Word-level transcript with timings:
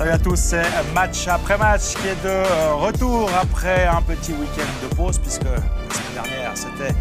Salut 0.00 0.12
à 0.12 0.18
tous, 0.18 0.36
c'est 0.36 0.62
match 0.94 1.28
après 1.28 1.58
match 1.58 1.92
qui 2.00 2.08
est 2.08 2.24
de 2.24 2.28
euh, 2.28 2.72
retour 2.72 3.28
après 3.38 3.84
un 3.84 4.00
petit 4.00 4.32
week-end 4.32 4.62
de 4.82 4.94
pause 4.94 5.18
puisque 5.18 5.44
la 5.44 5.50
semaine 5.58 6.14
dernière 6.14 6.52
c'était 6.54 6.94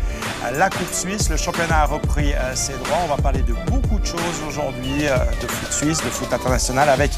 la 0.53 0.69
Coupe 0.69 0.91
Suisse. 0.91 1.29
Le 1.29 1.37
championnat 1.37 1.83
a 1.83 1.85
repris 1.85 2.33
euh, 2.33 2.53
ses 2.55 2.73
droits. 2.73 2.97
On 3.05 3.07
va 3.07 3.15
parler 3.15 3.41
de 3.41 3.53
beaucoup 3.71 3.99
de 3.99 4.05
choses 4.05 4.43
aujourd'hui, 4.45 5.07
euh, 5.07 5.15
de 5.41 5.47
foot 5.47 5.71
suisse, 5.71 6.03
de 6.03 6.09
foot 6.09 6.33
international 6.33 6.89
avec 6.89 7.11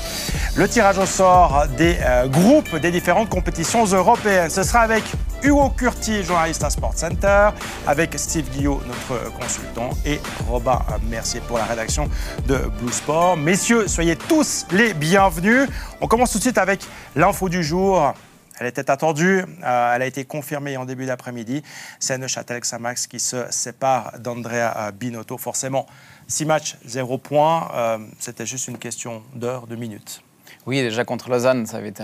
le 0.56 0.68
tirage 0.68 1.00
au 1.00 1.08
sort 1.08 1.66
des 1.76 1.98
groupes 2.28 2.76
des 2.76 2.92
différentes 2.92 3.30
compétitions 3.30 3.84
européennes. 3.86 4.52
Ce 4.52 4.62
sera 4.62 4.82
avec 4.82 5.04
Hugo 5.44 5.70
Curti, 5.70 6.24
journaliste 6.24 6.64
à 6.64 6.70
Sport 6.70 6.94
Center, 6.96 7.50
avec 7.88 8.14
Steve 8.20 8.48
Guillot, 8.52 8.80
notre 8.86 9.34
consultant, 9.34 9.90
et 10.06 10.20
Robin 10.48 10.80
Mercier 11.10 11.42
pour 11.48 11.58
la 11.58 11.66
rédaction 11.66 12.10
de 12.48 12.58
Blue 12.80 12.92
Sport. 12.92 13.38
Messieurs, 13.38 13.88
soyez 13.88 14.16
tous 14.16 14.68
les 14.72 14.94
bienvenus. 14.94 15.68
On 16.00 16.08
commence 16.08 16.32
tout 16.32 16.38
de 16.38 16.44
suite 16.44 16.60
avec 16.60 16.82
l'info 17.16 17.50
du 17.50 17.64
jour. 17.64 18.14
Elle 18.60 18.68
était 18.68 18.92
attendue, 18.92 19.44
euh, 19.64 19.96
elle 19.96 20.04
a 20.04 20.06
été 20.06 20.26
confirmée 20.26 20.78
en 20.78 20.86
début 20.86 21.08
d'après-midi. 21.08 21.64
C'est 22.00 22.20
Neuchâtel 22.20 22.60
Xamax 22.60 23.08
qui 23.08 23.20
se 23.20 23.46
sépare 23.50 24.20
d'Andrea 24.20 24.92
Binotto. 24.92 25.40
Forcément, 25.40 25.88
6 26.28 26.46
matchs, 26.46 26.78
0 26.86 27.18
points. 27.18 27.72
Euh, 27.74 27.98
c'était 28.20 28.46
juste 28.46 28.68
une 28.68 28.78
question 28.78 29.24
d'heures, 29.34 29.66
de 29.66 29.76
minutes. 29.76 30.22
Oui, 30.68 30.82
déjà 30.82 31.04
contre 31.04 31.32
Lausanne, 31.32 31.66
ça 31.66 31.78
avait 31.78 31.90
été 31.90 32.04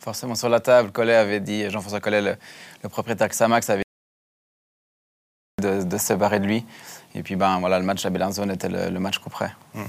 forcément 0.00 0.34
sur 0.34 0.48
la 0.48 0.60
table. 0.60 0.90
Collet 0.90 1.14
avait 1.14 1.40
dit, 1.40 1.68
Jean-François 1.70 2.00
Collet, 2.00 2.22
le, 2.22 2.36
le 2.82 2.88
propriétaire 2.88 3.28
Xamax, 3.28 3.70
avait 3.70 3.82
de, 5.60 5.82
de 5.82 5.98
se 5.98 6.06
séparer 6.06 6.40
de 6.40 6.46
lui. 6.46 6.64
Et 7.14 7.22
puis, 7.24 7.34
ben, 7.34 7.58
voilà, 7.58 7.78
le 7.80 7.84
match 7.84 8.06
à 8.06 8.10
Bellinzone 8.10 8.52
était 8.52 8.68
le, 8.68 8.98
match 9.00 9.18
coup 9.18 9.30
près. 9.30 9.50
Hmm. 9.74 9.82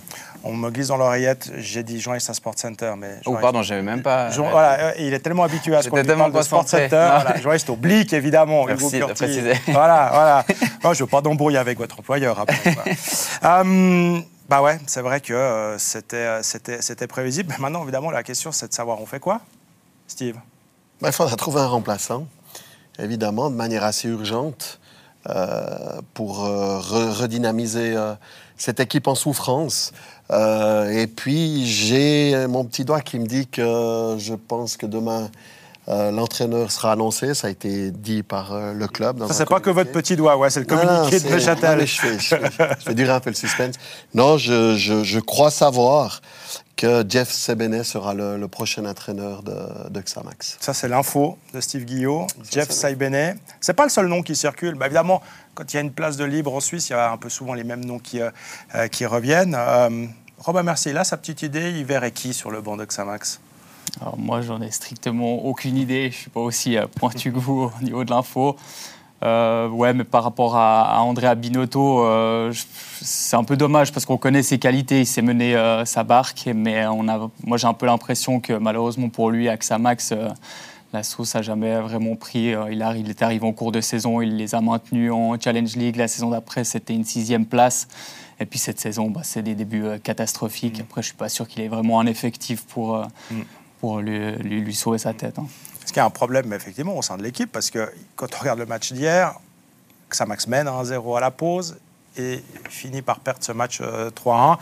On 0.44 0.54
me 0.54 0.72
glisse 0.72 0.88
dans 0.88 0.98
l'oreillette, 0.98 1.52
j'ai 1.58 1.84
dit 1.84 2.04
à 2.08 2.20
Sport 2.20 2.58
Center. 2.58 2.94
Mais 2.98 3.18
oh, 3.26 3.38
pardon, 3.40 3.62
je 3.62 3.76
même 3.76 4.02
pas. 4.02 4.30
voilà, 4.30 4.88
euh, 4.88 4.94
il 4.98 5.14
est 5.14 5.20
tellement 5.20 5.44
habitué 5.44 5.76
à 5.76 5.84
ce 5.84 5.90
qu'on 5.90 5.98
lui 5.98 6.04
parle 6.04 6.34
de 6.34 6.42
Sport 6.42 6.68
Center. 6.68 6.88
Voilà, 6.90 7.38
journaliste 7.38 7.70
oblique, 7.70 8.14
évidemment. 8.14 8.66
Merci 8.66 9.00
de 9.00 9.06
préciser. 9.06 9.54
Voilà, 9.72 10.10
voilà. 10.12 10.46
je 10.84 10.88
ne 10.90 10.96
veux 10.96 11.08
pas 11.08 11.22
d'embrouille 11.22 11.58
avec 11.58 11.78
votre 11.78 12.00
employeur. 12.00 12.40
Après, 12.40 12.58
euh, 13.44 14.20
bah 14.50 14.62
ouais, 14.62 14.80
c'est 14.88 15.02
vrai 15.02 15.22
que 15.22 15.34
euh, 15.34 15.78
c'était, 15.78 16.42
c'était, 16.42 16.82
c'était 16.82 17.08
prévisible. 17.08 17.54
Mais 17.54 17.62
maintenant, 17.62 17.84
évidemment, 17.84 18.12
la 18.12 18.24
question, 18.24 18.52
c'est 18.52 18.68
de 18.68 18.74
savoir 18.74 19.00
on 19.00 19.06
fait 19.06 19.20
quoi, 19.20 19.42
Steve? 20.08 20.38
Bah, 21.00 21.10
Il 21.10 21.14
faudra 21.14 21.36
trouver 21.36 21.62
un 21.62 21.68
remplaçant, 21.68 22.26
évidemment, 23.00 23.50
de 23.50 23.56
manière 23.56 23.84
assez 23.84 24.08
urgente. 24.08 24.80
Euh, 25.30 26.02
pour 26.16 26.46
euh, 26.46 26.80
redynamiser 26.80 27.94
euh, 27.96 28.16
cette 28.58 28.80
équipe 28.80 29.08
en 29.08 29.14
souffrance. 29.14 29.92
et 30.32 31.06
puis, 31.06 31.68
j'ai 31.68 32.48
mon 32.48 32.66
petit 32.66 32.86
doigt 32.86 33.02
qui 33.02 33.20
me 33.20 33.28
dit 33.28 33.46
que 33.46 34.16
je 34.18 34.34
pense 34.34 34.78
que 34.78 34.88
demain, 34.88 35.30
l'entraîneur 35.88 36.72
sera 36.72 36.94
annoncé. 36.94 37.34
Ça 37.36 37.48
a 37.48 37.50
été 37.50 37.92
dit 37.92 38.24
par 38.24 38.74
le 38.74 38.88
club. 38.88 39.28
ça, 39.28 39.34
c'est 39.34 39.46
pas 39.46 39.60
que 39.60 39.70
votre 39.70 39.92
petit 39.92 40.16
doigt, 40.16 40.38
ouais, 40.38 40.50
c'est 40.50 40.62
le 40.62 40.66
communiqué 40.66 41.20
de 41.20 41.30
Neuchâtel. 41.30 41.86
Je, 41.86 42.18
je, 42.18 42.36
je, 42.86 42.92
durer 42.94 43.12
un 43.12 43.20
peu 43.20 43.30
le 43.30 43.36
suspense. 43.36 43.76
Non, 44.14 44.38
je, 44.38 44.76
je 44.78 45.20
crois 45.20 45.52
savoir 45.52 46.22
que 46.76 47.04
Jeff 47.08 47.30
Sebenet 47.30 47.84
sera 47.84 48.14
le, 48.14 48.48
prochain 48.48 48.86
entraîneur 48.86 49.44
de, 49.44 50.00
Xamax. 50.00 50.58
Ça, 50.60 50.74
c'est 50.74 50.88
l'info 50.88 51.38
de 51.54 51.62
Steve 51.62 51.86
Guillot. 51.86 52.28
Jeff 52.52 52.72
Sebenet. 52.72 53.36
C'est 53.60 53.74
pas 53.74 53.84
le 53.84 53.90
seul 53.90 54.08
nom 54.08 54.22
qui 54.22 54.36
circule. 54.36 54.76
Bah, 54.76 54.88
évidemment, 54.88 55.22
quand 55.54 55.72
il 55.74 55.76
y 55.76 55.80
a 55.80 55.82
une 55.82 55.92
place 55.92 56.18
de 56.18 56.26
libre 56.26 56.54
en 56.54 56.60
Suisse, 56.60 56.90
il 56.90 56.94
y 56.94 56.96
a 56.96 57.12
un 57.12 57.18
peu 57.18 57.30
souvent 57.30 57.54
les 57.54 57.64
mêmes 57.64 57.86
noms 57.86 58.00
qui, 58.00 58.22
euh, 58.22 58.32
euh, 58.76 58.88
qui 58.88 59.06
reviennent. 59.06 59.56
Euh, 59.58 60.08
Robin 60.40 60.64
Mercier, 60.64 60.94
là, 60.94 61.04
sa 61.04 61.18
petite 61.18 61.44
idée, 61.44 61.72
il 61.72 61.86
verrait 61.86 62.12
qui 62.12 62.34
sur 62.34 62.52
le 62.52 62.62
banc 62.62 62.78
de 62.78 62.86
Xamax? 62.86 63.40
Alors 64.00 64.18
moi, 64.18 64.42
j'en 64.42 64.62
ai 64.62 64.72
strictement 64.72 65.46
aucune 65.46 65.78
idée. 65.78 66.04
Je 66.04 66.16
ne 66.16 66.22
suis 66.22 66.30
pas 66.30 66.40
aussi 66.40 66.78
pointu 66.96 67.32
que 67.32 67.38
vous 67.38 67.72
au 67.80 67.84
niveau 67.84 68.04
de 68.04 68.10
l'info. 68.10 68.56
Euh, 69.24 69.70
ouais, 69.70 69.94
mais 69.94 70.04
par 70.04 70.24
rapport 70.24 70.56
à, 70.56 71.00
Andrea 71.02 71.36
Binotto, 71.36 72.04
euh, 72.04 72.52
c'est 73.02 73.36
un 73.36 73.44
peu 73.44 73.56
dommage 73.56 73.92
parce 73.92 74.06
qu'on 74.06 74.18
connaît 74.18 74.42
ses 74.42 74.58
qualités. 74.58 75.02
Il 75.02 75.06
s'est 75.06 75.22
mené 75.22 75.56
euh, 75.56 75.86
sa 75.86 76.04
barque, 76.04 76.50
mais 76.54 76.86
on 76.88 77.08
a, 77.08 77.30
moi 77.44 77.58
j'ai 77.58 77.68
un 77.68 77.74
peu 77.74 77.86
l'impression 77.86 78.40
que 78.40 78.54
malheureusement 78.54 79.10
pour 79.10 79.30
lui, 79.30 79.48
sa 79.60 79.78
max, 79.78 80.14
la 80.92 81.04
sauce 81.04 81.36
n'a 81.36 81.42
jamais 81.44 81.80
vraiment 81.82 82.16
pris. 82.16 82.54
il, 82.72 82.96
il 82.98 83.10
est 83.10 83.22
arrivé 83.22 83.46
en 83.46 83.54
cours 83.54 83.72
de 83.72 83.82
saison, 83.82 84.22
il 84.22 84.38
les 84.38 84.56
a 84.56 84.62
maintenus 84.62 85.12
en 85.12 85.40
Challenge 85.40 85.76
League. 85.76 85.98
La 85.98 86.08
saison 86.08 86.32
d'après, 86.32 86.64
c'était 86.64 86.94
une 86.94 87.06
sixième 87.06 87.46
place. 87.46 87.88
Et 88.40 88.48
puis 88.48 88.58
cette 88.58 88.80
saison, 88.80 89.12
bah, 89.12 89.22
c'est 89.24 89.44
des 89.44 89.54
débuts 89.54 90.00
catastrophiques. 90.04 90.80
Mm. 90.80 90.82
Après, 90.82 91.02
je 91.04 91.08
suis 91.08 91.16
pas 91.16 91.30
sûr 91.30 91.48
qu'il 91.48 91.62
ait 91.62 91.68
vraiment 91.68 92.00
un 92.00 92.08
effectif 92.08 92.64
pour, 92.64 92.98
mm. 93.30 93.42
pour 93.80 94.00
lui, 94.00 94.32
lui, 94.38 94.74
sauver 94.74 94.98
sa 94.98 95.14
tête. 95.14 95.38
Hein. 95.38 95.46
Ce 95.92 95.94
qui 95.94 96.00
est 96.00 96.04
un 96.04 96.10
problème, 96.10 96.54
effectivement, 96.54 96.98
au 96.98 97.02
sein 97.02 97.18
de 97.18 97.24
l'équipe, 97.24 97.52
parce 97.52 97.70
que 97.70 97.92
quand 98.16 98.28
on 98.34 98.40
regarde 98.40 98.60
le 98.60 98.66
match 98.66 98.94
d'hier, 98.94 99.34
Xamax 100.10 100.48
mène 100.48 100.68
1-0 100.68 101.18
à 101.18 101.20
la 101.20 101.32
pause 101.32 101.76
et 102.18 102.42
finit 102.70 103.02
par 103.02 103.20
perdre 103.20 103.44
ce 103.44 103.52
match 103.52 103.82
3-1. 103.82 103.82
Euh, 103.82 104.56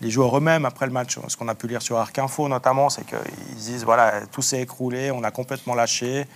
Les 0.00 0.12
joueurs 0.12 0.38
eux-mêmes, 0.38 0.64
après 0.64 0.86
le 0.86 0.92
match, 0.92 1.18
ce 1.26 1.36
qu'on 1.36 1.48
a 1.48 1.56
pu 1.56 1.66
lire 1.66 1.82
sur 1.82 1.98
Arc 1.98 2.16
Info 2.20 2.48
notamment, 2.48 2.88
c'est 2.88 3.04
qu'ils 3.04 3.56
disent 3.56 3.82
voilà, 3.82 4.20
tout 4.30 4.42
s'est 4.42 4.60
écroulé, 4.60 5.10
on 5.10 5.24
a 5.24 5.32
complètement 5.32 5.74
lâché. 5.74 6.28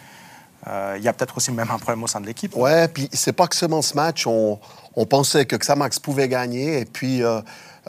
Euh, 0.67 0.97
il 0.99 1.05
y 1.05 1.07
a 1.07 1.13
peut-être 1.13 1.37
aussi 1.37 1.53
même 1.53 1.71
un 1.71 1.79
problème 1.79 2.03
au 2.03 2.09
sein 2.09 2.21
de 2.21 2.27
l'équipe. 2.27 2.57
Ouais, 2.57 2.89
puis 2.89 3.09
c'est 3.13 3.33
pas 3.33 3.47
que 3.47 3.55
seulement 3.55 3.83
ce 3.83 3.95
match, 3.95 4.27
on, 4.27 4.59
pensait 5.09 5.47
que 5.47 5.55
Xamax 5.55 6.01
pouvait 6.01 6.27
gagner, 6.27 6.81
et 6.81 6.87
puis 6.87 7.23
euh, 7.23 7.41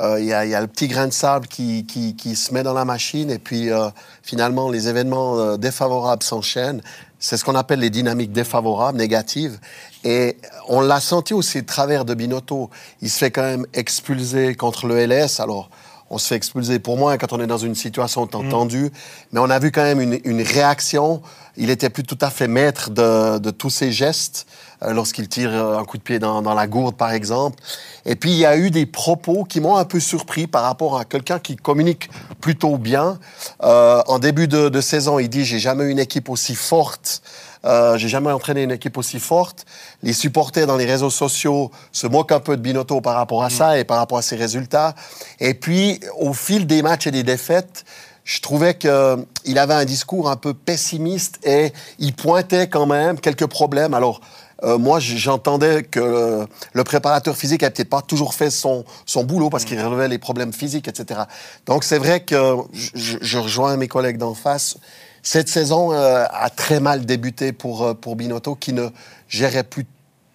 euh, 0.02 0.20
il 0.20 0.26
y, 0.26 0.34
a 0.34 0.62
le 0.62 0.68
petit 0.68 0.88
grain 0.88 1.08
de 1.08 1.14
sable 1.14 1.48
qui, 1.48 1.86
qui, 1.86 2.36
se 2.36 2.54
met 2.54 2.64
dans 2.64 2.74
la 2.74 2.86
machine 2.86 3.30
et 3.30 3.38
puis 3.38 3.70
euh, 3.70 3.90
finalement 4.24 4.70
les 4.70 4.88
événements 4.88 5.38
euh, 5.38 5.58
défavorables 5.58 6.24
s'enchaînent. 6.24 6.82
C'est 7.20 7.38
ce 7.38 7.46
qu'on 7.46 7.54
appelle 7.54 7.80
les 7.80 7.92
dynamiques 7.92 8.32
défavorables, 8.32 8.98
négatives. 8.98 9.60
Et 10.04 10.38
on 10.68 10.82
l'a 10.82 11.00
senti 11.00 11.36
aussi 11.36 11.60
au 11.60 11.64
travers 11.64 12.04
de 12.04 12.16
Binotto. 12.16 12.72
Il 13.02 13.12
se 13.12 13.20
fait 13.20 13.30
quand 13.30 13.44
même 13.44 13.68
expulser 13.76 14.56
contre 14.56 14.88
le 14.88 15.06
LS. 15.06 15.40
Alors, 15.40 15.70
on 16.12 16.18
se 16.18 16.28
fait 16.28 16.36
expulser 16.36 16.78
pour 16.80 16.98
moi 16.98 17.18
quand 17.18 17.32
on 17.32 17.40
est 17.40 17.48
dans 17.48 17.58
une 17.58 17.74
situation 17.74 18.26
mm. 18.26 18.50
tendue. 18.50 18.92
Mais 19.32 19.40
on 19.40 19.50
a 19.50 19.58
vu 19.60 19.72
quand 19.72 19.82
même 19.82 20.02
une, 20.02 20.42
réaction. 20.42 21.22
Il 21.58 21.70
était 21.70 21.90
plus 21.90 22.04
tout 22.04 22.18
à 22.22 22.30
fait 22.30 22.48
maître 22.48 22.90
de, 22.90 23.40
de 23.40 23.50
tous 23.50 23.70
ses 23.70 23.92
gestes 23.92 24.46
euh, 24.84 24.92
lorsqu'il 24.92 25.30
tire 25.30 25.52
euh, 25.54 25.78
un 25.78 25.86
coup 25.86 25.98
de 25.98 26.04
pied 26.04 26.20
dans, 26.20 26.42
dans, 26.42 26.54
la 26.54 26.68
gourde, 26.68 26.96
par 26.96 27.14
exemple. 27.14 27.64
Et 28.06 28.16
puis, 28.16 28.32
il 28.32 28.38
y 28.38 28.46
a 28.46 28.58
eu 28.58 28.72
des 28.72 28.86
propos 28.86 29.46
qui 29.46 29.62
m'ont 29.62 29.78
un 29.78 29.86
peu 29.86 30.02
surpris 30.02 30.48
par 30.48 30.64
rapport 30.64 30.98
à 30.98 31.06
quelqu'un 31.06 31.40
qui 31.40 31.56
communique 31.56 32.10
plutôt 32.42 32.78
bien. 32.78 33.18
Euh, 33.64 34.02
en 34.08 34.20
début 34.20 34.50
de, 34.50 34.68
de, 34.68 34.82
saison, 34.82 35.18
il 35.18 35.30
dit, 35.30 35.46
j'ai 35.46 35.60
jamais 35.60 35.86
eu 35.86 35.90
une 35.92 36.00
équipe 36.00 36.30
aussi 36.30 36.56
forte 36.56 37.22
euh, 37.66 37.98
j'ai 37.98 38.08
jamais 38.08 38.32
entraîné 38.32 38.64
une 38.64 38.72
équipe 38.72 38.98
aussi 38.98 39.20
forte. 39.20 39.66
Les 40.02 40.14
supporters 40.14 40.66
dans 40.66 40.78
les 40.78 40.86
réseaux 40.86 41.10
sociaux 41.10 41.72
se 41.92 42.08
moquent 42.08 42.32
un 42.32 42.40
peu 42.40 42.58
de 42.58 42.62
Binotto 42.62 43.02
par 43.02 43.16
rapport 43.16 43.44
à 43.44 43.48
mm. 43.48 43.52
ça 43.52 43.80
et 43.80 43.84
par 43.84 43.98
rapport 43.98 44.18
à 44.18 44.22
ses 44.22 44.36
résultats. 44.36 44.96
Et 45.40 45.54
puis, 45.54 46.00
au 46.18 46.34
fil 46.34 46.66
des 46.66 46.82
matchs 46.82 47.08
et 47.08 47.12
des 47.12 47.24
défaites, 47.24 47.86
je 48.24 48.40
trouvais 48.40 48.76
qu'il 48.76 49.58
avait 49.58 49.74
un 49.74 49.86
discours 49.86 50.30
un 50.30 50.36
peu 50.36 50.54
pessimiste 50.54 51.40
et 51.44 51.74
il 52.00 52.14
pointait 52.14 52.68
quand 52.68 52.86
même 52.86 53.20
quelques 53.20 53.48
problèmes. 53.48 53.94
Alors, 53.94 54.22
euh, 54.64 54.78
moi, 54.78 55.00
j'entendais 55.00 55.82
que 55.82 56.46
le 56.74 56.84
préparateur 56.84 57.36
physique 57.36 57.64
n'a 57.64 57.72
peut-être 57.72 57.90
pas 57.90 58.04
toujours 58.04 58.36
fait 58.36 58.52
son, 58.52 58.86
son 59.08 59.24
boulot 59.24 59.50
parce 59.50 59.66
qu'il 59.66 59.78
mm. 59.80 59.86
relevait 59.86 60.08
les 60.08 60.20
problèmes 60.20 60.54
physiques, 60.54 60.88
etc. 60.88 61.22
Donc, 61.68 61.84
c'est 61.84 61.98
vrai 61.98 62.22
que 62.22 62.56
je, 62.74 63.18
je 63.22 63.38
rejoins 63.38 63.78
mes 63.78 63.88
collègues 63.88 64.18
d'en 64.18 64.34
face. 64.34 64.78
Cette 65.24 65.50
saison 65.50 65.92
euh, 65.92 66.26
a 66.30 66.50
très 66.50 66.80
mal 66.80 67.06
débuté 67.06 67.54
pour, 67.54 67.84
euh, 67.84 67.94
pour 67.94 68.16
Binotto, 68.16 68.56
qui 68.56 68.74
ne 68.74 68.88
gérait 69.28 69.64
plus 69.64 69.86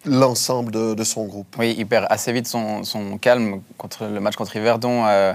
l'ensemble 0.05 0.71
de, 0.95 1.03
son 1.03 1.25
groupe. 1.25 1.55
Oui, 1.59 1.75
il 1.77 1.85
perd 1.85 2.05
assez 2.09 2.31
vite 2.31 2.47
son, 2.47 2.83
son 2.85 3.17
calme 3.17 3.61
contre 3.77 4.05
le 4.05 4.19
match 4.21 4.35
contre 4.35 4.55
Yverdon. 4.55 5.03
Euh, 5.05 5.33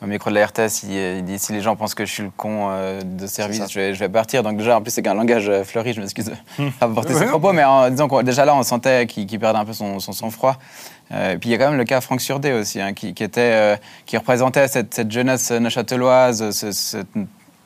au 0.00 0.06
micro 0.06 0.30
de 0.30 0.34
la 0.34 0.46
RTS, 0.46 0.84
il, 0.84 1.24
dit 1.24 1.38
si 1.38 1.52
les 1.52 1.60
gens 1.60 1.74
pensent 1.76 1.94
que 1.94 2.04
je 2.04 2.12
suis 2.12 2.22
le 2.24 2.30
con 2.36 2.70
de 3.04 3.26
service, 3.28 3.62
je 3.70 3.78
vais, 3.78 3.94
je 3.94 4.00
vais, 4.00 4.08
partir. 4.08 4.42
Donc 4.42 4.56
déjà, 4.56 4.76
en 4.76 4.82
plus, 4.82 4.90
c'est 4.90 5.02
qu'un 5.02 5.14
langage 5.14 5.50
fleuri, 5.62 5.92
je 5.92 6.00
m'excuse 6.00 6.32
d'apporter 6.80 7.14
ce 7.14 7.22
propos, 7.22 7.52
mais 7.52 7.62
en 7.62 7.88
disant 7.88 8.08
que 8.08 8.22
déjà 8.22 8.44
là, 8.44 8.56
on 8.56 8.64
sentait 8.64 9.06
qu'il 9.06 9.38
perdait 9.38 9.60
un 9.60 9.64
peu 9.64 9.72
son, 9.72 10.00
sang-froid. 10.00 10.56
puis 11.08 11.38
il 11.44 11.50
y 11.50 11.54
a 11.54 11.58
quand 11.58 11.68
même 11.68 11.78
le 11.78 11.84
cas 11.84 12.00
Franck 12.00 12.20
Surdé 12.20 12.50
aussi, 12.52 12.80
hein, 12.80 12.94
qui, 12.94 13.14
qui, 13.14 13.22
était, 13.22 13.78
qui 14.04 14.16
représentait 14.16 14.66
cette, 14.66 14.92
cette 14.92 15.10
jeunesse 15.12 15.52
neuchâteloise, 15.52 16.50
ce, 16.50 16.72
ce, 16.72 16.96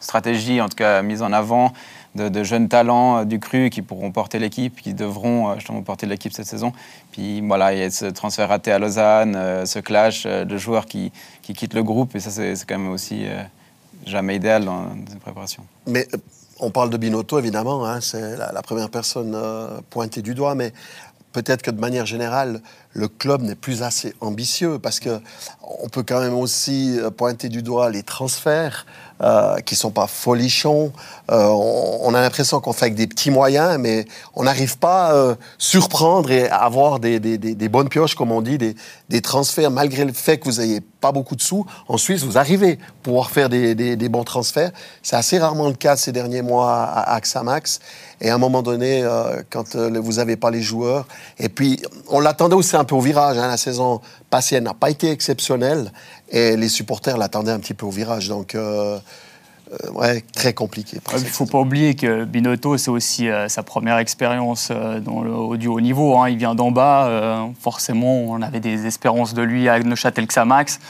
stratégie, 0.01 0.61
en 0.61 0.69
tout 0.69 0.77
cas 0.77 1.03
mise 1.03 1.23
en 1.23 1.33
avant, 1.33 1.73
de, 2.17 2.43
jeunes 2.43 2.69
talents 2.69 3.19
euh, 3.19 3.25
du 3.25 3.39
cru 3.39 3.71
qui 3.71 3.83
pourront 3.83 4.11
porter 4.11 4.39
l'équipe, 4.39 4.81
qui 4.81 4.95
devront 4.95 5.51
euh, 5.51 5.55
justement 5.57 5.83
porter 5.83 6.07
l'équipe 6.07 6.33
cette 6.33 6.47
saison. 6.47 6.73
Puis 7.13 7.41
voilà, 7.43 7.73
il 7.75 7.79
y 7.79 7.83
a 7.83 7.91
ce 7.91 8.07
transfert 8.07 8.49
raté 8.49 8.73
à 8.73 8.79
Lausanne, 8.79 9.35
euh, 9.37 9.67
ce 9.67 9.79
clash 9.79 10.25
de 10.25 10.57
joueurs 10.57 10.87
qui, 10.87 11.13
qui 11.43 11.55
quittent 11.55 11.75
le 11.75 11.83
groupe, 11.83 12.15
et 12.17 12.21
ça, 12.21 12.31
c'est 12.31 12.55
quand 12.67 12.79
même 12.79 12.91
aussi 12.91 13.27
jamais 14.05 14.37
idéal 14.37 14.65
dans 14.65 14.87
une 14.95 15.19
préparation. 15.21 15.65
Mais 15.87 16.09
on 16.59 16.71
parle 16.71 16.91
de 16.91 16.97
Binotto, 16.97 17.39
évidemment, 17.39 17.85
hein, 17.87 18.01
c'est 18.01 18.37
la, 18.37 18.63
première 18.63 18.91
personne 18.91 19.37
pointée 19.91 20.23
du 20.23 20.35
doigt, 20.35 20.55
mais 20.55 20.73
peut-être 21.33 21.63
que 21.63 21.71
de 21.71 21.81
manière 21.81 22.07
générale, 22.07 22.61
le 22.93 23.09
club 23.09 23.43
n'est 23.43 23.55
plus 23.55 23.83
assez 23.83 24.15
ambitieux 24.21 24.79
parce 24.79 25.01
que 25.01 25.21
on 25.63 25.89
peut 25.89 26.03
quand 26.03 26.21
même 26.21 26.35
aussi 26.35 26.99
pointer 27.17 27.49
du 27.49 27.63
doigt 27.63 27.91
les 27.91 28.03
transferts. 28.03 28.87
Euh, 29.23 29.57
qui 29.61 29.77
sont 29.77 29.91
pas 29.91 30.07
folichons. 30.07 30.93
Euh, 31.31 31.49
on, 31.49 32.13
a 32.13 32.21
l'impression 32.21 32.61
qu'on 32.61 32.75
fait 32.75 32.85
avec 32.87 32.97
des 32.97 33.07
petits 33.07 33.31
moyens, 33.31 33.79
mais 33.81 34.05
on 34.35 34.45
n'arrive 34.45 34.77
pas 34.77 35.07
à 35.07 35.15
euh, 35.15 35.35
surprendre 35.57 36.31
et 36.31 36.49
à 36.49 36.57
avoir 36.59 37.01
des, 37.01 37.19
bonnes 37.69 37.89
pioches, 37.89 38.15
comme 38.15 38.31
on 38.31 38.43
dit, 38.43 38.59
des, 38.59 39.23
transferts, 39.23 39.71
malgré 39.71 40.05
le 40.05 40.13
fait 40.13 40.37
que 40.37 40.45
vous 40.45 40.61
n'ayez 40.61 40.83
pas 41.01 41.13
beaucoup 41.13 41.35
de 41.35 41.41
sous. 41.41 41.65
En 41.89 41.97
Suisse, 41.97 42.25
vous 42.25 42.37
arrivez 42.37 42.73
à 42.73 42.93
pouvoir 43.03 43.31
faire 43.31 43.49
des, 43.49 44.09
bons 44.11 44.25
transferts. 44.25 44.71
C'est 45.03 45.17
assez 45.17 45.39
rarement 45.39 45.69
le 45.69 45.75
cas 45.75 45.97
ces 45.97 46.13
derniers 46.13 46.43
mois 46.43 46.83
à, 46.83 47.15
Axamax. 47.15 47.81
Et 48.21 48.31
à 48.31 48.35
un 48.35 48.39
moment 48.39 48.63
donné, 48.63 49.03
euh, 49.03 49.43
quand 49.51 49.77
vous 49.77 50.13
n'avez 50.13 50.37
pas 50.37 50.51
les 50.51 50.63
joueurs, 50.63 51.07
et 51.39 51.49
puis 51.49 51.83
on 52.09 52.21
l'attendait 52.21 52.55
aussi 52.55 52.77
un 52.77 52.85
peu 52.85 52.95
au 52.95 53.01
virage. 53.01 53.37
Hein, 53.39 53.49
la 53.49 53.57
saison 53.57 54.01
passée, 54.31 54.61
n'a 54.61 54.75
pas 54.75 54.91
été 54.91 55.11
exceptionnelle. 55.11 55.93
Et 56.31 56.57
les 56.57 56.69
supporters 56.69 57.19
l'attendaient 57.19 57.53
un 57.53 57.61
petit 57.61 57.75
peu 57.75 57.87
au 57.87 57.91
virage. 57.91 58.29
Donc, 58.29 58.55
euh, 58.55 58.99
euh, 59.73 59.91
ouais, 59.93 60.23
très 60.33 60.55
compliqué. 60.55 60.99
Il 61.17 61.23
ne 61.23 61.29
faut 61.29 61.47
pas 61.47 61.61
oublier 61.61 61.95
que 61.95 62.25
Binotto, 62.25 62.77
c'est 62.77 62.91
aussi 62.91 63.29
euh, 63.29 63.49
sa 63.49 63.63
première 63.63 63.99
expérience 63.99 64.71
dans 64.71 65.23
le, 65.23 65.57
du 65.57 65.69
haut 65.69 65.81
niveau. 65.81 66.19
Hein. 66.19 66.29
Il 66.29 66.37
vient 66.37 66.55
d'en 66.55 66.71
bas. 66.71 67.49
forcément, 67.61 68.25
on 68.25 68.43
avait 68.43 68.61
des 68.61 68.87
espérances 68.87 69.35
de 69.35 69.43
lui 69.43 69.69
à 69.69 69.79
Neuchâtel-Xamax. 69.79 70.81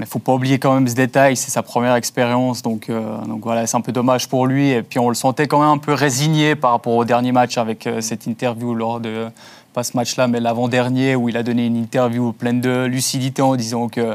Mais 0.00 0.06
il 0.06 0.08
ne 0.08 0.10
faut 0.10 0.18
pas 0.18 0.34
oublier 0.34 0.58
quand 0.58 0.74
même 0.74 0.88
ce 0.88 0.96
détail, 0.96 1.36
c'est 1.36 1.52
sa 1.52 1.62
première 1.62 1.94
expérience. 1.94 2.62
Donc, 2.62 2.90
donc 2.90 3.44
voilà, 3.44 3.64
c'est 3.68 3.76
un 3.76 3.80
peu 3.80 3.92
dommage 3.92 4.28
pour 4.28 4.48
lui. 4.48 4.70
Et 4.70 4.82
puis 4.82 4.98
on 4.98 5.08
le 5.08 5.14
sentait 5.14 5.46
quand 5.46 5.60
même 5.60 5.68
un 5.68 5.78
peu 5.78 5.92
résigné 5.92 6.56
par 6.56 6.72
rapport 6.72 6.94
au 6.94 7.04
dernier 7.04 7.30
match 7.30 7.58
avec 7.58 7.88
cette 8.00 8.26
interview 8.26 8.74
lors 8.74 8.98
de, 8.98 9.28
pas 9.74 9.82
ce 9.82 9.96
match-là, 9.96 10.28
mais 10.28 10.40
l'avant-dernier, 10.40 11.16
où 11.16 11.28
il 11.28 11.36
a 11.36 11.42
donné 11.42 11.66
une 11.66 11.76
interview 11.76 12.32
pleine 12.32 12.60
de 12.60 12.86
lucidité 12.86 13.42
en 13.42 13.56
disant 13.56 13.88
que 13.88 14.14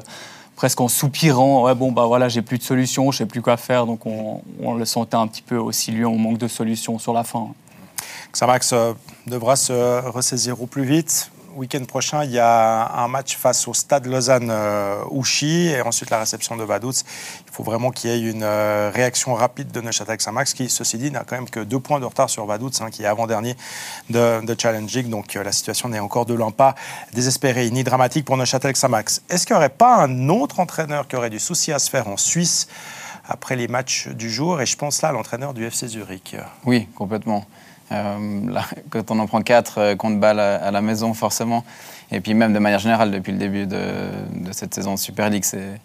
presque 0.59 0.81
en 0.81 0.89
soupirant, 0.89 1.63
ouais, 1.63 1.73
bon, 1.73 1.93
bah 1.93 2.05
voilà, 2.05 2.27
j'ai 2.27 2.41
plus 2.41 2.57
de 2.57 2.63
solution, 2.63 3.11
je 3.11 3.19
sais 3.19 3.25
plus 3.25 3.41
quoi 3.41 3.55
faire. 3.55 3.85
Donc 3.85 4.05
on, 4.05 4.73
le 4.73 4.83
sentait 4.83 5.15
un 5.15 5.25
petit 5.25 5.41
peu 5.41 5.55
aussi, 5.55 5.89
lui, 5.93 6.03
on 6.03 6.17
manque 6.17 6.37
de 6.37 6.49
solution 6.49 6.99
sur 6.99 7.13
la 7.13 7.23
fin. 7.23 7.47
Xamax 8.33 8.73
euh, 8.73 8.93
devra 9.25 9.55
se 9.55 10.05
ressaisir 10.09 10.61
au 10.61 10.65
plus 10.65 10.83
vite 10.83 11.31
week-end 11.59 11.83
prochain, 11.85 12.23
il 12.23 12.31
y 12.31 12.39
a 12.39 12.89
un 12.95 13.07
match 13.07 13.35
face 13.35 13.67
au 13.67 13.73
Stade 13.73 14.05
Lausanne-Ouchy 14.05 15.67
et 15.67 15.81
ensuite 15.81 16.09
la 16.09 16.19
réception 16.19 16.55
de 16.55 16.63
Vaduz. 16.63 17.03
Il 17.47 17.53
faut 17.53 17.63
vraiment 17.63 17.91
qu'il 17.91 18.09
y 18.09 18.13
ait 18.13 18.31
une 18.31 18.43
euh, 18.43 18.89
réaction 18.93 19.33
rapide 19.33 19.69
de 19.71 19.81
Neuchâtel-Xamax 19.81 20.53
qui, 20.53 20.69
ceci 20.69 20.97
dit, 20.97 21.11
n'a 21.11 21.25
quand 21.25 21.35
même 21.35 21.49
que 21.49 21.59
deux 21.59 21.79
points 21.79 21.99
de 21.99 22.05
retard 22.05 22.29
sur 22.29 22.45
Vaduz, 22.45 22.71
hein, 22.81 22.89
qui 22.89 23.03
est 23.03 23.07
avant-dernier 23.07 23.55
de, 24.09 24.43
de 24.45 24.55
Challenge 24.59 24.91
League. 24.91 25.09
Donc 25.09 25.35
euh, 25.35 25.43
la 25.43 25.51
situation 25.51 25.89
n'est 25.89 25.99
encore 25.99 26.25
de 26.25 26.33
l'un 26.33 26.51
pas 26.51 26.75
désespérée 27.13 27.69
ni 27.69 27.83
dramatique 27.83 28.23
pour 28.25 28.37
Neuchâtel-Xamax. 28.37 29.23
Est-ce 29.29 29.45
qu'il 29.45 29.55
n'y 29.55 29.57
aurait 29.57 29.69
pas 29.69 29.97
un 29.97 30.29
autre 30.29 30.61
entraîneur 30.61 31.07
qui 31.07 31.17
aurait 31.17 31.29
du 31.29 31.39
souci 31.39 31.73
à 31.73 31.79
se 31.79 31.89
faire 31.89 32.07
en 32.07 32.15
Suisse 32.15 32.69
après 33.27 33.57
les 33.57 33.67
matchs 33.67 34.07
du 34.07 34.29
jour? 34.29 34.61
Et 34.61 34.65
je 34.65 34.77
pense 34.77 35.01
là 35.01 35.09
à 35.09 35.11
l'entraîneur 35.11 35.53
du 35.53 35.65
FC 35.65 35.87
Zurich. 35.87 36.37
Oui, 36.63 36.87
complètement. 36.95 37.45
Euh, 37.91 38.59
quand 38.89 39.11
on 39.11 39.19
en 39.19 39.27
prend 39.27 39.41
quatre 39.41 39.79
euh, 39.79 39.95
contre 39.95 40.19
balle 40.19 40.39
à, 40.39 40.71
la 40.71 40.81
maison, 40.81 41.13
forcément. 41.13 41.63
Et 42.11 42.19
puis 42.21 42.33
même 42.33 42.53
de 42.53 42.59
manière 42.59 42.79
générale, 42.79 43.11
depuis 43.11 43.31
le 43.31 43.37
début 43.37 43.65
de, 43.65 43.81
de 44.33 44.51
cette 44.51 44.73
saison 44.73 44.93
de 44.93 44.99
Super 44.99 45.29
League, 45.29 45.43
c'est 45.43 45.79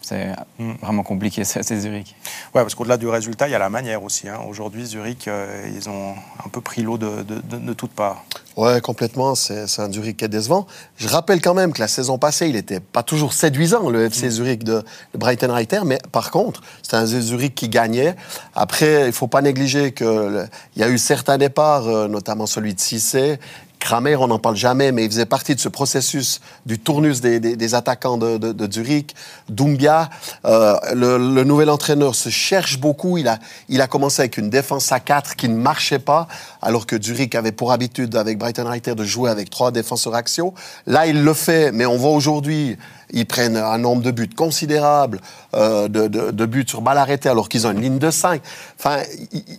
c'est 0.00 0.28
mm. 0.58 0.72
vraiment 0.82 1.02
compliqué, 1.02 1.44
c'est 1.44 1.80
Zurich. 1.80 2.14
Ouais, 2.54 2.62
parce 2.62 2.74
qu'au-delà 2.74 2.96
du 2.96 3.08
résultat, 3.08 3.48
il 3.48 3.52
y 3.52 3.54
a 3.54 3.58
la 3.58 3.70
manière 3.70 4.02
aussi. 4.02 4.28
Hein. 4.28 4.40
Aujourd'hui, 4.48 4.84
Zurich, 4.84 5.28
euh, 5.28 5.68
ils 5.74 5.88
ont 5.88 6.14
un 6.44 6.48
peu 6.50 6.60
pris 6.60 6.82
l'eau 6.82 6.98
de, 6.98 7.22
de, 7.22 7.40
de, 7.40 7.72
toutes 7.72 7.92
parts. 7.92 8.24
Ouais, 8.56 8.80
complètement. 8.80 9.34
C'est 9.34 9.78
un 9.78 9.90
Zurich 9.90 10.18
qui 10.18 10.24
est 10.24 10.28
décevant. 10.28 10.66
Je 10.96 11.08
rappelle 11.08 11.40
quand 11.40 11.54
même 11.54 11.72
que 11.72 11.80
la 11.80 11.88
saison 11.88 12.18
passée, 12.18 12.48
il 12.48 12.54
n'était 12.54 12.80
pas 12.80 13.02
toujours 13.02 13.32
séduisant, 13.32 13.90
le 13.90 14.04
FC 14.04 14.26
mm. 14.26 14.30
Zurich 14.30 14.64
de, 14.64 14.82
Brighton 15.14 15.52
Reiter. 15.52 15.80
Mais 15.84 15.98
par 16.12 16.30
contre, 16.30 16.62
c'est 16.82 16.96
un 16.96 17.06
Zurich 17.06 17.54
qui 17.54 17.68
gagnait. 17.68 18.14
Après, 18.54 19.02
il 19.02 19.06
ne 19.06 19.12
faut 19.12 19.28
pas 19.28 19.42
négliger 19.42 19.92
qu'il 19.92 20.48
y 20.76 20.82
a 20.82 20.88
eu 20.88 20.98
certains 20.98 21.38
départs, 21.38 21.88
euh, 21.88 22.08
notamment 22.08 22.46
celui 22.46 22.74
de 22.74 22.80
Cissé, 22.80 23.38
Kramer, 23.84 24.16
on 24.16 24.28
n'en 24.28 24.38
parle 24.38 24.56
jamais, 24.56 24.92
mais 24.92 25.04
il 25.04 25.10
faisait 25.10 25.26
partie 25.26 25.54
de 25.54 25.60
ce 25.60 25.68
processus 25.68 26.40
du 26.64 26.78
tournus 26.78 27.20
des, 27.20 27.74
attaquants 27.74 28.16
de, 28.16 28.72
Zurich. 28.72 29.14
Doumbia, 29.50 30.08
euh, 30.46 30.74
le, 30.94 31.44
nouvel 31.44 31.68
entraîneur 31.68 32.14
se 32.14 32.30
cherche 32.30 32.80
beaucoup. 32.80 33.18
Il 33.18 33.28
a, 33.28 33.38
il 33.68 33.82
a 33.82 33.86
commencé 33.86 34.22
avec 34.22 34.38
une 34.38 34.48
défense 34.48 34.90
à 34.90 35.00
4 35.00 35.36
qui 35.36 35.50
ne 35.50 35.56
marchait 35.56 35.98
pas, 35.98 36.28
alors 36.62 36.86
que 36.86 37.00
Zurich 37.00 37.34
avait 37.34 37.52
pour 37.52 37.72
habitude, 37.72 38.16
avec 38.16 38.38
Brighton 38.38 38.64
Reiter, 38.66 38.94
de 38.94 39.04
jouer 39.04 39.28
avec 39.28 39.50
trois 39.50 39.70
défenseurs 39.70 40.14
axiaux. 40.14 40.54
Là, 40.86 41.06
il 41.06 41.22
le 41.22 41.34
fait, 41.34 41.70
mais 41.70 41.84
on 41.84 41.98
voit 41.98 42.12
aujourd'hui 42.12 42.78
ils 43.14 43.26
prennent 43.26 43.56
un 43.56 43.78
nombre 43.78 44.02
de 44.02 44.10
buts 44.10 44.28
considérable, 44.28 45.20
euh, 45.54 45.88
de, 45.88 46.46
buts 46.46 46.66
sur 46.66 46.82
balle 46.82 46.98
arrêtée, 46.98 47.28
alors 47.28 47.48
qu'ils 47.48 47.66
ont 47.66 47.70
une 47.70 47.80
ligne 47.80 47.98
de 47.98 48.10
5. 48.10 48.42
Enfin, 48.78 49.02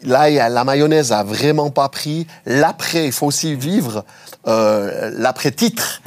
là, 0.03 0.49
la 0.49 0.63
mayonnaise 0.63 1.11
a 1.11 1.23
vraiment 1.23 1.71
pas 1.71 1.89
pris. 1.89 2.27
L'après, 2.45 3.05
il 3.05 3.11
faut 3.11 3.25
aussi 3.25 3.55
vivre 3.55 4.05
euh, 4.47 5.11
l'après-titre. 5.15 6.01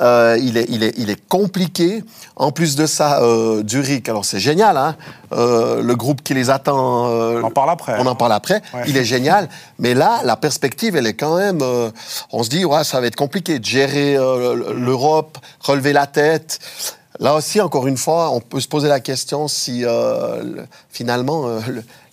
Euh, 0.00 0.38
il, 0.40 0.56
est, 0.56 0.66
il, 0.68 0.82
est, 0.82 0.94
il 0.96 1.10
est 1.10 1.28
compliqué. 1.28 2.02
En 2.36 2.50
plus 2.50 2.76
de 2.76 2.86
ça, 2.86 3.22
euh, 3.22 3.62
Zurich, 3.68 4.08
alors 4.08 4.24
c'est 4.24 4.40
génial, 4.40 4.76
hein 4.76 4.96
euh, 5.32 5.82
le 5.82 5.94
groupe 5.96 6.22
qui 6.22 6.32
les 6.32 6.48
attend. 6.48 7.06
on 7.06 7.42
en 7.42 7.50
parle 7.50 7.70
après. 7.70 7.96
On 7.98 8.06
en 8.06 8.14
parle 8.14 8.32
après. 8.32 8.62
Il 8.86 8.96
est 8.96 9.04
génial. 9.04 9.48
Mais 9.78 9.94
là, 9.94 10.20
la 10.24 10.36
perspective, 10.36 10.96
elle 10.96 11.06
est 11.06 11.14
quand 11.14 11.36
même. 11.36 11.60
on 12.32 12.42
se 12.42 12.48
dit, 12.48 12.64
ouais, 12.64 12.84
ça 12.84 13.00
va 13.00 13.06
être 13.06 13.16
compliqué 13.16 13.58
de 13.58 13.64
gérer 13.64 14.14
l'Europe, 14.14 15.38
relever 15.60 15.92
la 15.92 16.06
tête. 16.06 16.58
Là 17.20 17.34
aussi, 17.34 17.60
encore 17.60 17.86
une 17.86 17.98
fois, 17.98 18.30
on 18.30 18.40
peut 18.40 18.60
se 18.60 18.68
poser 18.68 18.88
la 18.88 19.00
question 19.00 19.46
si 19.46 19.84
finalement, 20.90 21.60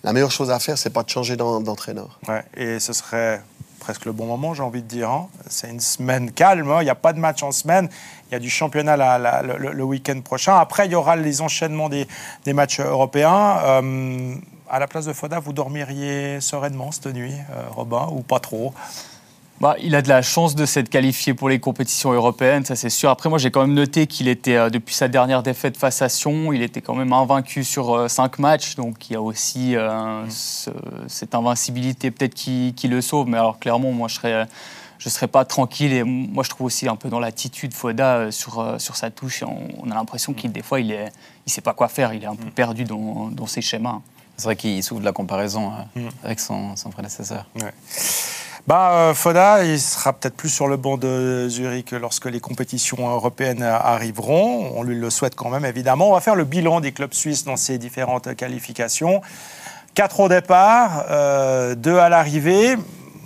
la 0.04 0.12
meilleure 0.12 0.30
chose 0.30 0.50
à 0.50 0.58
faire, 0.58 0.76
c'est 0.76 0.90
pas 0.90 1.02
de 1.02 1.08
changer 1.08 1.36
d'entraîneur. 1.36 2.18
Ouais, 2.28 2.44
et 2.56 2.78
ce 2.78 2.92
serait 2.92 3.42
presque 3.80 4.04
le 4.04 4.12
bon 4.12 4.26
moment, 4.26 4.54
j'ai 4.54 4.62
envie 4.62 4.82
de 4.82 4.86
dire. 4.86 5.10
Hein. 5.10 5.28
C'est 5.48 5.68
une 5.68 5.80
semaine 5.80 6.30
calme, 6.30 6.70
hein. 6.70 6.82
il 6.82 6.84
n'y 6.84 6.90
a 6.90 6.94
pas 6.94 7.12
de 7.12 7.18
match 7.18 7.42
en 7.42 7.50
semaine. 7.50 7.88
Il 8.28 8.34
y 8.34 8.36
a 8.36 8.38
du 8.38 8.50
championnat 8.50 8.96
le, 9.42 9.82
week-end 9.82 10.20
prochain. 10.20 10.56
Après, 10.56 10.86
il 10.86 10.92
y 10.92 10.94
aura 10.94 11.16
les 11.16 11.40
enchaînements 11.40 11.88
des, 11.88 12.06
matchs 12.52 12.78
européens. 12.78 13.58
Euh, 13.64 14.34
à 14.68 14.78
la 14.78 14.86
place 14.86 15.06
de 15.06 15.12
Foda, 15.12 15.40
vous 15.40 15.52
dormiriez 15.52 16.40
sereinement 16.40 16.92
cette 16.92 17.06
nuit, 17.06 17.34
euh, 17.50 17.64
Robin, 17.70 18.06
ou 18.12 18.20
pas 18.20 18.38
trop? 18.38 18.72
Bah, 19.60 19.76
il 19.82 19.94
a 19.94 20.00
de 20.00 20.08
la 20.08 20.22
chance 20.22 20.54
de 20.54 20.64
s'être 20.64 20.88
qualifié 20.88 21.34
pour 21.34 21.50
les 21.50 21.60
compétitions 21.60 22.12
européennes, 22.12 22.64
ça 22.64 22.76
c'est 22.76 22.88
sûr. 22.88 23.10
Après, 23.10 23.28
moi 23.28 23.38
j'ai 23.38 23.50
quand 23.50 23.60
même 23.60 23.74
noté 23.74 24.06
qu'il 24.06 24.26
était, 24.26 24.56
euh, 24.56 24.70
depuis 24.70 24.94
sa 24.94 25.06
dernière 25.06 25.42
défaite 25.42 25.76
face 25.76 26.00
à 26.00 26.08
Sion, 26.08 26.54
il 26.54 26.62
était 26.62 26.80
quand 26.80 26.94
même 26.94 27.12
invaincu 27.12 27.62
sur 27.62 27.94
euh, 27.94 28.08
cinq 28.08 28.38
matchs. 28.38 28.76
Donc 28.76 29.10
il 29.10 29.12
y 29.12 29.16
a 29.16 29.20
aussi 29.20 29.76
euh, 29.76 30.24
mm. 30.24 30.30
cette 31.08 31.34
invincibilité 31.34 32.10
peut-être 32.10 32.34
qui, 32.34 32.74
le 32.84 33.02
sauve. 33.02 33.28
Mais 33.28 33.36
alors 33.36 33.58
clairement, 33.58 33.92
moi 33.92 34.08
je 34.08 34.14
serais 34.14 34.46
je 34.98 35.08
ne 35.08 35.10
serais 35.10 35.28
pas 35.28 35.44
tranquille. 35.44 35.92
Et 35.92 36.04
moi, 36.04 36.44
je 36.44 36.50
trouve 36.50 36.66
aussi 36.66 36.88
un 36.88 36.96
peu 36.96 37.08
dans 37.08 37.20
l'attitude 37.20 37.72
Foda 37.72 38.30
sur, 38.30 38.76
sur 38.78 38.96
sa 38.96 39.10
touche. 39.10 39.42
On, 39.42 39.90
a 39.90 39.94
l'impression 39.94 40.34
qu'il, 40.34 40.52
des 40.52 40.60
fois, 40.60 40.78
il 40.78 40.88
ne 40.88 41.06
il 41.46 41.50
sait 41.50 41.62
pas 41.62 41.72
quoi 41.72 41.88
faire. 41.88 42.12
Il 42.12 42.22
est 42.22 42.26
un 42.26 42.34
peu 42.34 42.48
mm. 42.48 42.50
perdu 42.50 42.84
dans, 42.84 43.28
dans 43.30 43.46
ses 43.46 43.62
schémas. 43.62 44.00
C'est 44.36 44.44
vrai 44.44 44.56
qu'il 44.56 44.82
souffre 44.82 45.00
de 45.00 45.06
la 45.06 45.12
comparaison 45.12 45.72
avec 46.22 46.40
son, 46.40 46.76
son 46.76 46.90
prédécesseur. 46.90 47.46
Ouais. 47.56 47.72
Bah, 48.66 48.92
euh, 48.92 49.14
Foda, 49.14 49.64
il 49.64 49.80
sera 49.80 50.12
peut-être 50.12 50.36
plus 50.36 50.50
sur 50.50 50.68
le 50.68 50.76
banc 50.76 50.96
de 50.96 51.48
Zurich 51.48 51.92
lorsque 51.92 52.26
les 52.26 52.40
compétitions 52.40 53.08
européennes 53.08 53.62
arriveront. 53.62 54.72
On 54.76 54.82
lui 54.82 54.94
le 54.94 55.10
souhaite 55.10 55.34
quand 55.34 55.48
même, 55.48 55.64
évidemment. 55.64 56.10
On 56.10 56.14
va 56.14 56.20
faire 56.20 56.36
le 56.36 56.44
bilan 56.44 56.80
des 56.80 56.92
clubs 56.92 57.14
suisses 57.14 57.44
dans 57.44 57.56
ces 57.56 57.78
différentes 57.78 58.34
qualifications. 58.36 59.22
Quatre 59.94 60.20
au 60.20 60.28
départ, 60.28 61.06
euh, 61.10 61.74
deux 61.74 61.98
à 61.98 62.08
l'arrivée. 62.08 62.76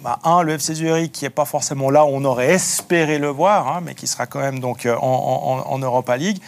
Bah, 0.03 0.19
un, 0.23 0.43
le 0.43 0.53
FC 0.53 0.75
Zurich, 0.75 1.13
qui 1.13 1.25
n'est 1.25 1.31
pas 1.31 1.45
forcément 1.47 1.91
là 1.91 2.05
où 2.05 2.11
on 2.11 2.25
aurait 2.25 2.53
espéré 2.53 3.19
le 3.19 3.29
voir, 3.29 3.69
hein, 3.69 3.81
mais 3.85 3.95
qui 3.95 4.07
sera 4.07 4.27
quand 4.27 4.41
même 4.41 4.61
donc 4.61 4.87
en, 4.87 5.65
en 5.67 5.79
Europa 5.79 6.17
League. 6.17 6.41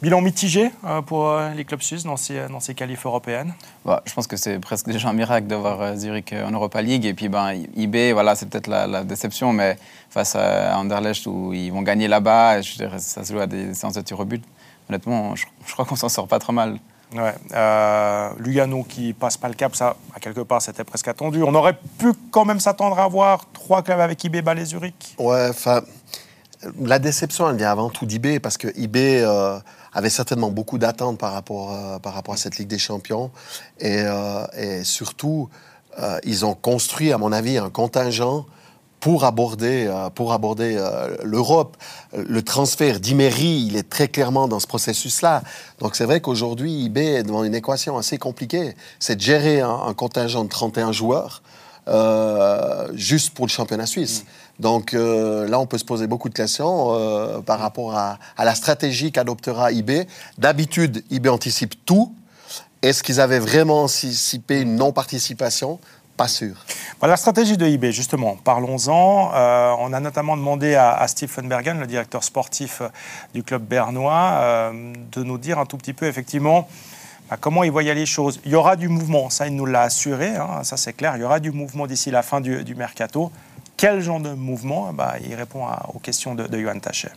Bilan 0.00 0.20
mitigé 0.20 0.70
euh, 0.84 1.02
pour 1.02 1.28
euh, 1.28 1.50
les 1.54 1.64
clubs 1.64 1.82
suisses 1.82 2.04
dans 2.04 2.16
ces, 2.16 2.46
dans 2.46 2.60
ces 2.60 2.72
qualifs 2.72 3.04
européennes? 3.04 3.52
Bah, 3.84 4.00
Je 4.04 4.14
pense 4.14 4.28
que 4.28 4.36
c'est 4.36 4.60
presque 4.60 4.86
déjà 4.86 5.08
un 5.08 5.12
miracle 5.12 5.48
d'avoir 5.48 5.80
euh, 5.80 5.96
Zurich 5.96 6.32
en 6.32 6.52
Europa 6.52 6.80
League. 6.82 7.04
Et 7.04 7.14
puis 7.14 7.28
ben, 7.28 7.52
IB, 7.74 8.12
voilà, 8.12 8.36
c'est 8.36 8.48
peut-être 8.48 8.68
la, 8.68 9.02
déception, 9.02 9.52
mais 9.52 9.76
face 10.08 10.36
à 10.36 10.78
Anderlecht 10.78 11.26
où 11.26 11.52
ils 11.52 11.70
vont 11.70 11.82
gagner 11.82 12.06
là-bas, 12.06 12.62
ça 12.62 13.24
se 13.24 13.32
joue 13.32 13.40
à 13.40 13.48
des 13.48 13.74
séances 13.74 13.94
de 13.94 14.00
tir 14.02 14.20
au 14.20 14.24
but. 14.24 14.44
Honnêtement, 14.88 15.34
je, 15.34 15.44
crois 15.72 15.84
qu'on 15.84 15.96
s'en 15.96 16.08
sort 16.08 16.28
pas 16.28 16.38
trop 16.38 16.52
mal. 16.52 16.78
Ouais. 17.12 17.34
Lugano 18.38 18.84
qui 18.84 19.14
passe 19.14 19.36
pas 19.36 19.48
le 19.48 19.54
cap, 19.54 19.74
ça, 19.74 19.96
à 20.14 20.20
quelque 20.20 20.42
part, 20.42 20.62
c'était 20.62 20.84
presque 20.84 21.08
attendu. 21.08 21.42
On 21.42 21.54
aurait 21.54 21.76
pu 21.98 22.12
quand 22.30 22.44
même 22.44 22.60
s'attendre 22.60 23.00
à 23.00 23.08
voir 23.08 23.46
trois 23.52 23.82
clubs 23.82 24.00
avec 24.00 24.22
IB, 24.22 24.36
et 24.36 24.64
Zurich? 24.64 25.16
Ouais, 25.18 25.48
enfin, 25.50 25.82
la 26.80 27.00
déception, 27.00 27.50
elle 27.50 27.56
vient 27.56 27.72
avant 27.72 27.90
tout 27.90 28.06
d'IB 28.06 28.38
parce 28.38 28.56
que 28.58 28.68
IB 28.78 29.24
avait 29.98 30.10
certainement 30.10 30.50
beaucoup 30.50 30.78
d'attentes 30.78 31.18
par 31.18 31.32
rapport, 31.32 31.72
euh, 31.72 31.98
par 31.98 32.14
rapport 32.14 32.34
à 32.34 32.36
cette 32.36 32.56
Ligue 32.56 32.68
des 32.68 32.78
Champions. 32.78 33.30
Et, 33.80 34.00
euh, 34.02 34.84
surtout, 34.84 35.48
euh, 35.98 36.18
ils 36.24 36.46
ont 36.46 36.54
construit, 36.54 37.12
à 37.12 37.18
mon 37.18 37.32
avis, 37.32 37.58
un 37.58 37.68
contingent 37.68 38.46
pour 39.00 39.24
aborder, 39.24 39.86
aborder 39.86 40.76
l'Europe. 41.22 41.76
Le 42.16 42.42
transfert 42.42 42.98
d'Imery, 42.98 43.66
il 43.68 43.76
est 43.76 43.88
très 43.88 44.08
clairement 44.08 44.48
dans 44.48 44.58
ce 44.58 44.66
processus-là. 44.66 45.44
Donc 45.78 45.94
c'est 45.94 46.04
vrai 46.04 46.20
qu'aujourd'hui, 46.20 46.72
IB 46.86 46.98
est 46.98 47.22
devant 47.22 47.44
une 47.44 47.54
équation 47.54 47.96
assez 47.96 48.18
compliquée. 48.18 48.74
C'est 48.98 49.14
de 49.14 49.20
gérer 49.20 49.60
un, 49.60 49.94
contingent 49.94 50.42
de 50.42 50.48
31 50.48 50.90
joueurs 50.90 51.42
juste 52.94 53.34
pour 53.34 53.46
le 53.46 53.50
championnat 53.52 53.86
suisse. 53.86 54.24
Donc 54.58 54.92
là, 54.92 55.60
on 55.60 55.66
peut 55.66 55.78
se 55.78 55.84
poser 55.84 56.06
beaucoup 56.06 56.28
de 56.28 56.34
questions 56.34 57.42
par 57.46 57.60
rapport 57.60 57.96
à, 57.96 58.18
à 58.36 58.44
la 58.44 58.54
stratégie 58.54 59.12
qu'adoptera 59.12 59.70
IB. 59.70 60.06
D'habitude, 60.36 61.04
IB 61.10 61.28
anticipe 61.28 61.74
tout. 61.84 62.12
Est-ce 62.82 63.02
qu'ils 63.02 63.20
avaient 63.20 63.40
vraiment 63.40 63.84
anticipé 63.84 64.60
une 64.60 64.76
non-participation? 64.76 65.78
Pas 66.18 66.26
sûr. 66.26 66.56
la 67.00 67.16
stratégie 67.16 67.56
de 67.56 67.64
eBay, 67.64 67.92
justement, 67.92 68.36
parlons-en. 68.42 69.30
Euh, 69.34 69.72
on 69.78 69.92
a 69.92 70.00
notamment 70.00 70.36
demandé 70.36 70.74
à, 70.74 71.06
Stephen 71.06 71.48
Bergen, 71.48 71.78
le 71.78 71.86
directeur 71.86 72.24
sportif 72.24 72.80
euh, 72.80 72.88
du 73.34 73.44
club 73.44 73.62
bernois, 73.62 74.32
euh, 74.40 74.92
de 75.12 75.22
nous 75.22 75.38
dire 75.38 75.60
un 75.60 75.64
tout 75.64 75.76
petit 75.76 75.92
peu, 75.92 76.06
effectivement, 76.06 76.68
bah, 77.30 77.36
comment 77.40 77.62
il 77.62 77.70
voyait 77.70 77.94
les 77.94 78.04
choses. 78.04 78.40
Il 78.44 78.50
y 78.50 78.56
aura 78.56 78.74
du 78.74 78.88
mouvement, 78.88 79.30
ça, 79.30 79.46
il 79.46 79.54
nous 79.54 79.64
l'a 79.64 79.82
assuré, 79.82 80.34
hein, 80.34 80.64
ça 80.64 80.76
c'est 80.76 80.92
clair. 80.92 81.16
Il 81.16 81.20
y 81.20 81.24
aura 81.24 81.38
du 81.38 81.52
mouvement 81.52 81.86
d'ici 81.86 82.10
la 82.10 82.22
fin 82.22 82.40
du, 82.40 82.74
mercato. 82.74 83.30
Quel 83.78 84.00
genre 84.00 84.20
de 84.20 84.30
mouvement 84.30 84.92
bah, 84.92 85.14
Il 85.24 85.34
répond 85.34 85.64
aux 85.94 86.00
questions 86.00 86.34
de, 86.34 86.46
de 86.46 86.58
Johan 86.58 86.78
Tachet. 86.80 87.12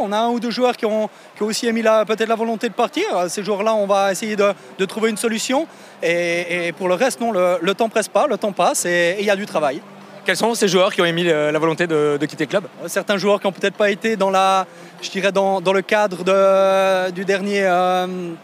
On 0.00 0.10
a 0.10 0.18
un 0.18 0.28
ou 0.30 0.40
deux 0.40 0.50
joueurs 0.50 0.76
qui 0.76 0.86
ont, 0.86 1.08
aussi 1.38 1.68
émis 1.68 1.82
peut-être 1.82 2.28
la 2.28 2.34
volonté 2.34 2.68
de 2.68 2.74
partir. 2.74 3.04
Ces 3.28 3.44
joueurs-là, 3.44 3.76
on 3.76 3.86
va 3.86 4.10
essayer 4.10 4.34
de, 4.34 4.84
trouver 4.86 5.10
une 5.10 5.16
solution. 5.16 5.68
Et, 6.02 6.72
pour 6.76 6.88
le 6.88 6.94
reste, 6.94 7.20
non, 7.20 7.30
le, 7.30 7.58
le, 7.62 7.74
temps 7.74 7.88
presse 7.88 8.08
pas, 8.08 8.26
le 8.26 8.36
temps 8.36 8.50
passe 8.50 8.86
et 8.86 9.16
il 9.20 9.24
y 9.24 9.30
a 9.30 9.36
du 9.36 9.46
travail. 9.46 9.80
Quels 10.24 10.36
sont 10.36 10.54
ces 10.56 10.66
joueurs 10.66 10.92
qui 10.92 11.00
ont 11.00 11.04
émis 11.04 11.22
la 11.22 11.58
volonté 11.60 11.86
de, 11.86 12.18
quitter 12.26 12.46
le 12.46 12.50
club? 12.50 12.64
Certains 12.88 13.18
joueurs 13.18 13.40
qui 13.40 13.46
n'ont 13.46 13.52
peut-être 13.52 13.76
pas 13.76 13.90
été 13.90 14.16
dans, 14.16 14.30
la, 14.30 14.66
je 15.00 15.10
dirais 15.10 15.30
dans, 15.30 15.60
le 15.60 15.82
cadre 15.82 16.24
de, 16.24 17.12
du 17.12 17.24
dernier... 17.24 17.62
Euh, 17.62 18.34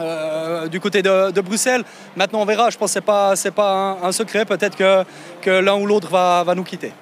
euh, 0.00 0.68
du 0.68 0.80
côté 0.80 1.02
de, 1.02 1.40
Bruxelles. 1.40 1.84
Maintenant, 2.16 2.40
on 2.40 2.44
verra. 2.44 2.70
Je 2.70 2.78
pense 2.78 2.90
que 2.94 3.00
ce 3.00 3.48
n'est 3.48 3.52
pas, 3.52 3.98
un, 4.02 4.12
secret. 4.12 4.44
Peut-être 4.44 4.76
que, 4.76 5.04
que 5.42 5.50
l'un 5.50 5.76
ou 5.76 5.86
l'autre 5.86 6.08
va, 6.08 6.44
va 6.44 6.54
nous 6.54 6.64
quitter 6.64 6.92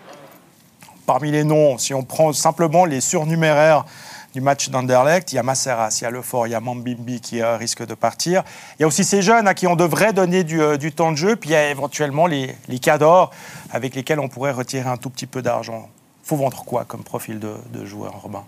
parmi 1.04 1.30
les 1.30 1.44
noms, 1.44 1.78
si 1.78 1.94
on 1.94 2.02
prend 2.02 2.32
simplement 2.32 2.84
les 2.84 3.00
surnuméraires 3.00 3.84
du 4.32 4.40
match 4.40 4.68
d'Anderlecht, 4.68 5.32
il 5.32 5.36
y 5.36 5.38
a 5.38 5.44
Masseras, 5.44 5.98
il 6.00 6.04
y 6.04 6.06
a 6.06 6.10
Lefort, 6.10 6.48
il 6.48 6.50
y 6.50 6.54
a 6.54 6.60
Mambimbi 6.60 7.20
qui 7.20 7.40
euh, 7.40 7.56
risque 7.56 7.86
de 7.86 7.94
partir. 7.94 8.42
Il 8.78 8.82
y 8.82 8.84
a 8.84 8.88
aussi 8.88 9.04
ces 9.04 9.22
jeunes 9.22 9.46
à 9.46 9.54
qui 9.54 9.68
on 9.68 9.76
devrait 9.76 10.12
donner 10.12 10.42
du, 10.42 10.60
euh, 10.60 10.76
temps 10.90 11.12
de 11.12 11.16
jeu, 11.16 11.36
puis 11.36 11.50
il 11.50 11.52
y 11.52 11.56
a 11.56 11.70
éventuellement 11.70 12.26
les, 12.26 12.54
les 12.68 12.78
cadors 12.80 13.30
avec 13.70 13.94
lesquels 13.94 14.18
on 14.18 14.28
pourrait 14.28 14.50
retirer 14.50 14.88
un 14.88 14.96
tout 14.96 15.10
petit 15.10 15.26
peu 15.26 15.40
d'argent. 15.40 15.88
Faut 16.24 16.36
vendre 16.36 16.64
quoi 16.64 16.84
comme 16.84 17.04
profil 17.04 17.38
de, 17.38 17.54
de 17.72 17.84
joueur, 17.84 18.22
Robin? 18.22 18.44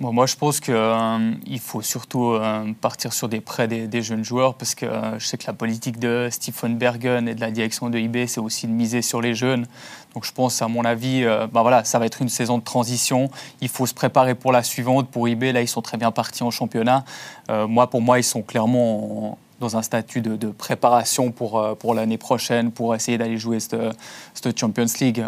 Moi, 0.00 0.26
je 0.26 0.36
pense 0.36 0.60
qu'il 0.60 0.74
euh, 0.74 1.58
faut 1.60 1.82
surtout 1.82 2.26
euh, 2.26 2.72
partir 2.80 3.12
sur 3.12 3.28
des 3.28 3.40
prêts 3.40 3.66
des, 3.66 4.02
jeunes 4.02 4.24
joueurs 4.24 4.54
parce 4.54 4.76
que 4.76 4.86
euh, 4.86 5.18
je 5.18 5.26
sais 5.26 5.36
que 5.36 5.46
la 5.46 5.52
politique 5.52 5.98
de 5.98 6.28
Stephen 6.30 6.78
Bergen 6.78 7.26
et 7.26 7.34
de 7.34 7.40
la 7.40 7.50
direction 7.50 7.90
de 7.90 7.98
IB, 7.98 8.26
c'est 8.28 8.40
aussi 8.40 8.68
de 8.68 8.72
miser 8.72 9.02
sur 9.02 9.20
les 9.20 9.34
jeunes. 9.34 9.66
Donc, 10.14 10.24
je 10.24 10.32
pense, 10.32 10.62
à 10.62 10.68
mon 10.68 10.84
avis, 10.84 11.24
bah 11.52 11.62
voilà, 11.62 11.84
ça 11.84 11.98
va 11.98 12.06
être 12.06 12.22
une 12.22 12.28
saison 12.28 12.58
de 12.58 12.64
transition. 12.64 13.28
Il 13.60 13.68
faut 13.68 13.86
se 13.86 13.94
préparer 13.94 14.34
pour 14.34 14.52
la 14.52 14.62
suivante. 14.62 15.10
Pour 15.10 15.28
IB, 15.28 15.52
là, 15.52 15.60
ils 15.60 15.68
sont 15.68 15.82
très 15.82 15.98
bien 15.98 16.10
partis 16.10 16.42
en 16.42 16.50
championnat. 16.50 17.04
moi, 17.48 17.90
pour 17.90 18.00
moi, 18.00 18.18
ils 18.18 18.24
sont 18.24 18.42
clairement 18.42 19.38
dans 19.60 19.76
un 19.76 19.82
statut 19.82 20.22
de, 20.22 20.48
préparation 20.48 21.30
pour, 21.30 21.76
pour 21.78 21.94
l'année 21.94 22.18
prochaine, 22.18 22.72
pour 22.72 22.94
essayer 22.94 23.18
d'aller 23.18 23.36
jouer 23.36 23.60
cette, 23.60 24.58
Champions 24.58 24.86
League 25.00 25.22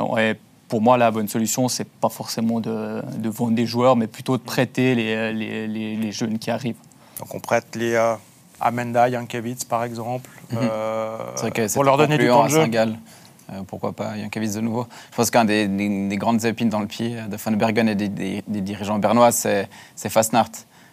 pour 0.71 0.81
moi, 0.81 0.97
la 0.97 1.11
bonne 1.11 1.29
solution, 1.29 1.69
c'est 1.69 1.87
pas 1.87 2.09
forcément 2.09 2.61
de, 2.61 3.03
vendre 3.25 3.55
des 3.55 3.67
joueurs, 3.67 3.97
mais 3.97 4.07
plutôt 4.07 4.39
de 4.39 4.43
prêter 4.43 4.95
les, 4.95 5.33
les, 5.33 5.97
les, 5.97 6.13
jeunes 6.13 6.39
qui 6.39 6.51
arrivent. 6.51 6.79
Donc 7.19 7.35
on 7.35 7.41
prête 7.41 7.75
les 7.75 7.95
euh, 7.95 8.15
Amenda, 8.61 9.11
Jankiewicz, 9.11 9.65
par 9.65 9.83
exemple, 9.83 10.31
mhm. 10.53 10.59
euh, 10.63 11.67
pour 11.75 11.85
leur 11.85 11.99
donner 11.99 12.17
du 12.17 12.29
temps 12.29 12.45
de 12.45 12.51
jeu. 12.51 12.61
Euh, 12.63 13.63
pourquoi 13.67 13.93
pas 13.93 14.17
Jankiewicz 14.17 14.55
de 14.55 14.61
nouveau? 14.61 14.87
Je 15.11 15.17
pense 15.17 15.31
qu'un 15.33 15.45
des, 15.45 15.67
des, 15.67 16.17
grandes 16.17 16.45
épines 16.45 16.69
dans 16.69 16.81
le 16.81 16.87
pied 16.87 17.17
de 17.29 17.37
Van 17.37 17.51
Bergen 17.51 17.89
et 17.89 17.97
des, 17.97 18.43
dirigeants 18.47 19.01
bernois, 19.01 19.33
c'est 19.33 19.69
Fasnart 19.97 20.53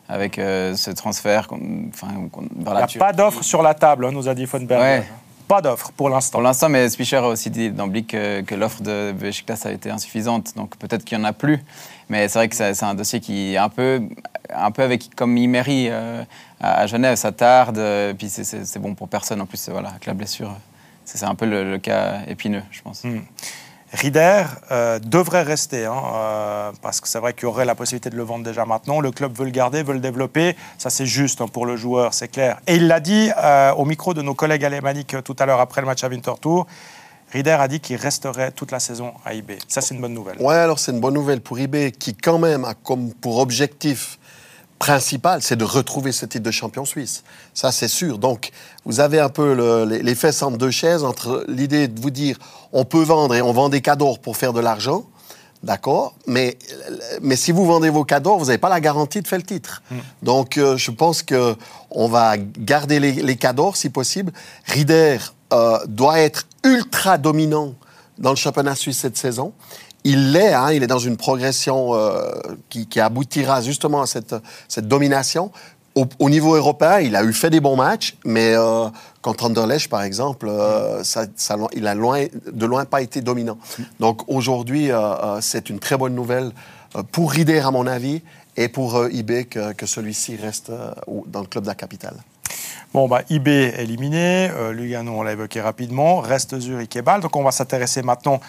avec 0.10 0.38
ce 0.38 0.92
transfert. 0.92 1.50
Enfin, 1.52 2.08
Il 2.60 2.64
n'y 2.64 2.68
a 2.68 2.88
pas 2.98 3.14
d'offre 3.14 3.44
sur 3.44 3.62
la 3.62 3.76
table, 3.76 4.06
hein, 4.08 4.12
nous 4.12 4.28
a 4.28 4.34
dit 4.34 4.46
Van 4.46 4.60
Bergen. 4.60 5.04
Pas 5.48 5.62
d'offre 5.62 5.92
pour 5.94 6.10
l'instant. 6.10 6.40
Pour 6.40 6.42
l'instant, 6.42 6.68
mais 6.68 6.90
Spicher 6.90 7.18
a 7.18 7.28
aussi 7.28 7.50
dit 7.50 7.70
d'emblée 7.70 8.04
que, 8.04 8.42
que 8.42 8.54
l'offre 8.54 8.82
de 8.82 9.14
Besiktas 9.14 9.62
a 9.66 9.72
été 9.72 9.90
insuffisante. 9.90 10.54
Donc 10.56 10.76
peut-être 10.78 11.06
qu'il 11.06 11.18
n'y 11.18 11.24
en 11.24 11.28
a 11.28 11.34
plus. 11.34 11.64
Mais 12.10 12.28
c'est 12.28 12.40
vrai 12.40 12.50
que 12.50 12.56
c'est 12.56 12.84
un 12.84 12.96
dossier 12.96 13.20
qui 13.20 13.54
est 13.54 13.58
un 13.58 13.70
peu, 13.70 14.02
un 14.54 14.72
peu 14.72 14.82
avec, 14.82 15.14
comme 15.16 15.38
Imery 15.38 15.88
euh, 15.90 16.24
à, 16.60 16.88
Genève, 16.88 17.16
ça 17.16 17.32
tarde. 17.32 17.78
Euh, 17.78 18.14
puis 18.14 18.30
c'est 18.30 18.80
bon 18.80 18.94
pour 18.94 19.08
personne. 19.08 19.40
En 19.42 19.46
plus, 19.46 19.70
voilà, 19.70 19.90
avec 19.90 20.06
la 20.06 20.14
blessure, 20.14 20.56
c'est 21.06 21.24
un 21.24 21.36
peu 21.36 21.46
le, 21.46 21.78
cas 21.78 22.22
épineux, 22.28 22.64
je 22.72 22.82
pense. 22.82 23.04
Hmm. 23.04 23.20
Rieder 23.94 24.44
euh, 24.72 25.00
devrait 25.00 25.44
rester, 25.44 25.86
hein, 25.86 26.02
euh, 26.14 26.72
parce 26.82 27.00
que 27.00 27.08
c'est 27.08 27.20
vrai 27.20 27.34
qu'il 27.34 27.44
y 27.44 27.46
aurait 27.46 27.64
la 27.64 27.74
possibilité 27.74 28.10
de 28.10 28.18
le 28.18 28.24
vendre 28.24 28.44
déjà 28.44 28.66
maintenant. 28.66 29.00
Le 29.00 29.12
club 29.12 29.34
veut 29.38 29.46
le 29.46 29.52
garder, 29.52 29.82
veut 29.82 29.94
le 29.94 30.02
développer. 30.02 30.58
Ça, 30.78 30.90
c'est 30.90 31.06
juste 31.06 31.40
hein, 31.40 31.48
pour 31.48 31.66
le 31.66 31.78
joueur, 31.78 32.14
c'est 32.14 32.28
clair. 32.28 32.60
Et 32.68 32.76
il 32.76 32.88
l'a 32.88 33.00
dit 33.00 33.30
euh, 33.38 33.72
au 33.74 33.86
micro 33.86 34.14
de 34.14 34.22
nos 34.22 34.34
collègues 34.34 34.66
alémaniques 34.66 35.16
tout 35.24 35.36
à 35.40 35.46
l'heure 35.46 35.62
après 35.62 35.82
le 35.82 35.88
match 35.88 36.04
à 36.04 36.10
Winterthur. 36.10 36.68
Rieder 37.32 37.52
a 37.52 37.68
dit 37.68 37.80
qu'il 37.80 37.96
resterait 37.96 38.52
toute 38.52 38.72
la 38.72 38.80
saison 38.80 39.14
à 39.26 39.34
IB. 39.34 39.52
Ça, 39.68 39.80
c'est 39.80 39.96
une 39.96 40.02
bonne 40.02 40.14
nouvelle. 40.14 40.38
Ouais, 40.42 40.56
alors 40.56 40.80
c'est 40.80 40.92
une 40.92 41.00
bonne 41.00 41.14
nouvelle 41.14 41.42
pour 41.42 41.58
IB 41.58 41.92
qui, 41.92 42.14
quand 42.14 42.40
même, 42.40 42.66
a 42.66 42.74
comme 42.74 43.14
pour 43.14 43.38
objectif 43.38 44.18
principal, 44.80 45.42
c'est 45.42 45.56
de 45.56 45.64
retrouver 45.64 46.12
ce 46.12 46.26
titre 46.26 46.44
de 46.44 46.52
champion 46.52 46.86
suisse. 46.86 47.24
Ça, 47.54 47.72
c'est 47.72 47.88
sûr. 47.88 48.18
Donc, 48.18 48.52
vous 48.86 49.00
avez 49.00 49.20
un 49.20 49.30
peu 49.30 49.54
le, 49.54 49.86
les, 49.86 50.04
les, 50.04 50.16
fesses 50.16 50.42
entre 50.42 50.58
deux 50.58 50.72
chaises, 50.72 51.04
entre 51.04 51.46
l'idée 51.48 51.88
de 51.88 52.00
vous 52.00 52.12
dire, 52.12 52.38
on 52.74 52.86
peut 52.86 53.02
vendre 53.04 53.36
et 53.36 53.42
on 53.42 53.54
vend 53.54 53.70
des 53.70 53.82
cadeaux 53.82 54.18
pour 54.22 54.38
faire 54.38 54.54
de 54.54 54.60
l'argent, 54.60 55.06
d'accord 55.64 56.14
mais, 56.28 56.58
mais 57.22 57.36
si 57.36 57.52
vous 57.52 57.66
vendez 57.66 57.90
vos 57.90 58.04
cadeaux, 58.04 58.38
vous 58.38 58.46
n'avez 58.46 58.58
pas 58.58 58.70
la 58.70 58.80
garantie 58.80 59.22
de 59.22 59.28
faire 59.28 59.40
le 59.40 59.46
titre. 59.46 59.82
Hmm. 59.90 59.98
Donc, 60.22 60.58
euh, 60.58 60.78
je 60.78 60.92
pense 60.92 61.24
qu'on 61.24 62.08
va 62.08 62.38
garder 62.38 63.00
les, 63.00 63.14
les 63.14 63.36
cadeaux, 63.36 63.74
si 63.74 63.90
possible. 63.90 64.32
Rieder 64.66 65.18
euh, 65.54 65.80
doit 65.88 66.20
être 66.20 66.46
ultra 66.64 67.18
dominant 67.18 67.74
dans 68.18 68.32
le 68.32 68.36
championnat 68.36 68.76
suisse 68.76 69.00
cette 69.00 69.18
saison 69.18 69.54
il 70.08 70.32
l'est, 70.32 70.54
hein, 70.54 70.72
il 70.72 70.84
est 70.84 70.88
dans 70.88 71.00
une 71.00 71.18
progression 71.18 71.94
euh, 71.94 72.32
qui, 72.70 73.00
aboutira 73.00 73.62
justement 73.62 74.02
à 74.02 74.06
cette, 74.08 74.34
domination. 74.80 75.52
Au, 75.96 76.30
niveau 76.30 76.56
européen, 76.56 77.00
il 77.00 77.16
a 77.16 77.24
eu 77.24 77.34
fait 77.34 77.50
des 77.50 77.60
bons 77.60 77.76
matchs, 77.76 78.16
mais 78.24 78.54
euh, 78.54 78.88
contre 79.22 79.46
Anderlecht, 79.46 79.90
par 79.90 80.04
exemple, 80.04 80.46
euh, 80.48 81.04
il 81.74 81.88
a 81.88 81.96
de 81.96 82.66
loin 82.66 82.86
pas 82.86 83.02
été 83.02 83.20
dominant. 83.20 83.58
Donc 84.00 84.22
aujourd'hui, 84.30 84.92
c'est 85.42 85.70
une 85.70 85.80
très 85.80 85.98
bonne 85.98 86.14
nouvelle 86.14 86.52
pour 87.12 87.32
Rieder, 87.32 87.60
à 87.60 87.72
mon 87.72 87.88
avis, 87.88 88.22
et 88.56 88.70
pour 88.70 89.08
IB 89.10 89.50
que, 89.50 89.86
celui-ci 89.86 90.36
reste 90.36 90.72
dans 91.26 91.42
le 91.42 91.48
club 91.48 91.64
de 91.64 91.70
la 91.70 91.76
capitale. 91.76 92.16
Bon, 92.94 93.08
bah, 93.08 93.24
IB 93.30 93.48
éliminé, 93.48 94.52
Lugano, 94.72 95.14
on 95.14 95.24
l'a 95.24 95.34
évoqué 95.34 95.62
rapidement, 95.62 96.20
reste 96.20 96.60
Zurich 96.60 96.96
et 96.96 97.02
Bâle. 97.02 97.22
Donc 97.22 97.36
on 97.36 97.44
va 97.44 97.52
s'intéresser 97.52 98.04
maintenant 98.04 98.40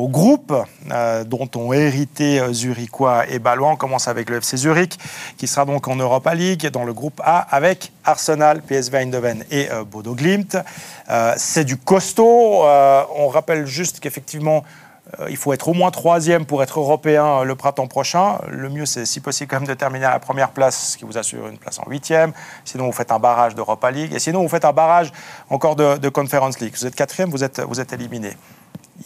au 0.00 0.08
groupe 0.08 0.54
euh, 0.90 1.24
dont 1.24 1.48
ont 1.56 1.72
hérité 1.72 2.40
euh, 2.40 2.52
Zurichois 2.52 3.28
et 3.28 3.38
Balois. 3.38 3.68
On 3.68 3.76
commence 3.76 4.08
avec 4.08 4.30
le 4.30 4.38
FC 4.38 4.56
Zurich, 4.56 4.98
qui 5.36 5.46
sera 5.46 5.66
donc 5.66 5.88
en 5.88 5.96
Europa 5.96 6.34
League, 6.34 6.66
dans 6.68 6.84
le 6.84 6.94
groupe 6.94 7.20
A, 7.22 7.38
avec 7.38 7.92
Arsenal, 8.04 8.62
PSV 8.62 8.96
Eindhoven 8.96 9.44
et 9.50 9.70
euh, 9.70 9.84
Bodo 9.84 10.14
Glimt. 10.14 10.56
c'est 11.36 11.64
du 11.64 11.76
costaud. 11.76 12.62
on 12.62 13.28
rappelle 13.28 13.66
juste 13.66 14.00
qu'effectivement, 14.00 14.64
il 15.28 15.36
faut 15.36 15.52
être 15.52 15.66
au 15.68 15.74
moins 15.74 15.90
troisième 15.90 16.46
pour 16.46 16.62
être 16.62 16.78
européen 16.78 17.42
le 17.42 17.54
printemps 17.56 17.88
prochain. 17.88 18.38
Le 18.48 18.68
mieux, 18.68 18.86
c'est 18.86 19.04
si 19.04 19.20
possible 19.20 19.50
quand 19.50 19.58
même 19.58 19.68
de 19.68 19.74
terminer 19.74 20.04
à 20.04 20.12
la 20.12 20.20
première 20.20 20.50
place, 20.50 20.92
ce 20.92 20.96
qui 20.96 21.04
vous 21.04 21.18
assure 21.18 21.48
une 21.48 21.58
place 21.58 21.80
en 21.80 21.90
huitième. 21.90 22.32
Sinon, 22.64 22.86
vous 22.86 22.92
faites 22.92 23.10
un 23.10 23.18
barrage 23.18 23.56
d'Europa 23.56 23.90
League. 23.90 24.14
Et 24.14 24.20
sinon, 24.20 24.42
vous 24.42 24.48
faites 24.48 24.64
un 24.64 24.72
barrage 24.72 25.10
encore 25.48 25.74
de, 25.74 25.96
de 25.96 26.08
Conference 26.08 26.60
League. 26.60 26.74
Vous 26.76 26.86
êtes 26.86 26.94
quatrième, 26.94 27.30
vous 27.30 27.42
êtes, 27.42 27.60
vous 27.60 27.80
êtes 27.80 27.92
éliminé. 27.92 28.36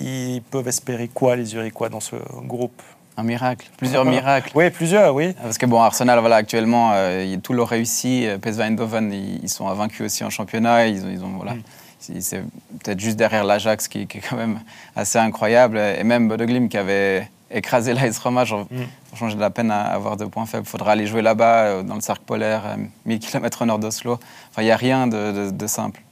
Ils 0.01 0.43
peuvent 0.51 0.69
espérer 0.69 1.09
quoi, 1.09 1.37
les 1.37 1.55
Uriquois, 1.55 1.89
dans 1.89 2.01
ce 2.01 2.17
groupe 2.43 2.83
un 3.17 3.23
miracle, 3.23 3.69
plusieurs 3.77 4.05
miracles. 4.05 4.51
Oui, 4.55 4.71
plusieurs, 4.71 5.15
oui. 5.15 5.35
Parce 5.41 5.59
que 5.59 5.67
bon, 5.67 5.81
Arsenal, 5.81 6.19
voilà, 6.19 6.37
actuellement, 6.37 6.91
euh, 6.95 7.37
tout 7.43 7.53
leur 7.53 7.69
réussi. 7.69 8.27
Euh, 8.27 8.39
PSV 8.39 8.65
Eindhoven, 8.65 9.13
ils, 9.13 9.49
sont 9.49 9.69
invaincus 9.69 10.07
aussi 10.07 10.25
en 10.25 10.31
championnat. 10.31 10.89
Ils, 10.89 11.13
ils 11.13 11.25
ont, 11.25 11.29
voilà, 11.37 11.55
mm. 11.55 11.63
c'est 12.01 12.43
peut-être 12.83 12.99
juste 12.99 13.17
derrière 13.17 13.45
l'Ajax 13.45 13.87
qui, 13.87 14.01
est 14.03 14.07
quand 14.07 14.37
même 14.37 14.61
assez 14.97 15.19
incroyable. 15.19 15.79
Et 15.79 16.03
même 16.03 16.29
Bodoglim 16.29 16.69
qui 16.69 16.77
avait 16.77 17.29
écrasé 17.53 17.95
l'AS 17.95 18.19
Roma. 18.19 18.43
Mm. 18.43 18.67
Franchement, 19.07 19.29
j'ai 19.29 19.37
de 19.37 19.41
la 19.41 19.51
peine 19.51 19.71
à 19.71 19.83
avoir 19.83 20.17
de 20.17 20.25
points 20.25 20.47
faibles. 20.47 20.65
Il 20.67 20.71
faudra 20.71 20.93
aller 20.93 21.07
jouer 21.07 21.23
là-bas, 21.23 21.65
euh, 21.67 21.83
dans 21.85 21.95
le 21.95 22.01
cercle 22.01 22.25
polaire, 22.27 22.77
1000 23.07 23.21
km 23.21 23.63
au 23.63 23.67
nord 23.67 23.79
d'Oslo. 23.79 24.19
Enfin, 24.51 24.63
il 24.63 24.65
n'y 24.65 24.73
a 24.73 24.77
rien 24.77 25.07
de, 25.07 25.51
de 25.51 25.67
simple. 25.69 26.03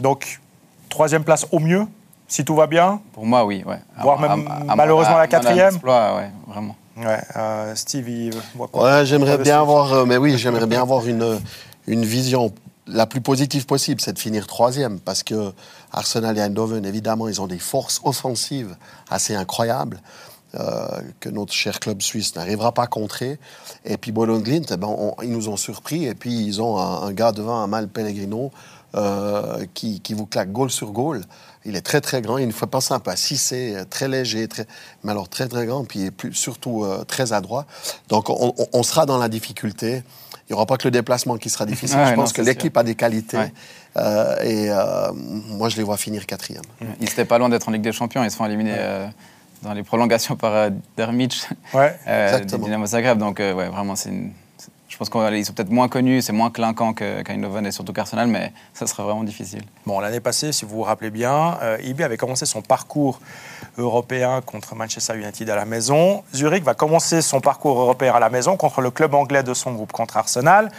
Donc, 0.00 0.40
troisième 0.88 1.24
place 1.24 1.48
au 1.50 1.58
mieux 1.58 1.86
Si 2.26 2.44
tout 2.44 2.54
va 2.54 2.66
bien 2.66 3.00
Pour 3.12 3.26
moi, 3.26 3.44
oui. 3.44 3.62
Ouais. 3.66 3.78
Voire 4.00 4.18
même 4.18 4.48
malheureusement 4.76 5.18
la 5.18 5.26
quatrième 5.26 5.74
ouais, 5.82 6.30
vraiment. 6.46 6.76
Ouais, 6.96 7.20
euh, 7.36 7.74
Steve, 7.74 8.08
il 8.08 8.34
voit 8.54 8.68
quoi 8.68 8.84
Ouais, 8.84 9.06
j'aimerais 9.06 9.38
bien 9.38 9.60
avoir, 9.60 9.92
euh, 9.92 10.04
mais 10.04 10.16
oui, 10.16 10.38
j'aimerais 10.38 10.66
bien 10.66 10.82
avoir 10.82 11.06
une, 11.06 11.40
une 11.88 12.04
vision 12.04 12.52
la 12.86 13.06
plus 13.06 13.20
positive 13.20 13.66
possible, 13.66 14.00
c'est 14.00 14.12
de 14.12 14.18
finir 14.18 14.46
troisième, 14.46 15.00
parce 15.00 15.22
que 15.22 15.52
Arsenal 15.92 16.36
et 16.38 16.40
Eindhoven, 16.40 16.84
évidemment, 16.84 17.28
ils 17.28 17.40
ont 17.40 17.46
des 17.46 17.58
forces 17.58 18.00
offensives 18.04 18.76
assez 19.10 19.34
incroyables. 19.34 20.00
Euh, 20.56 20.86
que 21.18 21.28
notre 21.28 21.52
cher 21.52 21.80
club 21.80 22.00
suisse 22.00 22.36
n'arrivera 22.36 22.70
pas 22.70 22.84
à 22.84 22.86
contrer. 22.86 23.40
Et 23.84 23.96
puis 23.96 24.12
Bolo 24.12 24.38
Glint, 24.38 24.62
eh 24.70 24.76
ben, 24.76 24.94
ils 25.20 25.32
nous 25.32 25.48
ont 25.48 25.56
surpris. 25.56 26.04
Et 26.04 26.14
puis 26.14 26.44
ils 26.46 26.62
ont 26.62 26.78
un, 26.78 27.12
gars 27.12 27.32
devant, 27.32 27.56
un 27.56 27.66
Mal 27.66 27.88
Pellegrino, 27.88 28.52
euh, 28.94 29.66
qui, 29.74 30.00
qui, 30.00 30.14
vous 30.14 30.26
claque 30.26 30.52
goal 30.52 30.70
sur 30.70 30.92
goal. 30.92 31.24
Il 31.66 31.76
est 31.76 31.80
très 31.80 32.00
très 32.00 32.20
grand, 32.20 32.38
il 32.38 32.46
ne 32.46 32.52
fait 32.52 32.66
pas 32.66 32.80
simple 32.80 33.08
à 33.08 33.16
6 33.16 33.38
c'est 33.38 33.88
très 33.88 34.06
léger, 34.08 34.48
très, 34.48 34.66
mais 35.02 35.12
alors 35.12 35.28
très 35.28 35.48
très 35.48 35.64
grand, 35.64 35.84
puis 35.84 36.00
il 36.00 36.06
est 36.06 36.10
plus, 36.10 36.34
surtout 36.34 36.84
euh, 36.84 37.04
très 37.04 37.32
adroit. 37.32 37.64
Donc 38.08 38.28
on, 38.28 38.54
on, 38.72 38.82
sera 38.82 39.06
dans 39.06 39.18
la 39.18 39.28
difficulté. 39.28 40.02
Il 40.48 40.52
n'y 40.52 40.54
aura 40.54 40.66
pas 40.66 40.76
que 40.76 40.86
le 40.86 40.90
déplacement 40.90 41.38
qui 41.38 41.48
sera 41.48 41.64
difficile. 41.64 41.98
je 42.06 42.14
pense 42.14 42.34
que 42.34 42.42
l'équipe 42.42 42.76
a 42.76 42.82
des 42.82 42.94
qualités. 42.94 43.38
Euh, 43.96 44.36
et 44.42 44.70
euh, 44.70 45.10
moi, 45.14 45.70
je 45.70 45.76
les 45.76 45.82
vois 45.82 45.96
finir 45.96 46.26
quatrième. 46.26 46.64
Ils 47.00 47.04
n'étaient 47.04 47.24
pas 47.24 47.38
loin 47.38 47.48
d'être 47.48 47.66
en 47.68 47.72
Ligue 47.72 47.82
des 47.82 47.92
Champions. 47.92 48.22
Ils 48.22 48.30
se 48.30 48.36
font 48.36 48.44
éliminer 48.44 48.76
dans 49.62 49.72
les 49.72 49.82
prolongations 49.82 50.36
par 50.36 50.70
Dermich, 50.98 51.48
ouais, 51.72 51.98
Dynamo 52.44 52.84
Zagreb. 52.84 53.16
Donc, 53.16 53.38
ouais, 53.38 53.68
vraiment, 53.68 53.96
c'est 53.96 54.10
une 54.10 54.32
je 54.94 54.98
pense 54.98 55.10
qu'ils 55.10 55.44
sont 55.44 55.52
peut-être 55.54 55.72
moins 55.72 55.88
connus, 55.88 56.22
c'est 56.22 56.32
moins 56.32 56.50
clinquant 56.50 56.94
qu'Eindhoven 56.94 57.66
et 57.66 57.72
surtout 57.72 57.92
qu'Arsenal, 57.92 58.28
mais 58.28 58.52
ça 58.74 58.86
serait 58.86 59.02
vraiment 59.02 59.24
difficile. 59.24 59.62
Bon, 59.86 59.98
l'année 59.98 60.20
passée, 60.20 60.52
si 60.52 60.64
vous 60.64 60.76
vous 60.76 60.82
rappelez 60.82 61.10
bien, 61.10 61.58
euh, 61.62 61.78
avait 61.98 62.16
commencé 62.16 62.46
son 62.46 62.62
parcours 62.62 63.18
européen 63.76 64.40
contre 64.40 64.76
Manchester 64.76 65.16
United 65.16 65.50
à 65.50 65.56
la 65.56 65.64
maison. 65.64 66.22
Zurich 66.32 66.62
va 66.62 66.74
commencer 66.74 67.22
son 67.22 67.40
parcours 67.40 67.80
européen 67.80 68.12
à 68.14 68.20
la 68.20 68.30
maison 68.30 68.56
contre 68.56 68.82
le 68.82 68.92
club 68.92 69.14
anglais 69.14 69.42
de 69.42 69.52
son 69.52 69.72
groupe, 69.72 69.90
contre 69.90 70.16
Arsenal. 70.16 70.70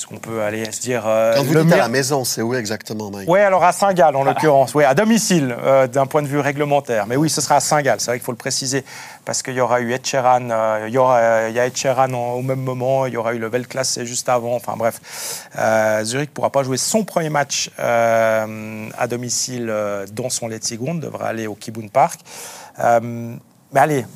Est-ce 0.00 0.06
qu'on 0.06 0.16
peut 0.16 0.40
aller 0.40 0.64
se 0.72 0.80
dire. 0.80 1.02
Euh, 1.06 1.34
Quand 1.36 1.42
vous 1.42 1.62
dites 1.62 1.74
à 1.74 1.76
la 1.76 1.88
maison, 1.88 2.24
c'est 2.24 2.40
où 2.40 2.54
exactement, 2.54 3.10
Mike 3.10 3.28
Oui, 3.28 3.38
alors 3.38 3.62
à 3.62 3.72
Saint-Gall 3.72 4.16
en 4.16 4.24
l'occurrence, 4.24 4.74
oui, 4.74 4.82
à 4.82 4.94
domicile 4.94 5.54
euh, 5.62 5.86
d'un 5.88 6.06
point 6.06 6.22
de 6.22 6.26
vue 6.26 6.38
réglementaire. 6.38 7.06
Mais 7.06 7.16
oui, 7.16 7.28
ce 7.28 7.42
sera 7.42 7.56
à 7.56 7.60
Saint-Gall, 7.60 8.00
c'est 8.00 8.06
vrai 8.06 8.18
qu'il 8.18 8.24
faut 8.24 8.32
le 8.32 8.38
préciser, 8.38 8.82
parce 9.26 9.42
qu'il 9.42 9.52
y 9.52 9.60
aura 9.60 9.82
eu 9.82 9.92
Etcheran, 9.92 10.48
euh, 10.50 10.86
il 10.88 10.94
y, 10.94 10.96
aura, 10.96 11.50
il 11.50 11.54
y 11.54 11.60
a 11.60 11.66
Etcheran 11.66 12.10
au 12.14 12.40
même 12.40 12.62
moment, 12.62 13.04
il 13.04 13.12
y 13.12 13.18
aura 13.18 13.34
eu 13.34 13.38
le 13.38 13.48
Veltklasse 13.48 14.02
juste 14.04 14.30
avant, 14.30 14.54
enfin 14.54 14.74
bref. 14.78 15.02
Zurich 16.04 16.30
ne 16.30 16.34
pourra 16.34 16.48
pas 16.48 16.62
jouer 16.62 16.78
son 16.78 17.04
premier 17.04 17.28
match 17.28 17.70
à 17.76 19.06
domicile 19.06 19.70
dans 20.12 20.30
son 20.30 20.48
Letzigrund, 20.48 21.02
devra 21.02 21.26
aller 21.26 21.46
au 21.46 21.54
Kibun 21.54 21.88
Park. 21.88 22.20
mais 22.78 23.80
allez, 23.80 24.06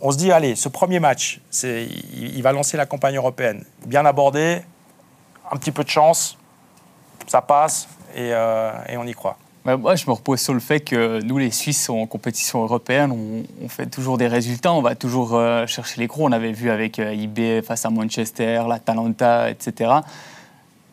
on 0.00 0.12
se 0.12 0.16
dit, 0.16 0.30
allez, 0.30 0.54
ce 0.54 0.68
premier 0.68 1.00
match, 1.00 1.40
il, 1.64 2.36
il 2.36 2.42
va 2.44 2.52
lancer 2.52 2.76
la 2.76 2.86
campagne 2.86 3.16
européenne. 3.16 3.64
Bien 3.84 4.06
abordé, 4.06 4.62
un 5.50 5.56
petit 5.56 5.72
peu 5.72 5.84
de 5.84 5.88
chance, 5.88 6.36
ça 7.26 7.42
passe 7.42 7.88
et, 8.14 8.32
euh, 8.32 8.72
on 8.96 9.06
y 9.06 9.12
croit. 9.12 9.36
moi, 9.64 9.96
je 9.96 10.06
me 10.06 10.12
repose 10.12 10.40
sur 10.40 10.54
le 10.54 10.60
fait 10.60 10.80
que 10.80 11.20
nous, 11.22 11.38
les 11.38 11.50
Suisses, 11.50 11.88
en 11.90 12.06
compétition 12.06 12.62
européenne, 12.62 13.12
on, 13.12 13.68
fait 13.68 13.86
toujours 13.86 14.18
des 14.18 14.28
résultats, 14.28 14.72
on 14.72 14.82
va 14.82 14.94
toujours 14.94 15.34
euh, 15.34 15.66
chercher 15.66 16.00
les. 16.00 16.08
On 16.16 16.32
avait 16.32 16.52
vu 16.52 16.70
avec 16.70 16.98
euh, 16.98 17.14
IB 17.14 17.62
face 17.62 17.84
à 17.84 17.90
Manchester, 17.90 18.62
l'Atalanta, 18.68 19.50
etc. 19.50 19.90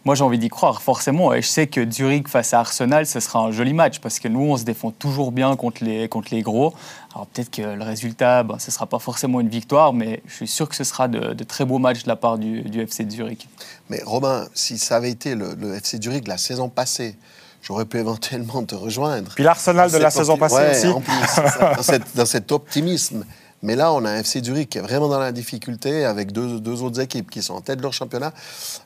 Moi, 0.03 0.15
j'ai 0.15 0.23
envie 0.23 0.39
d'y 0.39 0.49
croire, 0.49 0.81
forcément. 0.81 1.31
Et 1.33 1.43
je 1.43 1.47
sais 1.47 1.67
que 1.67 1.89
Zurich 1.89 2.27
face 2.27 2.53
à 2.53 2.59
Arsenal, 2.59 3.05
ce 3.05 3.19
sera 3.19 3.39
un 3.39 3.51
joli 3.51 3.73
match 3.73 3.99
parce 3.99 4.19
que 4.19 4.27
nous, 4.27 4.41
on 4.41 4.57
se 4.57 4.63
défend 4.63 4.89
toujours 4.89 5.31
bien 5.31 5.55
contre 5.55 5.83
les, 5.83 6.09
contre 6.09 6.33
les 6.33 6.41
gros. 6.41 6.73
Alors 7.13 7.27
peut-être 7.27 7.51
que 7.51 7.61
le 7.61 7.83
résultat, 7.83 8.41
ben, 8.41 8.57
ce 8.57 8.67
ne 8.67 8.71
sera 8.71 8.87
pas 8.87 8.97
forcément 8.97 9.39
une 9.41 9.49
victoire, 9.49 9.93
mais 9.93 10.23
je 10.25 10.33
suis 10.33 10.47
sûr 10.47 10.67
que 10.67 10.75
ce 10.75 10.83
sera 10.83 11.07
de, 11.07 11.43
très 11.43 11.65
beaux 11.65 11.77
matchs 11.77 12.03
de 12.03 12.07
la 12.07 12.15
part 12.15 12.39
du, 12.39 12.63
FC 12.81 13.05
de 13.05 13.11
Zurich. 13.11 13.47
Mais 13.89 14.01
Romain, 14.03 14.47
si 14.55 14.79
ça 14.79 14.95
avait 14.95 15.11
été 15.11 15.35
le, 15.35 15.75
FC 15.75 15.99
de 15.99 16.03
Zurich 16.03 16.27
la 16.27 16.39
saison 16.39 16.67
passée, 16.67 17.15
j'aurais 17.61 17.85
pu 17.85 17.99
éventuellement 17.99 18.63
te 18.63 18.73
rejoindre. 18.73 19.33
Puis 19.35 19.43
l'Arsenal 19.43 19.91
de 19.91 19.97
la 19.97 20.09
saison 20.09 20.35
passée 20.35 20.71
aussi. 20.71 20.87
En 20.87 21.01
plus, 21.01 21.99
dans 22.15 22.25
cet 22.25 22.51
optimisme. 22.51 23.23
Mais 23.63 23.75
là, 23.75 23.93
on 23.93 24.03
a 24.05 24.09
un 24.09 24.19
FC 24.19 24.43
Zurich 24.43 24.69
qui 24.69 24.77
est 24.79 24.81
vraiment 24.81 25.07
dans 25.07 25.19
la 25.19 25.31
difficulté 25.31 26.03
avec 26.05 26.31
deux, 26.31 26.59
deux 26.59 26.81
autres 26.81 26.99
équipes 26.99 27.29
qui 27.29 27.43
sont 27.43 27.53
en 27.53 27.61
tête 27.61 27.77
de 27.77 27.83
leur 27.83 27.93
championnat. 27.93 28.33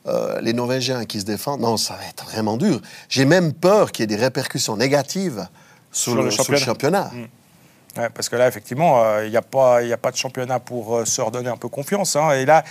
Euh, 0.08 0.42
les 0.42 0.54
Norvégiens 0.54 1.06
qui 1.06 1.20
se 1.22 1.26
défendent. 1.26 1.62
Non, 1.62 1.78
ça 1.78 1.96
va 1.96 2.06
être 2.10 2.26
vraiment 2.26 2.58
dur. 2.58 2.82
J'ai 3.08 3.26
même 3.26 3.54
peur 3.54 3.92
qu'il 3.92 4.04
y 4.04 4.06
ait 4.06 4.18
des 4.18 4.22
répercussions 4.22 4.76
négatives 4.76 5.48
sur, 5.92 6.16
le, 6.16 6.30
championnat. 6.30 7.10
Mmh. 7.14 8.08
parce 8.14 8.28
que 8.28 8.36
là, 8.36 8.50
effectivement, 8.50 9.02
euh, 9.02 9.26
il 9.26 9.32
n'y 9.32 9.38
a, 9.38 9.42
pas, 9.42 9.80
a 9.80 9.98
pas 9.98 10.12
de 10.12 10.18
championnat 10.18 10.60
pour 10.60 10.98
euh, 10.98 11.06
se 11.06 11.22
redonner 11.22 11.50
un 11.50 11.58
peu 11.58 11.70
confiance. 11.70 12.18
Hein. 12.18 12.32
Et 12.32 12.46
là, 12.46 12.66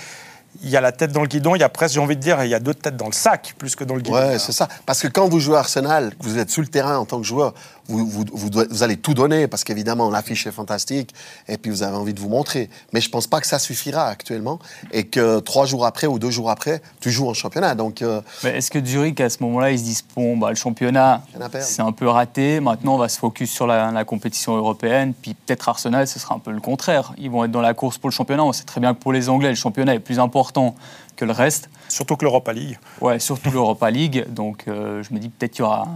il 0.62 0.68
y 0.68 0.76
a 0.76 0.80
la 0.80 0.92
tête 0.92 1.10
dans 1.10 1.22
le 1.22 1.26
guidon, 1.26 1.54
il 1.54 1.60
y 1.60 1.64
a 1.64 1.68
presque, 1.68 1.94
j'ai 1.94 2.00
envie 2.00 2.16
de 2.16 2.20
dire, 2.20 2.42
il 2.44 2.50
y 2.50 2.54
a 2.54 2.60
deux 2.60 2.74
têtes 2.74 2.96
dans 2.96 3.06
le 3.06 3.12
sac 3.12 3.54
plus 3.58 3.74
que 3.74 3.84
dans 3.84 3.94
le 3.94 4.02
guidon. 4.02 4.16
Ouais, 4.16 4.38
c'est 4.38 4.52
ça. 4.52 4.68
Parce 4.86 5.00
que 5.00 5.08
quand 5.08 5.28
vous 5.28 5.40
jouez 5.40 5.56
à 5.56 5.60
Arsenal, 5.60 6.12
vous 6.20 6.38
êtes 6.38 6.50
sur 6.50 6.62
le 6.62 6.68
terrain 6.68 6.98
en 6.98 7.06
tant 7.06 7.18
que 7.18 7.26
joueur, 7.26 7.54
vous, 7.88 8.06
vous, 8.06 8.24
vous, 8.32 8.82
allez 8.82 8.96
tout 8.96 9.14
donner 9.14 9.46
parce 9.46 9.64
qu'évidemment, 9.64 10.10
l'affiche 10.10 10.46
est 10.46 10.52
fantastique 10.52 11.14
et 11.48 11.58
puis 11.58 11.70
vous 11.70 11.82
avez 11.82 11.96
envie 11.96 12.14
de 12.14 12.20
vous 12.20 12.28
montrer. 12.28 12.70
Mais 12.92 13.00
je 13.00 13.10
pense 13.10 13.26
pas 13.26 13.40
que 13.40 13.46
ça 13.46 13.58
suffira 13.58 14.06
actuellement 14.06 14.58
et 14.92 15.04
que 15.04 15.40
trois 15.40 15.66
jours 15.66 15.86
après 15.86 16.06
ou 16.06 16.18
deux 16.18 16.30
jours 16.30 16.50
après, 16.50 16.80
tu 17.00 17.10
joues 17.10 17.28
en 17.28 17.34
championnat. 17.34 17.74
Donc, 17.74 18.02
euh, 18.02 18.20
est-ce 18.44 18.70
que 18.70 18.84
Zurich, 18.84 19.20
à 19.20 19.28
ce 19.28 19.42
moment-là, 19.42 19.70
ils 19.70 19.78
se 19.78 19.84
disent 19.84 20.04
bon, 20.16 20.36
bah, 20.36 20.50
le 20.50 20.56
championnat, 20.56 21.22
c'est 21.60 21.82
un 21.82 21.92
peu 21.92 22.08
raté, 22.08 22.60
maintenant 22.60 22.94
on 22.94 22.98
va 22.98 23.08
se 23.08 23.18
focus 23.18 23.50
sur 23.50 23.66
la, 23.66 23.90
la 23.90 24.04
compétition 24.04 24.56
européenne, 24.56 25.12
puis 25.20 25.34
peut-être 25.34 25.68
Arsenal, 25.68 26.06
ce 26.06 26.18
sera 26.18 26.34
un 26.34 26.38
peu 26.38 26.52
le 26.52 26.60
contraire. 26.60 27.12
Ils 27.18 27.30
vont 27.30 27.44
être 27.44 27.50
dans 27.50 27.60
la 27.60 27.74
course 27.74 27.98
pour 27.98 28.08
le 28.08 28.14
championnat. 28.14 28.44
On 28.44 28.52
sait 28.52 28.64
très 28.64 28.80
bien 28.80 28.94
que 28.94 29.00
pour 29.00 29.12
les 29.12 29.28
Anglais, 29.28 29.50
le 29.50 29.54
championnat 29.54 29.94
est 29.94 30.00
plus 30.00 30.18
important 30.18 30.74
que 31.16 31.24
le 31.24 31.32
reste. 31.32 31.68
Surtout 31.88 32.16
que 32.16 32.24
l'Europa 32.24 32.52
League. 32.52 32.78
Ouais, 33.00 33.18
surtout 33.18 33.50
l'Europa 33.50 33.90
League. 33.90 34.26
Donc 34.28 34.64
euh, 34.66 35.02
je 35.02 35.14
me 35.14 35.18
dis 35.18 35.28
peut-être 35.28 35.52
qu'il 35.52 35.64
y 35.64 35.66
aura 35.66 35.86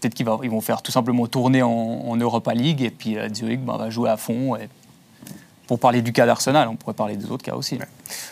peut-être 0.00 0.14
qu'ils 0.14 0.26
vont 0.26 0.60
faire 0.60 0.82
tout 0.82 0.92
simplement 0.92 1.26
tourner 1.26 1.62
en, 1.62 2.16
Europa 2.16 2.54
League 2.54 2.82
et 2.82 2.90
puis 2.90 3.16
euh, 3.16 3.28
Zurich 3.32 3.60
bah, 3.60 3.76
va 3.78 3.90
jouer 3.90 4.10
à 4.10 4.16
fond. 4.16 4.56
Pour 5.66 5.78
parler 5.78 6.00
du 6.00 6.12
cas 6.14 6.24
d'Arsenal, 6.24 6.66
on 6.68 6.76
pourrait 6.76 6.94
parler 6.94 7.16
des 7.16 7.30
autres 7.30 7.44
cas 7.44 7.54
aussi. 7.54 7.78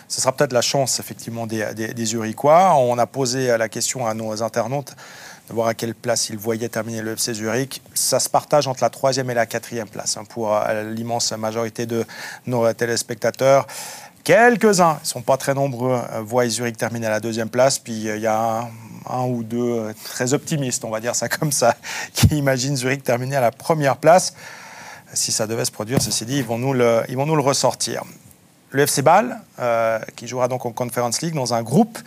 Ce 0.08 0.22
sera 0.22 0.32
peut-être 0.32 0.54
la 0.54 0.62
chance 0.62 1.00
effectivement 1.00 1.46
des, 1.46 1.66
Zurichois. 2.04 2.74
On 2.76 2.96
a 2.96 3.06
posé 3.06 3.56
la 3.58 3.68
question 3.68 4.06
à 4.06 4.14
nos 4.14 4.42
internautes 4.42 4.96
de 5.48 5.54
voir 5.54 5.68
à 5.68 5.74
quelle 5.74 5.94
place 5.94 6.30
ils 6.30 6.38
voyaient 6.38 6.70
terminer 6.70 7.02
le 7.02 7.12
FC 7.12 7.34
Zurich. 7.34 7.82
Ça 7.92 8.20
se 8.20 8.30
partage 8.30 8.66
entre 8.66 8.82
la 8.82 8.90
troisième 8.90 9.30
et 9.30 9.34
la 9.34 9.44
quatrième 9.44 9.88
place 9.88 10.16
hein, 10.16 10.24
pour 10.28 10.54
euh, 10.54 10.90
l'immense 10.94 11.30
majorité 11.32 11.84
de 11.84 12.04
nos 12.46 12.72
téléspectateurs. 12.72 13.66
Quelques-uns, 14.24 14.96
ils 15.00 15.02
ne 15.02 15.06
sont 15.06 15.22
pas 15.22 15.36
très 15.36 15.54
nombreux, 15.54 16.00
euh, 16.12 16.22
voient 16.22 16.48
Zurich 16.48 16.76
terminer 16.76 17.06
à 17.06 17.10
la 17.10 17.20
deuxième 17.20 17.48
place. 17.48 17.78
Puis 17.78 17.92
il 17.92 18.18
y 18.18 18.26
a 18.26 18.68
ou 19.26 19.42
deux 19.42 19.58
euh, 19.58 19.92
très 20.04 20.34
optimistes, 20.34 20.84
on 20.84 20.90
va 20.90 21.00
dire 21.00 21.14
ça 21.14 21.28
comme 21.38 21.52
ça, 21.52 21.74
qui 22.12 22.28
imaginent 22.36 22.76
Zurich 22.76 23.02
terminer 23.02 23.36
à 23.36 23.40
la 23.40 23.52
première 23.52 23.96
place. 23.96 24.34
Si 25.12 25.32
ça 25.32 25.46
devait 25.46 25.64
se 25.64 25.70
produire, 25.70 26.02
ceci 26.02 26.26
dit, 26.26 26.38
ils 26.38 26.44
vont 26.44 26.58
nous 26.58 26.72
le, 26.72 27.02
ils 27.08 27.16
vont 27.16 27.26
nous 27.26 27.36
le 27.36 27.42
ressortir. 27.42 28.02
Le 28.70 28.82
FC 28.82 29.02
Bâle, 29.02 29.40
euh, 29.60 29.98
qui 30.16 30.26
jouera 30.26 30.48
donc 30.48 30.66
en 30.66 30.72
Conference 30.72 31.22
League 31.22 31.34
dans 31.34 31.54
un 31.54 31.62
groupe 31.62 31.98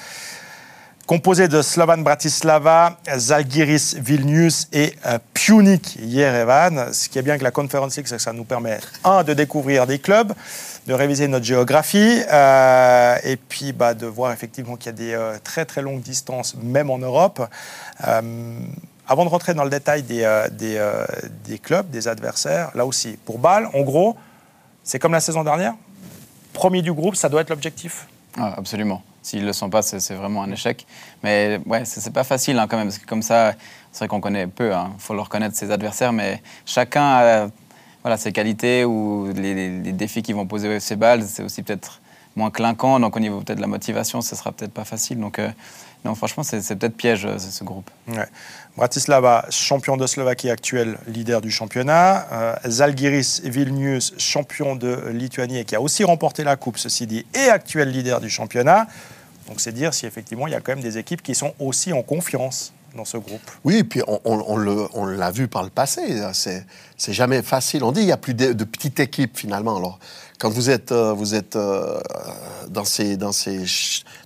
composé 1.10 1.48
de 1.48 1.64
Slovan 1.64 2.04
Bratislava, 2.04 3.00
Zalgiris 3.18 3.96
Vilnius 3.98 4.68
et 4.72 4.94
euh, 5.08 5.18
Punic 5.34 5.98
Yerevan. 6.00 6.94
Ce 6.94 7.10
qui 7.10 7.18
est 7.18 7.24
bien 7.24 7.40
que 7.40 7.44
la 7.44 7.50
Conference 7.50 7.98
League, 7.98 8.06
c'est 8.08 8.18
que 8.18 8.22
ça 8.22 8.32
nous 8.32 8.44
permet, 8.44 8.78
un, 9.04 9.24
de 9.24 9.34
découvrir 9.34 9.88
des 9.88 9.98
clubs, 9.98 10.34
de 10.90 10.94
réviser 10.96 11.28
notre 11.28 11.46
géographie 11.46 12.24
euh, 12.34 13.16
et 13.24 13.38
puis 13.38 13.74
bah, 13.74 13.94
de 13.94 14.08
voir 14.08 14.32
effectivement 14.32 14.76
qu'il 14.76 14.88
y 14.88 14.90
a 14.90 14.94
des 14.94 15.14
euh, 15.14 15.38
très 15.44 15.64
très 15.64 15.84
longues 15.84 16.02
distances, 16.02 16.56
même 16.56 16.90
en 16.90 16.98
Europe. 16.98 17.48
Euh, 18.08 18.60
avant 19.08 19.24
de 19.24 19.30
rentrer 19.30 19.54
dans 19.54 19.64
le 19.64 19.70
détail 19.70 20.02
des, 20.02 20.48
des, 20.52 20.80
des, 21.46 21.60
clubs, 21.60 21.90
des 21.90 22.08
adversaires, 22.08 22.72
là 22.76 22.86
aussi, 22.86 23.18
pour 23.24 23.40
Bâle, 23.40 23.68
en 23.74 23.82
gros, 23.82 24.16
c'est 24.84 25.00
comme 25.00 25.12
la 25.14 25.20
saison 25.20 25.44
dernière. 25.44 25.74
Premier 26.54 26.82
du 26.82 26.94
groupe, 26.94 27.16
ça 27.16 27.28
doit 27.30 27.42
être 27.42 27.50
l'objectif 27.50 28.08
ah, 28.38 28.54
Absolument. 28.58 29.02
S'ils 29.24 29.42
ne 29.42 29.48
le 29.48 29.54
sont 29.54 29.70
pas, 29.70 29.82
c'est 29.82 30.14
vraiment 30.14 30.44
un 30.44 30.52
échec. 30.52 30.86
Mais 31.24 31.60
ouais, 31.66 31.86
c'est 31.86 32.14
pas 32.14 32.24
facile 32.24 32.58
hein, 32.60 32.68
quand 32.68 32.78
même, 32.78 32.88
parce 32.88 33.00
que 33.00 33.06
comme 33.06 33.24
ça, 33.24 33.54
c'est 33.92 34.00
vrai 34.00 34.08
qu'on 34.08 34.22
connaît 34.22 34.46
peu, 34.48 34.70
il 34.70 34.74
hein. 34.74 34.92
faut 35.00 35.16
le 35.16 35.22
reconnaître, 35.22 35.56
ses 35.56 35.72
adversaires, 35.72 36.14
mais 36.14 36.42
chacun 36.66 37.04
a 37.04 37.48
voilà, 38.04 38.18
ses 38.18 38.32
qualités 38.32 38.86
ou 38.86 39.32
les, 39.36 39.80
défis 39.92 40.22
qu'ils 40.22 40.36
vont 40.36 40.48
poser 40.48 40.70
au 40.70 40.72
FC 40.72 40.96
Bâle, 40.96 41.24
c'est 41.24 41.44
aussi 41.44 41.64
peut-être 41.64 42.02
moins 42.36 42.50
clinquant. 42.50 43.00
Donc 43.00 43.16
au 43.16 43.20
niveau 43.20 43.42
peut-être 43.42 43.58
de 43.58 43.62
la 43.62 43.68
motivation, 43.68 44.22
ce 44.22 44.36
sera 44.36 44.52
peut-être 44.52 44.72
pas 44.72 44.86
facile. 44.86 45.20
Donc 45.20 45.40
euh, 45.40 45.50
non, 46.06 46.16
franchement, 46.16 46.44
c'est 46.44 46.76
peut-être 46.78 46.96
piège 46.96 47.26
euh, 47.26 47.38
ce 47.38 47.64
groupe. 47.64 47.90
Bratislava, 48.78 49.46
champion 49.50 49.98
de 49.98 50.08
Slovaquie 50.08 50.50
actuel, 50.50 50.98
leader 51.08 51.42
du 51.42 51.52
championnat. 51.52 52.28
Euh, 52.32 52.56
Zalgiris 52.66 53.42
Vilnius, 53.44 54.14
champion 54.18 54.76
de 54.76 55.10
Lituanie 55.10 55.66
qui 55.66 55.76
a 55.76 55.82
aussi 55.82 56.06
remporté 56.06 56.46
la 56.46 56.56
coupe, 56.56 56.78
ceci 56.78 57.06
dit, 57.06 57.26
et 57.34 57.50
actuel 57.50 57.92
leader 57.92 58.22
du 58.22 58.30
championnat. 58.30 58.88
Donc 59.50 59.60
c'est 59.60 59.74
dire 59.74 59.94
si 59.94 60.06
effectivement 60.06 60.48
il 60.48 60.52
y 60.52 60.56
a 60.56 60.62
quand 60.62 60.72
même 60.72 60.84
des 60.84 60.98
équipes 60.98 61.22
qui 61.22 61.36
sont 61.36 61.54
aussi 61.60 61.92
en 61.92 62.04
confiance 62.04 62.72
dans 62.96 63.06
ce 63.06 63.18
groupe. 63.18 63.42
Oui, 63.64 63.84
puis 63.84 64.02
on, 64.06 65.06
l'a 65.06 65.32
vu 65.32 65.48
par 65.48 65.64
le 65.64 65.70
passé. 65.70 66.02
C'est, 66.34 66.66
c'est 66.98 67.14
jamais 67.14 67.42
facile. 67.42 67.84
On 67.84 67.92
dit 67.92 68.02
qu'il 68.02 68.08
n'y 68.08 68.14
a 68.14 68.18
plus 68.18 68.34
de, 68.34 68.54
de 68.54 68.64
petites 68.64 69.00
équipes 69.00 69.38
finalement. 69.38 69.78
Alors, 69.78 70.00
quand 70.40 70.50
vous 70.50 70.70
êtes, 70.70 70.92
euh, 70.92 71.14
vous 71.14 71.36
êtes 71.36 71.56
euh, 71.56 72.00
dans 72.70 72.86
ces, 72.86 73.18
dans 73.18 73.34
ces, 73.34 73.66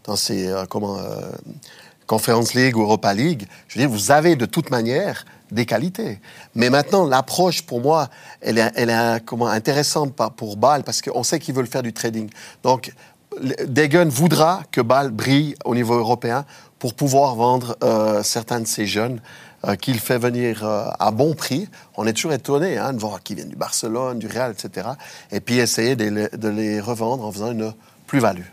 dans 0.05 0.15
ces 0.15 0.47
euh, 0.47 0.65
comment, 0.65 0.99
Conference 2.05 2.53
League 2.53 2.77
ou 2.77 2.81
Europa 2.81 3.13
League, 3.13 3.47
je 3.67 3.79
veux 3.79 3.85
dire, 3.85 3.89
vous 3.89 4.11
avez 4.11 4.35
de 4.35 4.45
toute 4.45 4.69
manière 4.69 5.25
des 5.51 5.65
qualités. 5.65 6.19
Mais 6.55 6.69
maintenant, 6.69 7.05
l'approche, 7.05 7.63
pour 7.63 7.81
moi, 7.81 8.09
elle 8.41 8.59
est, 8.59 9.25
comment, 9.25 9.47
intéressante 9.47 10.13
pour 10.35 10.57
Bâle 10.57 10.83
parce 10.83 11.01
qu'on 11.01 11.23
sait 11.23 11.39
qu'ils 11.39 11.55
veulent 11.55 11.67
faire 11.67 11.83
du 11.83 11.93
trading. 11.93 12.29
Donc, 12.63 12.91
Degen 13.67 14.09
voudra 14.09 14.61
que 14.71 14.81
Bâle 14.81 15.09
brille 15.09 15.55
au 15.65 15.73
niveau 15.73 15.95
européen 15.95 16.45
pour 16.83 16.95
pouvoir 16.95 17.35
vendre 17.35 17.77
euh, 17.81 18.23
certains 18.23 18.59
de 18.59 18.67
ces 18.67 18.85
jeunes 18.85 19.21
euh, 19.65 19.77
qu'il 19.77 20.01
fait 20.01 20.17
venir 20.17 20.65
euh, 20.65 20.89
à 20.99 21.11
bon 21.11 21.33
prix. 21.33 21.69
On 21.95 22.05
est 22.05 22.11
toujours 22.11 22.33
étonné 22.33 22.77
hein, 22.77 22.91
de 22.91 22.99
voir 22.99 23.23
qu'ils 23.23 23.37
viennent 23.37 23.47
du 23.47 23.55
Barcelone, 23.55 24.19
du 24.19 24.27
Real, 24.27 24.51
etc. 24.51 24.89
Et 25.31 25.39
puis 25.39 25.59
essayer 25.59 25.95
de 25.95 26.09
les, 26.09 26.27
de 26.27 26.49
les 26.49 26.81
revendre 26.81 27.23
en 27.23 27.31
faisant 27.31 27.53
une 27.53 27.73
plus-value. 28.05 28.43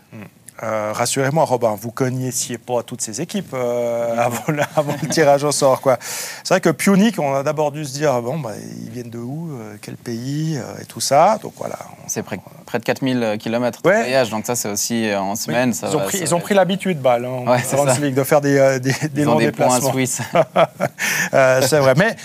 Euh, 0.63 0.91
Rassurez-moi, 0.93 1.43
Robin, 1.45 1.75
vous 1.79 1.91
connaissiez 1.91 2.57
pas 2.59 2.83
toutes 2.83 3.01
ces 3.01 3.19
équipes 3.19 3.53
euh, 3.55 4.15
avant, 4.17 4.43
le- 4.49 4.61
avant 4.75 4.95
le 5.01 5.07
tirage 5.09 5.43
au 5.43 5.51
sort. 5.51 5.81
quoi. 5.81 5.97
C'est 6.43 6.53
vrai 6.53 6.61
que 6.61 6.69
Punic, 6.69 7.17
on 7.19 7.33
a 7.33 7.41
d'abord 7.41 7.71
dû 7.71 7.83
se 7.83 7.93
dire, 7.93 8.21
bon, 8.21 8.37
bah, 8.39 8.51
ils 8.83 8.89
viennent 8.91 9.09
de 9.09 9.17
où, 9.17 9.49
euh, 9.53 9.75
quel 9.81 9.95
pays, 9.95 10.59
et 10.79 10.85
tout 10.85 10.99
ça. 11.01 11.39
Donc 11.41 11.53
voilà. 11.57 11.77
on- 11.91 12.07
C'est 12.07 12.21
près, 12.21 12.39
près 12.65 12.77
de 12.79 12.83
4000 12.83 13.37
km 13.39 13.81
de 13.81 13.89
Ouais. 13.89 14.01
voyage, 14.01 14.29
donc 14.29 14.45
ça, 14.45 14.55
c'est 14.55 14.69
aussi 14.69 15.09
en 15.15 15.31
Oui, 15.31 15.37
semaine. 15.37 15.73
ça 15.73 15.87
ils 15.89 15.95
ont 15.95 15.99
pris, 16.01 16.17
ça 16.19 16.23
ils 16.25 16.33
ont 16.35 16.37
va 16.37 16.43
pris 16.43 16.53
être- 16.53 16.57
l'habitude, 16.57 16.99
Bâle, 17.01 17.25
hein, 17.25 17.29
en 17.29 17.47
Ouais, 17.51 17.61
ça. 17.63 17.77
League, 17.99 18.13
de 18.13 18.23
faire 18.23 18.41
des, 18.41 18.79
des, 18.79 18.91
des 18.91 19.21
Ils 19.21 19.27
ont 19.27 19.31
longs 19.33 19.39
des 19.39 19.51
points 19.51 19.65
déplacements. 19.67 19.93
suisses. 19.93 20.21
Euh, 21.33 21.61
c'est 21.67 21.79
vrai. 21.79 21.93
Mais 21.97 22.15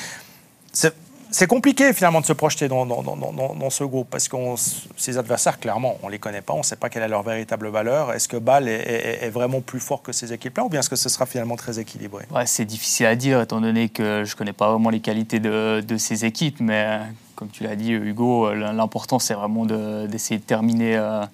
c'est 0.72 0.94
c'est 1.36 1.46
compliqué 1.46 1.92
finalement 1.92 2.22
de 2.22 2.24
se 2.24 2.32
projeter 2.32 2.66
dans, 2.66 3.68
ce 3.68 3.84
groupe 3.84 4.08
parce 4.10 4.26
que 4.26 4.36
ces 4.96 5.18
adversaires, 5.18 5.60
clairement, 5.60 5.98
on 6.02 6.06
ne 6.06 6.12
les 6.12 6.18
connaît 6.18 6.40
pas, 6.40 6.54
on 6.54 6.60
ne 6.60 6.62
sait 6.62 6.76
pas 6.76 6.88
quelle 6.88 7.02
est 7.02 7.08
leur 7.08 7.22
véritable 7.22 7.68
valeur. 7.68 8.14
Est-ce 8.14 8.26
que 8.26 8.38
Bâle 8.38 8.68
est, 8.68 9.28
vraiment 9.28 9.60
plus 9.60 9.80
fort 9.80 10.00
que 10.00 10.12
ces 10.12 10.32
équipes-là 10.32 10.64
ou 10.64 10.70
bien 10.70 10.80
est-ce 10.80 10.88
que 10.88 10.96
ce 10.96 11.10
sera 11.10 11.26
finalement 11.26 11.56
très 11.56 11.78
équilibré? 11.78 12.24
C'est 12.46 12.64
difficile 12.64 13.04
à 13.04 13.16
dire 13.16 13.42
étant 13.42 13.60
donné 13.60 13.90
que 13.90 14.24
je 14.24 14.32
ne 14.32 14.38
connais 14.38 14.54
pas 14.54 14.70
vraiment 14.70 14.88
les 14.88 15.00
qualités 15.00 15.38
de, 15.38 15.96
ces 15.98 16.24
équipes, 16.24 16.60
mais 16.60 17.00
comme 17.34 17.48
tu 17.48 17.64
l'as 17.64 17.76
dit, 17.76 17.92
Hugo, 17.92 18.54
l'important 18.54 19.18
c'est 19.18 19.34
vraiment 19.34 19.66
de- 19.66 20.06
d'essayer 20.06 20.40
de, 20.40 20.44
terminer 20.44 20.96
euh, 20.96 21.26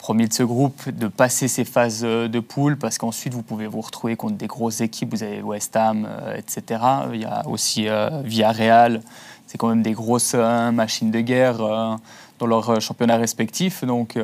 premier 0.00 0.26
de 0.26 0.32
ce 0.32 0.42
groupe, 0.42 0.88
de 0.88 1.08
passer 1.08 1.46
ces 1.46 1.64
phases 1.64 2.00
euh, 2.04 2.26
de 2.26 2.40
poule, 2.40 2.78
parce 2.78 2.96
qu'ensuite 2.96 3.34
vous 3.34 3.42
pouvez 3.42 3.66
vous 3.66 3.82
retrouver 3.82 4.16
contre 4.16 4.36
des 4.36 4.46
grosses 4.46 4.80
équipes, 4.80 5.10
vous 5.10 5.22
avez 5.22 5.42
West 5.42 5.76
Ham, 5.76 6.08
euh, 6.08 6.36
etc. 6.36 6.80
Il 7.12 7.20
y 7.20 7.24
a 7.26 7.46
aussi 7.46 7.86
euh, 7.86 8.22
Villarreal, 8.24 9.02
c'est 9.50 9.58
quand 9.58 9.68
même 9.68 9.82
des 9.82 9.92
grosses 9.92 10.34
euh, 10.36 10.70
machines 10.70 11.10
de 11.10 11.20
guerre 11.20 11.60
euh, 11.60 11.96
dans 12.38 12.46
leurs 12.46 12.70
euh, 12.70 12.80
championnats 12.80 13.16
respectifs, 13.16 13.84
donc. 13.84 14.16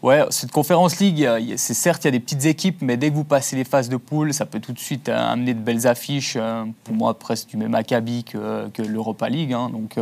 Ouais, 0.00 0.24
cette 0.30 0.52
conférence 0.52 1.00
League, 1.00 1.28
c'est 1.56 1.74
certes, 1.74 2.04
il 2.04 2.06
y 2.06 2.08
a 2.08 2.10
des 2.12 2.20
petites 2.20 2.44
équipes, 2.44 2.82
mais 2.82 2.96
dès 2.96 3.10
que 3.10 3.16
vous 3.16 3.24
passez 3.24 3.56
les 3.56 3.64
phases 3.64 3.88
de 3.88 3.96
poule, 3.96 4.32
ça 4.32 4.46
peut 4.46 4.60
tout 4.60 4.72
de 4.72 4.78
suite 4.78 5.08
amener 5.08 5.54
de 5.54 5.58
belles 5.58 5.88
affiches. 5.88 6.38
pour 6.84 6.94
moi, 6.94 7.18
presque 7.18 7.48
du 7.48 7.56
même 7.56 7.74
acabit 7.74 8.22
que, 8.22 8.70
l'Europa 8.80 9.28
League. 9.28 9.52
hein. 9.52 9.70
donc, 9.70 9.96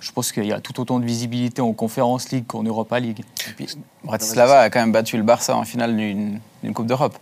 je 0.00 0.10
pense 0.10 0.32
qu'il 0.32 0.46
y 0.46 0.52
a 0.52 0.58
tout 0.58 0.80
autant 0.80 0.98
de 0.98 1.04
visibilité 1.04 1.62
en 1.62 1.72
conférence 1.74 2.30
League 2.30 2.46
qu'en 2.48 2.64
Europa 2.64 2.98
League. 2.98 3.24
Bratislava 4.02 4.62
a 4.62 4.68
quand 4.68 4.80
même 4.80 4.90
battu 4.90 5.16
le 5.16 5.22
Barça 5.22 5.56
en 5.56 5.62
finale 5.62 5.96
d'une 5.96 6.40
Coupe 6.74 6.88
d'Europe. 6.88 7.16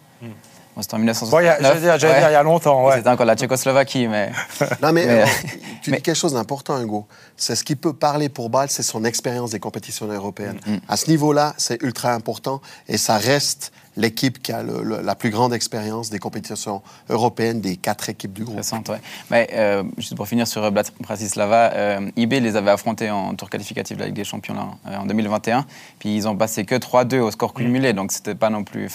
Bon, 0.76 0.82
C'était 0.82 0.94
en 0.94 0.98
Bon, 0.98 1.04
il 1.40 1.44
y 1.44 1.48
a- 1.48 1.56
1969. 1.58 1.98
J'allais 2.00 2.12
Ouais. 2.14 2.18
dire 2.20 2.28
il 2.28 2.32
y 2.32 2.36
a 2.36 2.42
longtemps. 2.42 2.84
ouais. 2.84 2.96
C'était 2.96 3.08
encore 3.08 3.24
la 3.24 3.34
Tchécoslovaquie, 3.34 4.08
mais 4.08 4.30
Non, 4.82 4.92
mais, 4.92 5.06
Mais- 5.06 5.22
euh, 5.22 5.24
tu 5.82 5.90
mais- 5.90 5.96
dis 5.96 6.02
quelque 6.02 6.14
chose 6.16 6.34
d'important, 6.34 6.78
Hugo. 6.80 7.06
C'est 7.36 7.56
ce 7.56 7.64
qui 7.64 7.76
peut 7.76 7.94
parler 7.94 8.28
pour 8.28 8.50
Bâle, 8.50 8.68
c'est 8.68 8.82
son 8.82 9.02
expérience 9.04 9.50
des 9.50 9.58
compétitions 9.60 10.06
européennes. 10.06 10.60
Mm. 10.66 10.76
À 10.86 10.96
ce 10.98 11.08
niveau-là, 11.08 11.54
c'est 11.56 11.82
ultra 11.82 12.12
important 12.12 12.60
et 12.88 12.98
ça 12.98 13.16
reste 13.16 13.72
l'équipe 13.96 14.42
qui 14.42 14.52
a 14.52 14.62
le- 14.62 14.82
le- 14.82 15.00
la 15.00 15.14
plus 15.14 15.30
grande 15.30 15.54
expérience 15.54 16.10
des 16.10 16.18
compétitions 16.18 16.82
européennes 17.08 17.62
des 17.62 17.78
quatre 17.78 18.10
équipes 18.10 18.34
du 18.34 18.44
groupe. 18.44 18.58
Ouais. 18.60 19.00
Mais 19.30 19.48
euh, 19.54 19.82
juste 19.96 20.14
pour 20.14 20.28
finir 20.28 20.46
sur 20.46 20.62
euh, 20.62 20.70
Blat- 20.70 20.82
Bratislava, 21.00 21.72
euh, 21.72 22.10
IB 22.16 22.40
les 22.40 22.54
avait 22.56 22.70
affrontés 22.70 23.10
en 23.10 23.34
tour 23.34 23.48
qualificatif 23.48 23.96
de 23.96 24.02
la 24.02 24.06
Ligue 24.08 24.16
des 24.16 24.24
Champions 24.24 24.52
là, 24.52 24.66
euh, 24.88 24.96
en 24.98 25.06
2021. 25.06 25.64
Puis 25.98 26.14
ils 26.14 26.28
ont 26.28 26.36
passé 26.36 26.66
que 26.66 26.74
3-2 26.74 27.20
au 27.20 27.30
score 27.30 27.54
cumulé, 27.54 27.94
donc 27.94 28.12
c'était 28.12 28.34
pas 28.34 28.50
non 28.50 28.62
plus. 28.64 28.90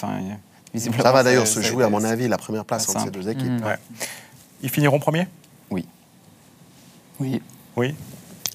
Visiblement, 0.72 1.02
Ça 1.02 1.12
va 1.12 1.22
d'ailleurs 1.22 1.46
se 1.46 1.60
jouer, 1.60 1.84
à 1.84 1.88
mon 1.88 2.04
avis, 2.04 2.28
la 2.28 2.38
première 2.38 2.64
place 2.64 2.88
entre 2.88 3.04
ces 3.04 3.10
deux 3.10 3.28
équipes. 3.28 3.64
Ouais. 3.64 3.78
Ils 4.62 4.70
finiront 4.70 4.98
premier 4.98 5.26
Oui. 5.70 5.86
Oui. 7.20 7.42
Oui. 7.76 7.94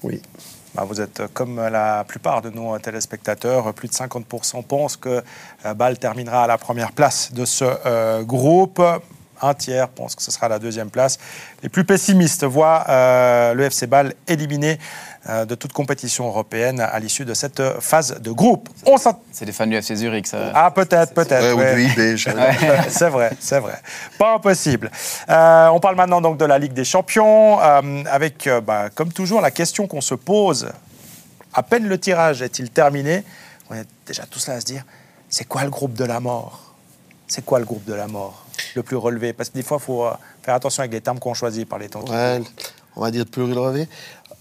Oui. 0.02 0.22
Bah, 0.74 0.84
vous 0.84 1.00
êtes 1.00 1.22
comme 1.34 1.56
la 1.56 2.04
plupart 2.04 2.42
de 2.42 2.50
nos 2.50 2.78
téléspectateurs, 2.78 3.72
plus 3.74 3.88
de 3.88 3.94
50% 3.94 4.62
pensent 4.64 4.96
que 4.96 5.22
euh, 5.64 5.74
Bâle 5.74 5.98
terminera 5.98 6.44
à 6.44 6.46
la 6.46 6.58
première 6.58 6.92
place 6.92 7.32
de 7.32 7.44
ce 7.44 7.64
euh, 7.64 8.22
groupe. 8.22 8.80
Un 9.40 9.54
tiers 9.54 9.88
pense 9.88 10.14
que 10.14 10.22
ce 10.22 10.30
sera 10.30 10.48
la 10.48 10.58
deuxième 10.58 10.90
place. 10.90 11.18
Les 11.62 11.68
plus 11.68 11.84
pessimistes 11.84 12.44
voient 12.44 12.84
euh, 12.88 13.54
le 13.54 13.64
FC 13.64 13.86
Bâle 13.86 14.14
éliminé 14.26 14.72
euh, 14.72 14.76
de 15.28 15.54
toute 15.54 15.72
compétition 15.72 16.26
européenne 16.26 16.80
à 16.80 16.98
l'issue 16.98 17.24
de 17.24 17.34
cette 17.34 17.60
euh, 17.60 17.80
phase 17.80 18.18
de 18.20 18.30
groupe. 18.30 18.68
On 18.86 18.96
C'est 19.32 19.44
des 19.44 19.52
fans 19.52 19.66
du 19.66 19.74
FC 19.76 19.94
Zurich, 19.96 20.26
ça. 20.26 20.50
Ah, 20.54 20.70
peut-être, 20.70 21.12
peut-être. 21.12 21.54
Ouais, 21.54 21.62
ouais. 21.62 21.72
Ou 21.74 21.76
du 21.76 21.82
IB. 21.84 22.16
je- 22.16 22.30
c'est 22.88 23.08
vrai, 23.10 23.30
c'est 23.38 23.60
vrai. 23.60 23.80
Pas 24.18 24.34
impossible. 24.34 24.90
Euh, 25.28 25.68
on 25.68 25.80
parle 25.80 25.96
maintenant 25.96 26.20
donc 26.20 26.38
de 26.38 26.44
la 26.44 26.58
Ligue 26.58 26.72
des 26.72 26.84
Champions, 26.84 27.60
euh, 27.60 28.02
avec, 28.10 28.46
euh, 28.46 28.60
bah, 28.60 28.88
comme 28.94 29.12
toujours, 29.12 29.40
la 29.40 29.50
question 29.50 29.86
qu'on 29.86 30.00
se 30.00 30.14
pose. 30.14 30.68
À 31.54 31.62
peine 31.62 31.86
le 31.86 31.98
tirage 31.98 32.42
est-il 32.42 32.70
terminé, 32.70 33.24
on 33.70 33.74
est 33.74 33.86
déjà 34.06 34.24
tous 34.26 34.46
là 34.48 34.54
à 34.54 34.60
se 34.60 34.64
dire, 34.66 34.84
c'est 35.28 35.44
quoi 35.46 35.64
le 35.64 35.70
groupe 35.70 35.94
de 35.94 36.04
la 36.04 36.20
mort? 36.20 36.74
C'est 37.26 37.44
quoi 37.44 37.58
le 37.58 37.64
groupe 37.66 37.84
de 37.84 37.94
la 37.94 38.06
mort? 38.06 38.46
Le 38.74 38.82
plus 38.82 38.96
relevé? 38.96 39.32
Parce 39.32 39.50
que 39.50 39.54
des 39.54 39.62
fois, 39.62 39.78
il 39.80 39.84
faut 39.84 40.04
euh, 40.06 40.12
faire 40.42 40.54
attention 40.54 40.80
avec 40.80 40.92
les 40.92 41.00
termes 41.00 41.18
qu'on 41.18 41.34
choisit 41.34 41.68
par 41.68 41.78
les 41.78 41.88
temps 41.88 42.02
Ouais, 42.08 42.40
on 42.96 43.02
va 43.02 43.10
dire 43.10 43.24
de 43.24 43.30
plus 43.30 43.42
relevé. 43.42 43.88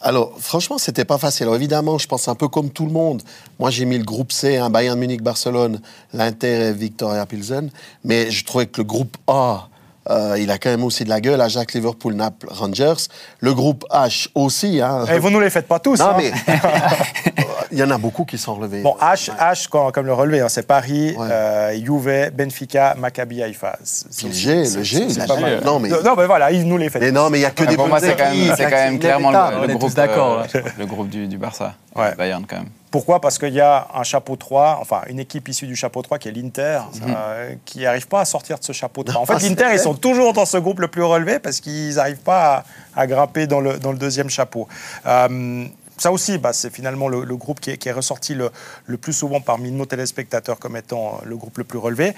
Alors, 0.08 0.32
franchement, 0.40 0.78
c'était 0.78 1.04
pas 1.04 1.18
facile. 1.18 1.44
Alors, 1.44 1.58
évidemment, 1.58 1.98
je 1.98 2.08
pense 2.08 2.30
un 2.30 2.36
peu 2.36 2.48
comme 2.48 2.70
tout 2.70 2.86
le 2.86 2.94
monde. 2.94 3.24
Moi, 3.60 3.72
j'ai 3.72 3.84
mis 3.84 3.98
le 3.98 4.06
groupe 4.06 4.32
C, 4.32 4.56
hein, 4.56 4.70
Bayern 4.70 4.98
Munich, 4.98 5.22
Barcelone, 5.22 5.82
l'Inter 6.14 6.70
et 6.70 6.72
Victoria 6.72 7.26
Pilsen. 7.26 7.70
Mais 8.06 8.32
je 8.32 8.46
trouvais 8.46 8.68
que 8.68 8.80
le 8.80 8.86
groupe 8.86 9.18
A, 9.28 9.68
euh, 10.10 10.36
il 10.40 10.50
a 10.52 10.58
quand 10.58 10.70
même 10.70 10.84
aussi 10.84 11.04
de 11.04 11.10
la 11.10 11.20
gueule. 11.22 11.42
Ajax, 11.42 11.74
Liverpool, 11.74 12.14
Naples, 12.14 12.48
Rangers. 12.50 12.94
Le 13.40 13.54
groupe 13.54 13.86
H 13.92 14.28
aussi. 14.36 14.82
Hein. 14.82 15.06
Et 15.14 15.20
vous 15.20 15.30
ne 15.30 15.40
les 15.40 15.50
faites 15.50 15.68
pas 15.68 15.80
tous. 15.80 16.00
non, 16.00 16.08
hein. 16.08 16.16
mais 16.18 16.32
il 17.72 17.78
y 17.78 17.84
en 17.84 17.92
a 17.92 17.98
beaucoup 17.98 18.26
qui 18.26 18.38
sont 18.38 18.56
relevés. 18.56 18.82
Bon, 18.82 18.96
H, 19.02 19.30
H 19.38 19.68
comme, 19.70 19.92
comme 19.92 20.06
le 20.06 20.14
relevé, 20.14 20.40
hein, 20.42 20.50
c'est 20.50 20.66
Paris, 20.68 21.16
Ouais. 21.18 21.28
euh, 21.32 21.74
Juve, 21.84 22.32
Benfica, 22.34 22.96
Maccabi, 22.98 23.42
Haïfa. 23.44 23.78
Le 24.24 24.32
G, 24.32 24.66
c'est- 24.66 24.78
le 24.78 24.84
G, 24.84 25.06
c'est 25.10 25.16
il 25.16 25.22
a 25.22 25.26
pas 25.28 25.36
G. 25.36 25.42
mal. 25.42 25.62
Non, 25.66 25.80
mais- 25.80 25.90
non, 25.90 26.16
mais 26.18 26.26
voilà, 26.26 26.52
ils 26.52 26.66
nous 26.68 26.78
les 26.78 26.90
fait. 26.90 27.00
Mais 27.00 27.12
non, 27.12 27.30
mais 27.30 27.40
il 27.40 27.42
y 27.42 27.46
a 27.46 27.52
que 27.52 27.64
Ah, 27.64 27.68
des 27.68 27.76
pour 27.76 27.88
moi, 27.88 28.00
c'est 28.00 28.16
quand 28.16 28.30
même, 28.34 28.56
quand 28.58 28.70
même 28.70 29.00
clairement 29.00 29.32
le, 29.32 29.76
groupe, 29.76 29.94
d'accord, 29.94 30.44
euh, 30.56 30.62
le 30.78 30.86
groupe 30.86 31.10
du, 31.10 31.28
du 31.28 31.38
Barça, 31.38 31.74
Ouais. 31.96 32.14
Bayern 32.16 32.46
quand 32.48 32.58
même. 32.58 32.70
Pourquoi? 32.90 33.20
Parce 33.20 33.38
qu'il 33.38 33.54
y 33.54 33.60
a 33.60 33.88
un 33.94 34.04
chapeau 34.04 34.36
3, 34.38 34.78
enfin 34.82 35.02
une 35.08 35.20
équipe 35.20 35.48
issue 35.50 35.68
du 35.68 35.76
chapeau 35.76 36.02
3 36.02 36.20
qui 36.20 36.30
est 36.30 36.32
l'Inter, 36.32 36.80
Mhm. 36.94 37.02
euh, 37.16 37.56
qui 37.66 37.80
n'arrive 37.82 38.08
pas 38.08 38.22
à 38.22 38.26
sortir 38.26 38.58
de 38.60 38.64
ce 38.64 38.72
chapeau 38.72 39.04
3. 39.04 39.22
En 39.22 39.26
fait, 39.26 39.40
l'Inter, 39.48 39.68
ils 39.74 39.80
sont 39.80 39.94
toujours 39.96 40.32
dans 40.34 40.46
ce 40.46 40.58
groupe 40.58 40.80
le 40.80 40.88
plus 40.88 41.04
relevé 41.04 41.40
parce 41.40 41.60
qu'ils 41.60 41.96
n'arrivent 41.96 42.22
pas 42.24 42.64
à, 42.96 43.02
à 43.02 43.08
grimper 43.08 43.46
dans 43.46 43.60
le, 43.60 43.78
dans 43.78 43.92
le 43.92 43.98
deuxième 43.98 44.30
chapeau. 44.30 44.68
Euh, 45.06 45.66
ça 45.98 46.12
aussi, 46.12 46.38
bah, 46.38 46.54
c'est 46.54 46.70
finalement 46.74 47.08
le, 47.10 47.24
le 47.26 47.36
groupe 47.36 47.60
qui 47.60 47.72
est, 47.72 47.78
qui 47.78 47.90
est 47.90 47.92
ressorti 47.92 48.36
le, 48.36 48.52
le 48.86 48.98
plus 48.98 49.14
souvent 49.14 49.42
parmi 49.42 49.72
nos 49.72 49.86
téléspectateurs 49.86 50.58
comme 50.60 50.78
étant 50.78 51.20
le 51.26 51.36
groupe 51.36 51.58
le 51.58 51.64
plus 51.66 51.80
relevé. 51.80 52.14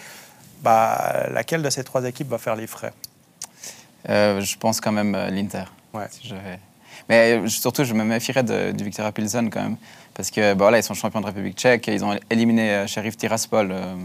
Bah, 0.61 1.27
laquelle 1.31 1.61
de 1.63 1.69
ces 1.69 1.83
trois 1.83 2.03
équipes 2.03 2.29
va 2.29 2.37
faire 2.37 2.55
les 2.55 2.67
frais? 2.67 2.91
Euh, 4.09 4.41
je 4.41 4.57
pense 4.57 4.79
quand 4.81 4.91
même 4.91 5.15
euh, 5.15 5.29
l'Inter. 5.29 5.63
Ouais. 5.93 6.05
si 6.11 6.27
j'avais- 6.27 6.59
Mais 7.09 7.47
surtout, 7.47 7.83
je 7.83 7.93
me 7.93 8.03
méfierais 8.03 8.43
de, 8.43 8.71
du 8.71 8.83
Victoria 8.83 9.11
quand 9.11 9.61
même. 9.61 9.77
Parce 10.13 10.31
que 10.31 10.53
bah, 10.53 10.65
voilà, 10.65 10.77
ils 10.77 10.83
sont 10.83 10.93
champions 10.93 11.21
de 11.21 11.25
République 11.25 11.57
tchèque. 11.57 11.87
Ils 11.87 12.05
ont 12.05 12.17
éliminé 12.29 12.71
euh, 12.71 12.87
Sheriff 12.87 13.17
Tiraspol 13.17 13.69
euh, 13.71 13.95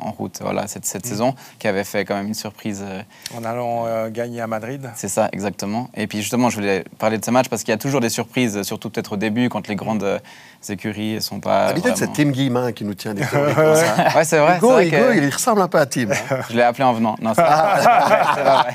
en 0.00 0.10
route 0.10 0.38
voilà, 0.42 0.66
cette, 0.66 0.84
cette 0.86 1.06
saison, 1.06 1.34
qui 1.58 1.68
avait 1.68 1.84
fait 1.84 2.04
quand 2.04 2.14
même 2.14 2.26
une 2.28 2.34
surprise. 2.34 2.82
euh, 2.86 3.02
En 3.36 3.44
allant 3.44 3.84
euh, 3.86 4.10
gagner 4.10 4.40
à 4.40 4.46
Madrid 4.46 4.90
c'est 4.94 5.08
ça, 5.08 5.28
exactement. 5.32 5.88
Et 5.94 6.06
puis 6.06 6.18
justement, 6.20 6.50
je 6.50 6.56
voulais 6.56 6.84
parler 6.98 7.18
de 7.18 7.24
ce 7.24 7.30
match 7.30 7.48
parce 7.48 7.62
qu'il 7.62 7.72
y 7.72 7.74
a 7.74 7.78
toujours 7.78 8.00
des 8.00 8.08
surprises, 8.10 8.62
surtout 8.62 8.90
peut-être 8.90 9.12
au 9.12 9.16
début, 9.16 9.48
quand 9.48 9.68
les 9.68 9.76
grandes 9.76 10.02
euh, 10.04 10.18
écuries 10.68 11.14
ne 11.14 11.20
sont 11.20 11.40
pas. 11.40 11.68
D'habitude, 11.68 11.92
c'est 11.96 12.04
vraiment- 12.06 12.14
Tim 12.14 12.30
Guillemin 12.30 12.72
qui 12.72 12.84
nous 12.84 12.94
tient 12.94 13.14
des 13.14 13.24
théories 13.26 13.54
comme 13.54 13.74
ça. 13.76 14.16
Ouais, 14.16 14.24
c'est 14.24 14.38
vrai. 14.38 14.52
c'est 14.52 14.56
Hugo, 14.58 14.70
vrai 14.72 14.86
Hugo, 14.88 14.96
que- 14.96 15.16
il 15.18 15.30
ressemble 15.30 15.60
un 15.60 15.68
peu 15.68 15.78
à 15.78 15.86
Tim. 15.86 16.08
hein. 16.10 16.36
Je 16.50 16.56
l'ai 16.56 16.62
appelé 16.62 16.84
en 16.84 16.92
venant. 16.92 17.16
Non, 17.20 17.32
c'est 17.34 17.42
pas 17.42 17.76
c'est 17.78 17.84
pas 17.84 18.00
vrai, 18.08 18.18
c'est 18.36 18.44
pas 18.44 18.62
vrai. 18.62 18.74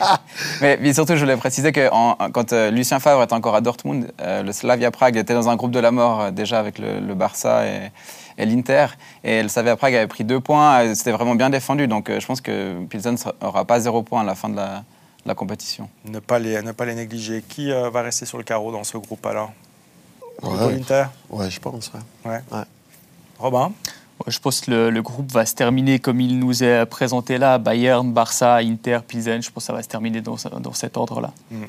Mais, 0.61 0.77
mais 0.81 0.93
surtout, 0.93 1.15
je 1.15 1.19
voulais 1.21 1.37
préciser 1.37 1.71
que 1.71 1.89
en- 1.91 2.15
quand 2.33 2.53
euh, 2.53 2.71
Lucien 2.71 2.99
Favre 2.99 3.23
était 3.23 3.33
encore 3.33 3.55
à 3.55 3.61
Dortmund, 3.61 4.11
euh, 4.21 4.43
le 4.43 4.51
Slavia 4.51 4.91
Prague 4.91 5.17
était 5.17 5.33
dans 5.33 5.49
un 5.49 5.55
groupe 5.55 5.71
de 5.71 5.79
la 5.79 5.91
mort 5.91 6.21
euh, 6.21 6.31
déjà 6.31 6.59
avec 6.59 6.77
le, 6.79 6.99
le 6.99 7.13
Barça 7.15 7.65
et, 7.65 7.91
et 8.37 8.45
l'Inter. 8.45 8.87
Et 9.23 9.33
elle 9.33 9.49
savait 9.49 9.69
après 9.69 9.89
qu'elle 9.89 9.99
avait 9.99 10.07
pris 10.07 10.23
deux 10.23 10.39
points. 10.39 10.93
C'était 10.95 11.11
vraiment 11.11 11.35
bien 11.35 11.49
défendu. 11.49 11.87
Donc 11.87 12.09
je 12.09 12.25
pense 12.25 12.41
que 12.41 12.83
Pilsen 12.85 13.15
n'aura 13.41 13.65
pas 13.65 13.79
zéro 13.79 14.03
point 14.03 14.21
à 14.21 14.23
la 14.23 14.35
fin 14.35 14.49
de 14.49 14.55
la, 14.55 14.83
la 15.25 15.35
compétition. 15.35 15.89
Ne 16.05 16.19
pas 16.19 16.39
les, 16.39 16.61
ne 16.61 16.71
pas 16.71 16.85
les 16.85 16.95
négliger. 16.95 17.43
Qui 17.47 17.71
va 17.71 18.01
rester 18.01 18.25
sur 18.25 18.37
le 18.37 18.43
carreau 18.43 18.71
dans 18.71 18.83
ce 18.83 18.97
groupe 18.97 19.25
alors? 19.25 19.51
Ouais. 20.41 20.71
l'Inter? 20.71 21.05
Ouais, 21.29 21.49
je 21.49 21.59
pense. 21.59 21.91
Ouais. 21.93 22.31
Ouais. 22.31 22.41
Ouais. 22.51 22.63
Robin? 23.39 23.71
Je 24.25 24.39
pense 24.39 24.61
que 24.61 24.71
le, 24.89 25.01
groupe 25.01 25.31
va 25.31 25.45
se 25.45 25.53
terminer 25.53 25.99
comme 25.99 26.19
il 26.19 26.39
nous 26.39 26.63
est 26.63 26.85
présenté 26.87 27.37
là 27.37 27.57
Bayern, 27.59 28.11
Barça, 28.11 28.55
Inter, 28.55 28.99
Pilsen. 29.07 29.41
Je 29.41 29.51
pense 29.51 29.63
que 29.63 29.67
ça 29.67 29.73
va 29.73 29.83
se 29.83 29.87
terminer 29.87 30.21
dans, 30.21 30.37
dans 30.59 30.73
cet 30.73 30.97
ordre-là. 30.97 31.31
Mmh. 31.51 31.63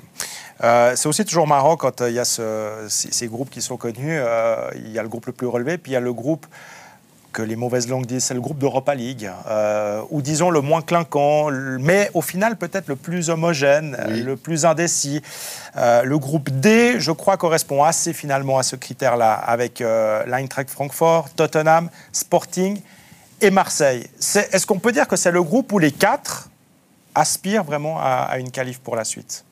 Euh, 0.65 0.93
c'est 0.97 1.09
aussi 1.09 1.25
toujours 1.25 1.47
marrant 1.47 1.77
quand 1.77 2.01
il 2.01 2.05
euh, 2.05 2.11
y 2.11 2.19
a 2.19 2.25
ce, 2.25 2.87
ces, 2.89 3.13
ces, 3.13 3.29
groupes 3.29 3.51
qui 3.51 3.63
sont 3.63 3.77
connus. 3.77 4.19
Euh, 4.19 4.71
il 4.75 4.91
y 4.91 4.99
a 4.99 5.03
le 5.03 5.09
groupe 5.09 5.27
le 5.27 5.33
plus 5.33 5.47
relevé, 5.47 5.79
puis 5.79 5.93
il 5.93 5.95
y 5.95 5.97
a 5.97 6.01
le 6.01 6.13
groupe 6.13 6.47
que 7.33 7.43
les 7.43 7.57
mauvaises 7.57 7.89
langues 7.89 8.07
disent, 8.07 8.25
c'est 8.25 8.35
le 8.35 8.41
groupe 8.41 8.59
d'Europa 8.59 8.95
League, 8.95 9.31
euh, 9.49 10.03
ou 10.11 10.23
disons 10.23 10.51
le 10.51 10.61
moins 10.61 10.83
clinquant, 10.83 11.51
mais 11.51 12.11
au 12.15 12.23
final 12.23 12.57
peut-être 12.57 12.89
le 12.89 12.97
plus 12.97 13.31
homogène, 13.31 13.97
oui. 14.09 14.23
le 14.23 14.37
plus 14.37 14.65
indécis. 14.65 15.23
Euh, 15.77 16.03
le 16.03 16.19
groupe 16.19 16.51
D, 16.51 16.97
je 16.99 17.13
crois, 17.13 17.37
correspond 17.37 17.85
assez 17.85 18.13
finalement 18.13 18.59
à 18.59 18.63
ce 18.63 18.77
critère-là, 18.77 19.35
avec 19.35 19.81
euh, 19.81 20.25
l'Eintracht 20.27 20.71
Francfort, 20.71 21.31
Tottenham, 21.31 21.91
Sporting 22.13 22.81
et 23.41 23.51
Marseille. 23.51 24.07
Est, 24.35 24.55
Est-ce 24.55 24.67
qu'on 24.67 24.79
peut 24.79 24.93
dire 24.93 25.07
que 25.07 25.17
c'est 25.17 25.31
le 25.31 25.43
groupe 25.43 25.73
où 25.73 25.79
les 25.79 25.93
quatre 25.93 26.49
aspirent 27.15 27.65
vraiment 27.65 27.99
à, 27.99 28.27
à 28.31 28.39
une 28.39 28.51
qualif 28.51 28.79
pour 28.79 28.97
la 28.97 29.05
suite? 29.05 29.45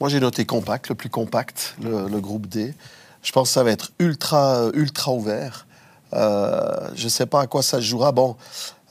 Moi 0.00 0.08
j'ai 0.08 0.20
noté 0.20 0.46
compact, 0.46 0.88
le 0.88 0.94
plus 0.94 1.10
compact, 1.10 1.76
le, 1.82 2.08
le, 2.08 2.20
groupe 2.20 2.46
D. 2.46 2.74
Je 3.22 3.32
pense 3.32 3.48
que 3.48 3.54
ça 3.54 3.62
va 3.62 3.70
être 3.70 3.92
ultra, 3.98 4.70
ultra 4.72 5.12
ouvert. 5.12 5.66
Euh, 6.14 6.88
je 6.94 7.04
ne 7.04 7.08
sais 7.08 7.26
pas 7.26 7.42
à 7.42 7.46
quoi 7.46 7.62
ça 7.62 7.80
jouera. 7.80 8.12
Bon, 8.12 8.36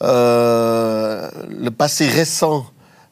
euh, 0.02 1.30
le 1.50 1.72
passé 1.72 2.08
récent 2.08 2.66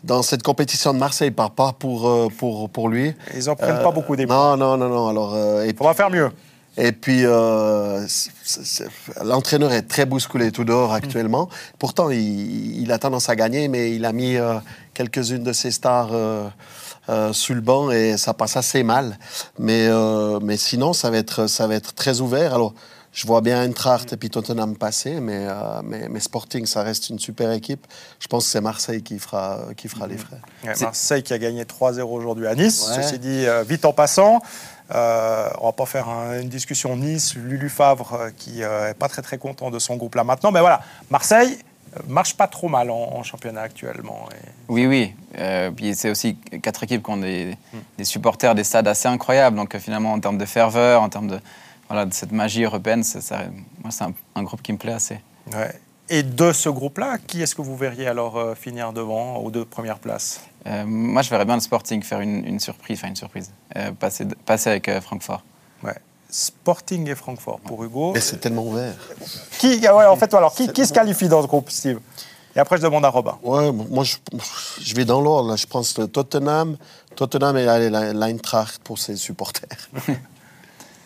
dans 0.04 0.22
cette 0.22 0.44
compétition 0.44 0.94
de 0.94 1.00
Marseille 1.00 1.32
part 1.32 1.52
pas 1.52 1.74
pour, 1.74 2.08
euh, 2.08 2.28
pour, 2.38 2.70
pour 2.70 2.90
lui. 2.90 3.14
Ils 3.36 3.46
n'en 3.46 3.56
prennent 3.56 3.84
pas 3.84 3.92
beaucoup 3.92 4.16
des 4.16 4.26
Non, 4.26 4.56
non, 4.56 4.78
non, 4.78 4.90
non. 4.90 5.08
Alors, 5.08 5.38
Il 5.66 5.76
faudra 5.76 5.94
faire 5.94 6.10
mieux. 6.10 6.30
Et 6.78 6.92
puis, 6.92 7.22
euh, 7.26 8.06
l'entraîneur 9.24 9.74
est 9.74 9.82
très 9.82 10.06
bousculé 10.06 10.52
tout 10.52 10.64
dehors 10.64 10.94
actuellement. 10.94 11.46
Mmh. 11.46 11.76
Pourtant, 11.80 12.12
il, 12.12 12.80
il, 12.80 12.92
a 12.92 13.00
tendance 13.00 13.30
à 13.30 13.36
gagner, 13.36 13.68
mais 13.68 13.96
il 13.96 14.06
a 14.06 14.14
mis 14.14 14.38
euh, 14.38 14.60
quelques-unes 14.94 15.44
de 15.44 15.54
ses 15.54 15.72
stars 15.72 16.10
euh, 16.12 16.50
sur 17.32 17.56
le 17.56 17.62
banc 17.62 17.90
et 17.90 18.16
ça 18.18 18.36
passe 18.36 18.58
assez 18.58 18.84
mal. 18.84 19.18
Mais, 19.58 19.90
mais 20.44 20.58
sinon, 20.58 20.94
ça 20.94 21.10
va, 21.10 21.18
être, 21.18 21.48
ça 21.48 21.66
va 21.66 21.74
être 21.74 21.94
très 21.96 22.22
ouvert. 22.22 22.54
Alors, 22.54 22.74
je 23.18 23.26
vois 23.26 23.42
bien 23.42 23.64
Eintracht 23.64 24.14
et 24.14 24.18
puis 24.18 24.30
Tottenham 24.30 24.76
passer, 24.76 25.20
mais, 25.20 25.48
euh, 25.48 25.82
mais, 25.84 26.08
mais, 26.08 26.20
Sporting, 26.20 26.68
ça 26.68 26.84
reste 26.84 27.10
une 27.10 27.18
super 27.18 27.52
équipe. 27.52 27.88
Je 28.20 28.28
pense 28.28 28.46
que 28.46 28.52
c'est 28.52 28.62
Marseille 28.62 29.02
qui 29.02 29.18
fera, 29.18 29.62
qui 29.76 29.88
fera 29.88 30.06
les 30.06 30.18
frais. 30.18 30.38
Ouais, 30.64 30.74
Marseille 30.80 31.24
qui 31.24 31.34
a 31.34 31.40
gagné 31.40 31.64
3-0 31.64 32.04
aujourd'hui 32.04 32.46
à 32.46 32.54
Nice. 32.54 32.88
Ouais. 32.88 33.02
Ceci 33.02 33.18
dit, 33.18 33.48
euh, 33.48 33.64
vite 33.64 33.86
en 33.86 33.94
passant, 33.94 34.40
euh, 34.94 35.50
on 35.60 35.66
va 35.66 35.72
pas 35.72 35.88
faire 35.88 36.08
un, 36.10 36.42
une 36.42 36.50
discussion 36.50 36.96
Nice, 36.96 37.34
Lulu 37.34 37.70
Favre 37.70 38.14
euh, 38.14 38.30
qui 38.38 38.62
est 38.62 38.94
pas 39.00 39.10
très 39.10 39.24
très 39.24 39.40
content 39.40 39.72
de 39.72 39.80
son 39.80 39.96
groupe 39.96 40.14
là 40.14 40.24
maintenant. 40.24 40.52
Mais 40.52 40.60
voilà, 40.60 40.82
Marseille 41.10 41.58
marche 42.08 42.36
pas 42.36 42.48
trop 42.48 42.68
mal 42.68 42.92
en, 42.92 43.16
en 43.16 43.24
championnat 43.24 43.62
actuellement. 43.62 44.30
Et... 44.32 44.50
Oui, 44.68 44.86
oui. 44.86 45.16
Euh, 45.40 45.72
puis 45.72 45.96
c'est 45.96 46.12
aussi 46.12 46.36
quatre 46.62 46.84
équipes 46.84 47.02
qui 47.02 47.10
ont 47.10 47.18
des, 47.18 47.58
des, 47.98 48.04
supporters, 48.04 48.54
des 48.54 48.64
stades 48.64 48.88
assez 48.88 49.08
incroyables. 49.08 49.56
Donc 49.56 49.76
finalement, 49.78 50.14
en 50.14 50.20
termes 50.20 50.38
de 50.38 50.46
ferveur, 50.46 51.02
en 51.02 51.10
termes 51.10 51.30
de 51.30 51.40
voilà, 51.88 52.06
de 52.06 52.14
cette 52.14 52.32
magie 52.32 52.64
européenne, 52.64 53.04
c'est, 53.04 53.22
ça, 53.22 53.44
moi, 53.82 53.92
c'est 53.92 54.04
un, 54.04 54.14
un, 54.36 54.44
groupe 54.44 54.62
qui 54.62 54.74
me 54.74 54.78
plaît 54.78 54.94
assez. 54.94 55.20
Ouais. 55.54 55.80
Et 56.10 56.24
de 56.24 56.52
ce 56.54 56.70
groupe-là, 56.70 57.18
qui 57.18 57.42
est-ce 57.42 57.56
que 57.56 57.62
vous 57.62 57.76
verriez 57.76 58.08
alors 58.08 58.38
euh, 58.38 58.56
finir 58.56 58.94
devant 58.94 59.38
aux 59.38 59.52
deux 59.52 59.66
premières 59.66 60.00
places? 60.00 60.42
Euh, 60.66 60.86
Moi, 60.86 61.22
je 61.22 61.30
verrais 61.30 61.46
bien 61.46 61.56
le 61.56 61.62
Sporting 61.62 62.02
faire 62.04 62.22
une, 62.22 62.46
une 62.46 62.60
surprise, 62.60 63.00
enfin 63.00 63.10
une 63.10 63.16
surprise, 63.16 63.52
euh, 63.76 63.92
passer, 63.92 64.26
passer 64.46 64.70
avec 64.70 64.90
Francfort. 65.02 65.44
Ouais. 65.84 65.96
Sporting 66.30 67.10
et 67.10 67.16
Francfort 67.16 67.60
pour 67.62 67.84
Hugo. 67.84 68.12
Mais 68.14 68.20
c'est 68.20 68.38
tellement 68.38 68.66
ouvert. 68.66 68.96
Qui, 69.60 69.80
ouais, 69.80 70.06
en 70.06 70.16
fait, 70.16 70.34
alors, 70.34 70.54
qui, 70.54 70.68
qui 70.70 70.86
se 70.86 70.94
qualifie 70.94 71.30
dans 71.30 71.42
ce 71.42 71.48
groupe, 71.48 71.70
Steve? 71.70 72.00
Et 72.56 72.60
après, 72.60 72.78
je 72.78 72.82
demande 72.82 73.06
à 73.06 73.10
Robin. 73.10 73.38
Ouais, 73.44 73.72
moi, 73.72 74.04
je, 74.04 74.16
je 74.82 74.96
vais 74.96 75.06
dans 75.06 75.22
l'ordre. 75.22 75.56
Je 75.56 75.68
pense 75.68 75.94
Tottenham, 75.94 76.78
Tottenham 77.16 77.56
et 77.56 77.90
l'Eintracht 78.14 78.82
pour 78.84 78.98
ses 78.98 79.16
supporters. 79.16 79.90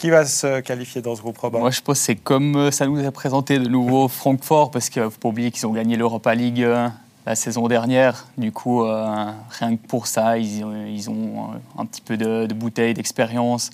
Qui 0.01 0.09
va 0.09 0.25
se 0.25 0.61
qualifier 0.61 0.99
dans 1.03 1.15
ce 1.15 1.21
groupe, 1.21 1.37
Robin 1.37 1.59
Moi, 1.59 1.69
je 1.69 1.79
pense 1.79 1.99
que 1.99 2.05
c'est 2.05 2.15
comme 2.15 2.71
ça 2.71 2.87
nous 2.87 3.05
a 3.05 3.11
présenté 3.11 3.59
de 3.59 3.69
nouveau 3.69 4.07
Francfort, 4.07 4.71
parce 4.71 4.89
qu'il 4.89 5.03
ne 5.03 5.09
faut 5.09 5.19
pas 5.19 5.29
oublier 5.29 5.51
qu'ils 5.51 5.67
ont 5.67 5.73
gagné 5.73 5.95
l'Europa 5.95 6.33
League 6.33 6.63
euh, 6.63 6.89
la 7.27 7.35
saison 7.35 7.67
dernière. 7.67 8.25
Du 8.35 8.51
coup, 8.51 8.83
euh, 8.83 9.31
rien 9.59 9.77
que 9.77 9.87
pour 9.87 10.07
ça, 10.07 10.39
ils, 10.39 10.65
ils 10.87 11.07
ont 11.11 11.51
un 11.77 11.85
petit 11.85 12.01
peu 12.01 12.17
de, 12.17 12.47
de 12.47 12.53
bouteille, 12.55 12.95
d'expérience. 12.95 13.69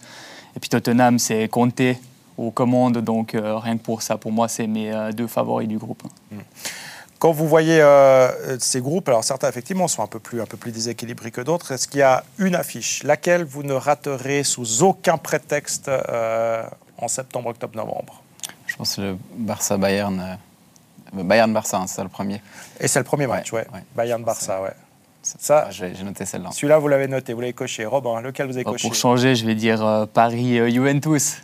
Et 0.54 0.60
puis 0.60 0.68
Tottenham, 0.68 1.18
c'est 1.18 1.48
Conte 1.48 1.82
aux 2.38 2.52
commandes, 2.52 2.98
donc 2.98 3.34
euh, 3.34 3.58
rien 3.58 3.78
que 3.78 3.84
pour 3.84 4.02
ça, 4.02 4.18
pour 4.18 4.34
moi, 4.34 4.50
c'est 4.50 4.68
mes 4.68 4.92
euh, 4.92 5.14
deux 5.14 5.28
favoris 5.28 5.70
du 5.70 5.78
groupe. 5.78 6.04
Mmh. 6.04 6.36
Quand 7.20 7.32
vous 7.32 7.48
voyez 7.48 7.82
euh, 7.82 8.60
ces 8.60 8.80
groupes, 8.80 9.10
alors 9.10 9.24
certains 9.24 9.50
effectivement 9.50 9.88
sont 9.88 10.04
un 10.04 10.08
peu 10.08 10.20
plus, 10.20 10.42
un 10.42 10.46
peu 10.46 10.58
plus 10.58 10.72
déséquilibrés 10.72 11.32
que 11.32 11.42
d'autres, 11.42 11.72
est-ce 11.72 11.88
qu'il 11.88 12.00
y 12.00 12.04
a 12.04 12.24
une 12.38 12.56
affiche, 12.56 13.04
laquelle 13.04 13.44
vous 13.44 13.64
ne 13.64 13.74
raterez 13.74 14.44
sous 14.44 14.84
aucun 14.84 15.18
prétexte 15.18 15.90
euh, 15.90 16.64
en 16.98 17.08
septembre, 17.08 17.50
octobre, 17.50 17.76
novembre? 17.76 18.22
Je 18.68 18.76
pense 18.76 18.96
que 18.98 19.02
le 19.02 19.18
Barça-Bayern, 19.36 20.38
euh, 21.16 21.24
Bayern-Barça, 21.24 21.78
hein, 21.78 21.88
c'est 21.88 21.96
ça 21.96 22.04
le 22.04 22.10
premier. 22.10 22.42
Et 22.80 22.88
c'est 22.88 23.00
le 23.00 23.06
premier 23.06 23.26
match, 23.26 23.52
ouais. 23.52 23.66
ouais. 23.74 23.84
Bayern-Barça, 23.96 24.62
ouais. 24.62 24.74
Ça, 25.40 25.70
j'ai 25.72 25.92
noté 26.04 26.26
celle-là. 26.26 26.52
Celui-là, 26.52 26.78
vous 26.78 26.88
l'avez 26.88 27.08
noté, 27.08 27.34
vous 27.34 27.42
l'avez 27.42 27.54
coché. 27.54 27.86
Robin, 27.86 28.22
lequel 28.22 28.48
vous 28.48 28.54
avez 28.54 28.64
coché 28.64 28.88
Pour 28.88 28.96
changer, 28.96 29.36
je 29.36 29.46
vais 29.46 29.56
dire 29.56 29.86
euh, 29.86 30.06
Paris-Juventus. 30.06 31.38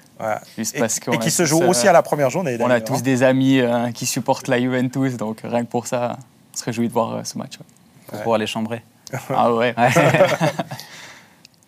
Juste 0.58 0.76
et, 0.76 0.80
parce 0.80 1.00
et 1.12 1.18
qui 1.18 1.32
se 1.32 1.46
joue 1.46 1.62
aussi 1.64 1.88
à 1.88 1.92
la 1.92 2.02
première 2.02 2.30
journée. 2.30 2.58
On 2.60 2.70
a 2.70 2.82
tous 2.82 3.02
des 3.02 3.24
amis 3.24 3.60
euh, 3.60 3.92
qui 3.92 4.06
supportent 4.06 4.48
la 4.48 4.60
Juventus, 4.60 5.18
donc 5.18 5.42
rien 5.44 5.64
que 5.64 5.70
pour 5.70 5.88
ça, 5.88 6.18
on 6.54 6.58
se 6.58 6.64
réjouit 6.64 6.88
de 6.88 6.94
voir 6.94 7.14
euh, 7.14 7.24
ce 7.24 7.38
match. 7.38 7.58
Ouais. 7.58 7.66
Pour 8.08 8.20
pouvoir 8.20 8.38
les 8.38 8.48
chambrer. 8.48 8.84
ah 9.30 9.54
ouais. 9.54 9.76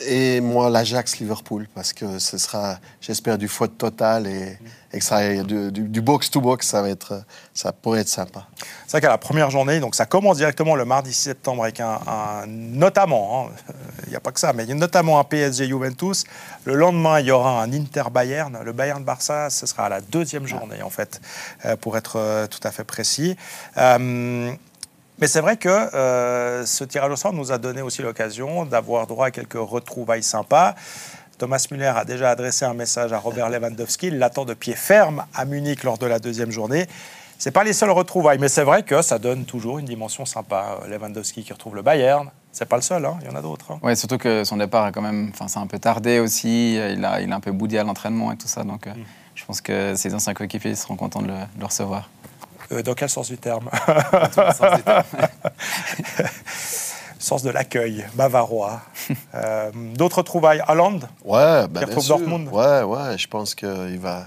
et 0.01 0.41
moi, 0.41 0.69
l'Ajax-Liverpool, 0.69 1.67
parce 1.73 1.93
que 1.93 2.19
ce 2.19 2.37
sera, 2.37 2.79
j'espère, 2.99 3.37
du 3.37 3.47
faute 3.47 3.77
total 3.77 4.27
et, 4.27 4.57
que 4.91 5.03
ça 5.03 5.43
du, 5.43 5.71
du, 5.71 5.83
du 5.83 6.01
box-to-box, 6.01 6.67
ça, 6.67 6.81
va 6.81 6.89
être, 6.89 7.23
ça 7.53 7.71
pourrait 7.71 8.01
être 8.01 8.09
sympa. 8.09 8.47
C'est 8.85 8.91
vrai 8.91 9.01
qu'à 9.01 9.09
la 9.09 9.17
première 9.17 9.49
journée, 9.49 9.79
donc 9.79 9.95
ça 9.95 10.05
commence 10.05 10.37
directement 10.37 10.75
le 10.75 10.85
mardi 10.85 11.13
6 11.13 11.21
septembre 11.21 11.63
avec 11.63 11.79
un, 11.79 12.45
notamment, 12.47 13.49
il 13.49 13.71
hein, 13.71 14.07
n'y 14.09 14.15
a 14.15 14.19
pas 14.19 14.31
que 14.31 14.39
ça, 14.39 14.53
mais 14.53 14.63
il 14.63 14.69
y 14.69 14.71
a 14.71 14.75
notamment 14.75 15.19
un 15.19 15.23
PSG 15.23 15.67
Juventus. 15.67 16.23
Le 16.65 16.75
lendemain, 16.75 17.19
il 17.19 17.27
y 17.27 17.31
aura 17.31 17.61
un 17.61 17.71
Inter 17.73 18.03
Bayern. 18.11 18.57
Le 18.63 18.71
Bayern 18.73 19.03
Barça, 19.03 19.49
ce 19.49 19.65
sera 19.65 19.85
à 19.85 19.89
la 19.89 20.01
deuxième 20.01 20.47
journée, 20.47 20.81
en 20.81 20.89
fait, 20.89 21.21
euh, 21.65 21.75
pour 21.75 21.97
être 21.97 22.17
euh, 22.17 22.47
tout 22.47 22.65
à 22.65 22.71
fait 22.71 22.83
précis. 22.83 23.35
Euh, 23.77 24.53
mais 25.19 25.27
c'est 25.27 25.41
vrai 25.41 25.57
que 25.57 25.69
euh, 25.69 26.65
ce 26.65 26.83
tirage 26.83 27.11
au 27.11 27.15
sort 27.15 27.33
nous 27.33 27.51
a 27.51 27.57
donné 27.57 27.81
aussi 27.81 28.01
l'occasion 28.01 28.65
d'avoir 28.65 29.07
droit 29.07 29.27
à 29.27 29.31
quelques 29.31 29.53
retrouvailles 29.53 30.23
sympas. 30.23 30.75
Thomas 31.37 31.65
Müller 31.71 31.93
a 31.95 32.05
déjà 32.05 32.29
adressé 32.29 32.65
un 32.65 32.73
message 32.73 33.11
à 33.13 33.19
Robert 33.19 33.49
Lewandowski. 33.49 34.07
Il 34.07 34.19
l'attend 34.19 34.45
de 34.45 34.53
pied 34.53 34.73
ferme 34.73 35.25
à 35.33 35.45
Munich 35.45 35.83
lors 35.83 35.97
de 35.97 36.05
la 36.05 36.19
deuxième 36.19 36.51
journée. 36.51 36.87
Ce 37.37 37.49
pas 37.49 37.63
les 37.65 37.73
seules 37.73 37.91
retrouvailles, 37.91 38.39
mais 38.39 38.47
c'est 38.47 38.63
vrai 38.63 38.83
que 38.83 39.01
ça 39.01 39.19
donne 39.19 39.45
toujours 39.45 39.77
une 39.77 39.85
dimension 39.85 40.25
sympa. 40.25 40.79
Lewandowski 40.87 41.43
qui 41.43 41.51
retrouve 41.51 41.75
le 41.75 41.81
Bayern, 41.81 42.31
c'est 42.53 42.67
pas 42.67 42.77
le 42.77 42.81
seul, 42.81 43.05
hein. 43.05 43.17
il 43.21 43.27
y 43.27 43.29
en 43.29 43.35
a 43.35 43.41
d'autres. 43.41 43.71
Hein. 43.71 43.79
Oui, 43.83 43.97
surtout 43.97 44.17
que 44.17 44.45
son 44.45 44.55
départ 44.55 44.85
a 44.85 44.91
quand 44.93 45.01
même, 45.01 45.31
enfin, 45.33 45.49
c'est 45.49 45.59
un 45.59 45.67
peu 45.67 45.77
tardé 45.77 46.19
aussi. 46.19 46.75
Il 46.75 47.03
a, 47.03 47.19
il 47.19 47.31
a 47.31 47.35
un 47.35 47.41
peu 47.41 47.51
boudé 47.51 47.77
à 47.77 47.83
l'entraînement 47.83 48.31
et 48.31 48.37
tout 48.37 48.47
ça, 48.47 48.63
donc 48.63 48.87
mm. 48.87 48.91
euh, 48.91 49.03
je 49.35 49.43
pense 49.43 49.59
que 49.59 49.95
ses 49.95 50.15
anciens 50.15 50.33
coéquipiers 50.33 50.75
seront 50.75 50.95
contents 50.95 51.21
de 51.21 51.27
le, 51.27 51.33
de 51.33 51.59
le 51.59 51.65
recevoir. 51.65 52.09
Euh, 52.71 52.81
dans 52.81 52.93
quel 52.93 53.09
sens 53.09 53.27
du 53.29 53.37
terme 53.37 53.69
sens, 57.19 57.43
de 57.43 57.49
l'accueil, 57.49 58.05
bavarois. 58.15 58.81
euh, 59.35 59.71
D'autres 59.95 60.21
trouvailles 60.21 60.61
Hollande 60.67 61.07
Ouais, 61.23 61.67
bah, 61.67 61.81
il 61.81 61.85
retrouve 61.85 62.07
Dortmund 62.07 62.49
Ouais, 62.51 62.83
ouais, 62.83 63.17
je 63.17 63.27
pense 63.27 63.55
qu'il 63.55 63.99
va, 63.99 64.25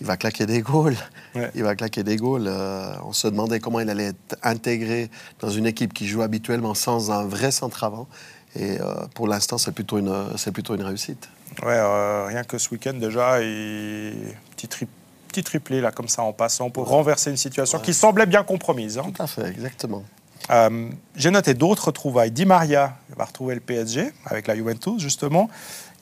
il 0.00 0.06
va 0.06 0.16
claquer 0.16 0.46
des 0.46 0.60
goals. 0.62 0.96
Ouais. 1.34 1.50
Il 1.54 1.62
va 1.64 1.74
claquer 1.74 2.02
des 2.02 2.16
goals. 2.16 2.46
Euh, 2.46 2.92
on 3.04 3.12
se 3.12 3.28
demandait 3.28 3.60
comment 3.60 3.80
il 3.80 3.88
allait 3.90 4.08
être 4.08 4.36
intégré 4.42 5.10
dans 5.40 5.50
une 5.50 5.66
équipe 5.66 5.92
qui 5.92 6.06
joue 6.08 6.22
habituellement 6.22 6.74
sans 6.74 7.10
un 7.10 7.24
vrai 7.26 7.50
centre 7.50 7.84
avant. 7.84 8.06
Et 8.54 8.76
pour 9.14 9.28
l'instant, 9.28 9.56
c'est 9.56 9.72
plutôt, 9.72 9.96
une, 9.96 10.14
plutôt 10.52 10.74
une 10.74 10.82
réussite. 10.82 11.30
Ouais, 11.62 11.80
rien 12.26 12.44
que 12.44 12.58
ce 12.58 12.68
week-end 12.70 12.92
déjà, 12.92 13.40
et 13.40 14.12
petit 14.54 14.68
trip 14.68 14.90
petit 15.32 15.42
triplé 15.42 15.80
là 15.80 15.90
comme 15.90 16.08
ça 16.08 16.22
en 16.22 16.32
passant 16.32 16.70
pour 16.70 16.88
renverser 16.88 17.30
une 17.30 17.36
situation 17.36 17.78
ouais. 17.78 17.84
qui 17.84 17.94
semblait 17.94 18.26
bien 18.26 18.44
compromise. 18.44 18.98
Hein. 18.98 19.10
Tout 19.14 19.22
à 19.22 19.26
fait, 19.26 19.48
exactement. 19.48 20.04
Euh, 20.50 20.90
J'ai 21.16 21.30
noté 21.30 21.54
d'autres 21.54 21.90
trouvailles. 21.90 22.30
Di 22.30 22.44
Maria 22.44 22.96
va 23.16 23.24
retrouver 23.24 23.54
le 23.54 23.60
PSG 23.60 24.12
avec 24.26 24.46
la 24.46 24.54
Juventus 24.54 25.00
justement. 25.00 25.48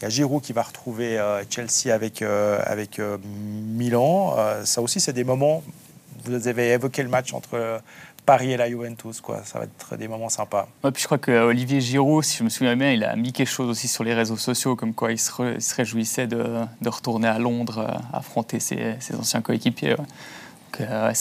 Il 0.01 0.05
y 0.05 0.07
a 0.07 0.09
Giroud 0.09 0.43
qui 0.43 0.53
va 0.53 0.63
retrouver 0.63 1.19
euh, 1.19 1.43
Chelsea 1.49 1.95
avec, 1.95 2.23
euh, 2.23 2.59
avec 2.65 3.01
Milan. 3.01 4.37
Ça 4.65 4.81
aussi, 4.83 5.01
c'est 5.01 5.13
des 5.13 5.25
moments. 5.25 5.63
Vous 6.25 6.49
avez 6.49 6.71
évoqué 6.71 7.03
le 7.03 7.09
match 7.09 7.33
entre 7.33 7.81
Paris 8.31 8.53
et 8.53 8.57
la 8.57 8.69
Juventus. 8.69 9.21
Quoi. 9.21 9.43
Ça 9.45 9.59
va 9.59 9.65
être 9.65 9.97
des 9.97 10.07
moments 10.07 10.29
sympas. 10.29 10.69
Ouais, 10.85 10.93
puis 10.93 11.03
je 11.03 11.07
crois 11.09 11.19
que 11.19 11.33
Olivier 11.33 11.81
Giroud, 11.81 12.23
si 12.23 12.37
je 12.39 12.45
me 12.45 12.49
souviens 12.49 12.77
bien, 12.77 12.93
il 12.93 13.03
a 13.03 13.17
mis 13.17 13.33
quelque 13.33 13.49
chose 13.51 13.69
aussi 13.69 13.89
sur 13.89 14.05
les 14.05 14.15
réseaux 14.15 14.37
sociaux, 14.37 14.77
comme 14.77 14.95
quoi 14.95 15.11
il 15.11 15.19
se, 15.19 15.33
re- 15.33 15.55
il 15.57 15.61
se 15.63 15.75
réjouissait 15.75 16.29
de, 16.29 16.45
de 16.81 16.89
retourner 16.89 17.27
à 17.27 17.39
Londres, 17.41 17.79
euh, 17.89 18.17
affronter 18.17 18.61
ses, 18.61 18.95
ses 19.01 19.17
anciens 19.17 19.41
coéquipiers. 19.43 19.95
ouais. 19.99 20.07
Euh, 20.83 21.09
ouais, 21.09 21.15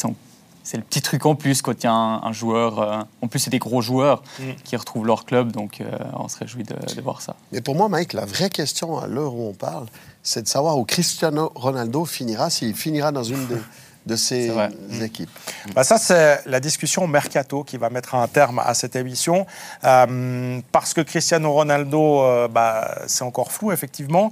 c'est 0.61 0.77
le 0.77 0.83
petit 0.83 1.01
truc 1.01 1.25
en 1.25 1.33
plus 1.33 1.63
quand 1.63 1.71
il 1.81 1.83
y 1.85 1.87
a 1.87 1.91
un, 1.93 2.21
un 2.21 2.31
joueur, 2.31 2.79
euh, 2.79 2.99
en 3.23 3.27
plus 3.27 3.39
c'est 3.39 3.49
des 3.49 3.57
gros 3.59 3.81
joueurs 3.81 4.21
Mm. 4.39 4.43
qui 4.63 4.75
retrouvent 4.75 5.05
leur 5.07 5.25
club, 5.25 5.51
donc 5.51 5.81
euh, 5.81 5.89
on 6.15 6.27
se 6.27 6.37
réjouit 6.37 6.63
de, 6.63 6.75
de 6.95 7.01
voir 7.01 7.21
ça. 7.21 7.35
Mais 7.51 7.61
pour 7.61 7.73
moi, 7.75 7.89
Mike, 7.89 8.13
la 8.13 8.25
vraie 8.25 8.51
question 8.51 8.99
à 8.99 9.07
l'heure 9.07 9.33
où 9.33 9.49
on 9.49 9.53
parle, 9.53 9.87
c'est 10.21 10.43
de 10.43 10.47
savoir 10.47 10.77
où 10.77 10.85
Cristiano 10.85 11.51
Ronaldo 11.55 12.05
finira, 12.05 12.51
s'il 12.51 12.75
finira 12.75 13.11
dans 13.11 13.23
une 13.23 13.47
de, 13.47 13.57
de 14.09 14.15
ces 14.15 14.49
vrai. 14.49 14.69
équipes. 15.01 15.29
Bah, 15.75 15.83
ça, 15.83 15.97
c'est 15.97 16.41
la 16.45 16.59
discussion 16.59 17.07
mercato 17.07 17.63
qui 17.63 17.77
va 17.77 17.89
mettre 17.89 18.15
un 18.15 18.27
terme 18.27 18.59
à 18.59 18.73
cette 18.73 18.95
émission. 18.95 19.45
Euh, 19.83 20.59
parce 20.71 20.93
que 20.93 21.01
Cristiano 21.01 21.51
Ronaldo, 21.51 22.21
euh, 22.21 22.47
bah, 22.47 22.99
c'est 23.07 23.23
encore 23.23 23.51
flou, 23.51 23.71
effectivement. 23.71 24.31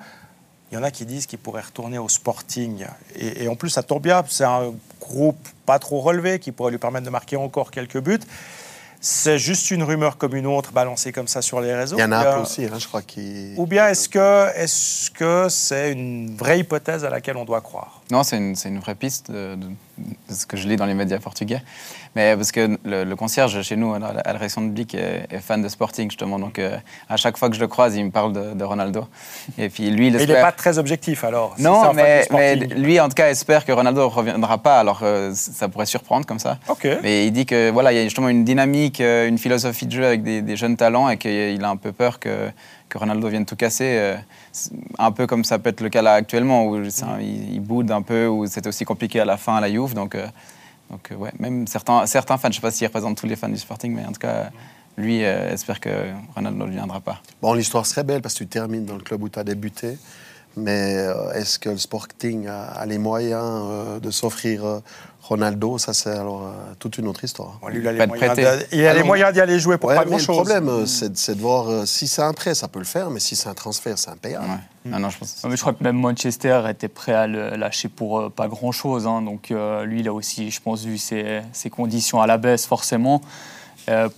Il 0.71 0.75
y 0.75 0.77
en 0.77 0.83
a 0.83 0.91
qui 0.91 1.05
disent 1.05 1.27
qu'il 1.27 1.39
pourrait 1.39 1.61
retourner 1.61 1.97
au 1.97 2.09
Sporting. 2.09 2.85
Et, 3.15 3.43
et 3.43 3.47
en 3.47 3.55
plus, 3.55 3.69
ça 3.69 3.83
tombe 3.83 4.01
bien, 4.01 4.23
c'est 4.27 4.43
un 4.43 4.73
groupe 4.99 5.47
pas 5.65 5.79
trop 5.79 6.01
relevé 6.01 6.39
qui 6.39 6.51
pourrait 6.51 6.71
lui 6.71 6.77
permettre 6.77 7.05
de 7.05 7.11
marquer 7.11 7.37
encore 7.37 7.71
quelques 7.71 7.99
buts. 7.99 8.19
C'est 8.99 9.37
juste 9.37 9.71
une 9.71 9.83
rumeur 9.83 10.17
comme 10.17 10.35
une 10.35 10.47
autre 10.47 10.71
balancée 10.71 11.11
comme 11.11 11.27
ça 11.27 11.41
sur 11.41 11.61
les 11.61 11.73
réseaux. 11.73 11.97
Il 11.97 12.01
y 12.01 12.03
en 12.03 12.11
a 12.11 12.23
Ou 12.23 12.27
un 12.27 12.35
peu 12.35 12.41
aussi, 12.41 12.65
hein, 12.65 12.77
je 12.79 12.87
crois, 12.87 13.01
qui... 13.03 13.53
Ou 13.57 13.65
bien 13.67 13.87
est-ce 13.87 14.09
que 14.09 14.47
est-ce 14.55 15.11
que 15.11 15.47
c'est 15.49 15.91
une 15.91 16.35
vraie 16.35 16.59
hypothèse 16.59 17.05
à 17.05 17.09
laquelle 17.09 17.37
on 17.37 17.45
doit 17.45 17.61
croire? 17.61 18.01
Non, 18.11 18.23
c'est 18.23 18.37
une, 18.37 18.55
c'est 18.55 18.69
une 18.69 18.79
vraie 18.79 18.95
piste 18.95 19.29
de, 19.31 19.55
de- 19.55 19.67
de 19.97 20.33
ce 20.33 20.45
que 20.45 20.57
je 20.57 20.67
lis 20.67 20.75
dans 20.75 20.85
les 20.85 20.93
médias 20.93 21.19
portugais. 21.19 21.61
Mais 22.15 22.35
parce 22.35 22.51
que 22.51 22.77
le, 22.83 23.03
le 23.03 23.15
concierge 23.15 23.61
chez 23.61 23.75
nous, 23.75 23.93
à 23.93 23.99
la, 23.99 24.07
à 24.07 24.13
la 24.13 24.33
rédaction 24.33 24.61
de 24.61 24.69
Blick, 24.69 24.95
est, 24.95 25.27
est 25.29 25.39
fan 25.39 25.61
de 25.61 25.67
Sporting, 25.69 26.09
justement. 26.09 26.39
Donc, 26.39 26.57
euh, 26.57 26.77
à 27.09 27.17
chaque 27.17 27.37
fois 27.37 27.49
que 27.49 27.55
je 27.55 27.59
le 27.59 27.67
croise, 27.67 27.95
il 27.95 28.05
me 28.05 28.11
parle 28.11 28.33
de, 28.33 28.53
de 28.53 28.63
Ronaldo. 28.63 29.07
Et 29.57 29.69
puis, 29.69 29.91
lui, 29.91 30.07
il 30.07 30.15
Et 30.15 30.23
Il 30.23 30.27
n'est 30.27 30.33
espère... 30.33 30.45
pas 30.45 30.51
très 30.51 30.77
objectif 30.79 31.23
alors. 31.23 31.55
non, 31.59 31.93
mais, 31.93 32.25
mais 32.31 32.55
lui, 32.55 32.99
en 32.99 33.07
tout 33.09 33.13
cas, 33.15 33.29
espère 33.29 33.65
que 33.65 33.71
Ronaldo 33.71 34.01
ne 34.01 34.05
reviendra 34.05 34.57
pas. 34.57 34.79
Alors, 34.79 35.01
euh, 35.03 35.31
ça 35.33 35.67
pourrait 35.69 35.85
surprendre 35.85 36.25
comme 36.25 36.39
ça. 36.39 36.57
Ok. 36.69 36.87
Mais 37.03 37.27
il 37.27 37.31
dit 37.31 37.45
que 37.45 37.69
voilà, 37.69 37.91
il 37.93 37.97
y 37.97 37.99
a 37.99 38.03
justement 38.03 38.29
une 38.29 38.43
dynamique, 38.43 38.99
euh, 39.01 39.27
une 39.27 39.37
philosophie 39.37 39.85
de 39.85 39.91
jeu 39.91 40.05
avec 40.05 40.23
des, 40.23 40.41
des 40.41 40.55
jeunes 40.55 40.77
talents 40.77 41.09
et 41.09 41.17
qu'il 41.17 41.63
a 41.63 41.69
un 41.69 41.75
peu 41.77 41.91
peur 41.91 42.19
que, 42.19 42.49
que 42.89 42.97
Ronaldo 42.97 43.27
vienne 43.29 43.45
tout 43.45 43.55
casser. 43.55 43.97
euh, 43.97 44.15
un 44.97 45.11
peu 45.11 45.27
comme 45.27 45.43
ça 45.43 45.59
peut 45.59 45.69
être 45.69 45.81
le 45.81 45.89
cas 45.89 46.01
là 46.01 46.13
actuellement, 46.13 46.65
où 46.67 46.75
un- 46.75 47.19
il, 47.19 47.53
il 47.53 47.59
boude 47.59 47.91
un 47.91 48.01
peu, 48.01 48.27
où 48.27 48.45
c'était 48.47 48.69
aussi 48.69 48.85
compliqué 48.85 49.19
à 49.19 49.25
la 49.25 49.37
fin 49.37 49.55
à 49.55 49.61
la 49.61 49.69
Juve. 49.69 49.93
Donc, 49.93 50.15
euh, 50.15 50.27
donc 50.89 51.11
euh, 51.11 51.15
ouais, 51.15 51.31
même 51.39 51.67
certains, 51.67 52.05
certains 52.05 52.37
fans, 52.37 52.47
je 52.47 52.49
ne 52.49 52.53
sais 52.55 52.61
pas 52.61 52.71
s'il 52.71 52.87
représente 52.87 53.17
tous 53.17 53.27
les 53.27 53.35
fans 53.35 53.49
du 53.49 53.57
Sporting, 53.57 53.93
mais 53.93 54.05
en 54.05 54.11
tout 54.11 54.19
cas, 54.19 54.49
lui 54.97 55.23
euh, 55.23 55.53
espère 55.53 55.79
que 55.79 55.89
Ronaldo 56.35 56.65
ne 56.65 56.71
viendra 56.71 56.99
pas. 57.01 57.21
Bon, 57.41 57.53
l'histoire 57.53 57.85
serait 57.85 58.03
belle 58.03 58.21
parce 58.21 58.33
que 58.33 58.39
tu 58.39 58.47
termines 58.47 58.85
dans 58.85 58.95
le 58.95 59.03
club 59.03 59.21
où 59.21 59.29
tu 59.29 59.37
as 59.37 59.43
débuté. 59.43 59.97
Mais 60.57 60.95
euh, 60.97 61.31
est-ce 61.33 61.59
que 61.59 61.69
le 61.69 61.77
Sporting 61.77 62.47
a, 62.47 62.63
a 62.65 62.85
les 62.85 62.97
moyens 62.97 63.41
euh, 63.43 63.99
de 63.99 64.09
s'offrir 64.11 64.65
euh, 64.65 64.79
Ronaldo? 65.21 65.77
Ça, 65.77 65.93
c'est 65.93 66.09
alors 66.09 66.43
euh, 66.47 66.73
toute 66.79 66.97
une 66.97 67.07
autre 67.07 67.23
histoire. 67.23 67.59
Bon, 67.61 67.67
lui, 67.67 67.79
il 67.79 67.87
a 67.87 67.91
les 67.91 67.97
Pas 67.99 68.05
de 68.07 69.03
moyens 69.03 69.33
d'y 69.33 69.39
aller 69.41 69.59
jouer 69.59 69.77
pour 69.77 69.89
Ouais, 69.89 69.95
pas 69.95 70.01
mais 70.01 70.07
grand 70.07 70.17
le 70.17 70.23
chose. 70.23 70.35
problème, 70.35 70.85
c'est 70.87 71.09
de- 71.13 71.17
c'est 71.17 71.35
de 71.35 71.41
voir 71.41 71.69
euh, 71.69 71.85
si 71.85 72.07
c'est 72.07 72.23
un 72.23 72.33
prêt, 72.33 72.55
ça 72.55 72.67
peut 72.67 72.79
le 72.79 72.85
faire, 72.85 73.09
mais 73.11 73.19
si 73.19 73.35
c'est 73.35 73.49
un 73.49 73.53
transfert, 73.53 73.99
c'est 73.99 74.09
impayable. 74.09 74.45
Ouais. 74.47 74.91
Ah 74.93 74.99
non, 74.99 75.09
je 75.09 75.17
pense 75.19 75.31
que 75.33 75.43
Non, 75.43 75.49
mais 75.51 75.57
je 75.57 75.61
crois 75.61 75.73
que 75.73 75.83
même 75.83 75.97
Manchester 75.97 76.63
était 76.69 76.87
prêt 76.87 77.13
à 77.13 77.27
le 77.27 77.51
lâcher 77.51 77.87
pour 77.89 78.19
euh, 78.19 78.29
pas 78.29 78.47
grand-chose. 78.47 79.05
hein. 79.05 79.21
Donc 79.21 79.51
euh, 79.51 79.83
lui, 79.85 79.99
il 79.99 80.07
a 80.07 80.13
aussi, 80.13 80.49
je 80.49 80.59
pense, 80.61 80.83
vu 80.85 80.97
ses, 80.97 81.41
ses 81.53 81.69
conditions 81.69 82.19
à 82.21 82.25
la 82.25 82.37
baisse, 82.37 82.65
forcément. 82.65 83.21
Euh, 83.89 84.09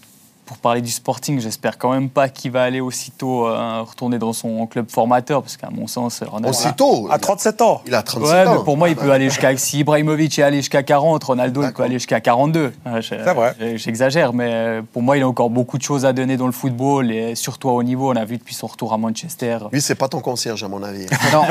pour 0.49 0.57
parler 0.57 0.81
du 0.81 0.89
Sporting, 0.89 1.39
j'espère 1.39 1.77
quand 1.77 1.91
même 1.91 2.09
pas 2.09 2.27
qu'il 2.27 2.49
va 2.51 2.63
aller 2.63 2.81
aussitôt 2.81 3.47
euh, 3.47 3.83
retourner 3.83 4.17
dans 4.17 4.33
son 4.33 4.65
club 4.65 4.89
formateur, 4.89 5.43
parce 5.43 5.57
qu'à 5.57 5.69
mon 5.69 5.85
sens, 5.85 6.23
Ronaldo... 6.25 6.49
Aussitôt, 6.49 7.07
À 7.11 7.19
37 7.19 7.61
ans. 7.61 7.81
il 7.85 7.93
a 7.93 8.01
37 8.01 8.31
Ouais, 8.33 8.47
ans. 8.47 8.57
mais 8.57 8.63
pour 8.63 8.75
moi, 8.75 8.89
il 8.89 8.95
peut 8.95 9.11
aller 9.11 9.25
jusqu'à. 9.29 9.55
Si 9.57 9.77
Ibrahimovic 9.81 10.39
est 10.39 10.41
allé 10.41 10.57
jusqu'à 10.57 10.81
40, 10.81 11.23
Ronaldo, 11.23 11.61
il 11.63 11.71
peut 11.71 11.83
aller 11.83 11.93
jusqu'à 11.99 12.19
42. 12.19 12.73
Euh, 12.87 12.95
je- 12.99 13.01
C'est 13.09 13.33
vrai. 13.35 13.53
je- 13.59 13.77
J'exagère, 13.77 14.33
mais 14.33 14.49
euh, 14.51 14.81
pour 14.91 15.03
moi, 15.03 15.17
il 15.17 15.23
a 15.23 15.27
encore 15.27 15.51
beaucoup 15.51 15.77
de 15.77 15.83
choses 15.83 16.03
à 16.03 16.13
donner 16.13 16.35
dans 16.35 16.47
le 16.47 16.51
football, 16.51 17.11
et 17.11 17.35
surtout 17.35 17.69
à 17.69 17.73
haut 17.73 17.83
niveau. 17.83 18.11
On 18.11 18.15
a 18.15 18.25
vu 18.25 18.37
depuis 18.39 18.55
son 18.55 18.65
retour 18.65 18.91
à 18.91 18.97
Manchester. 18.97 19.59
Lui, 19.71 19.81
c'est 19.83 19.93
pas 19.93 20.07
ton 20.07 20.19
concierge, 20.19 20.63
à 20.63 20.67
mon 20.67 20.81
avis. 20.81 21.05
Non, 21.31 21.43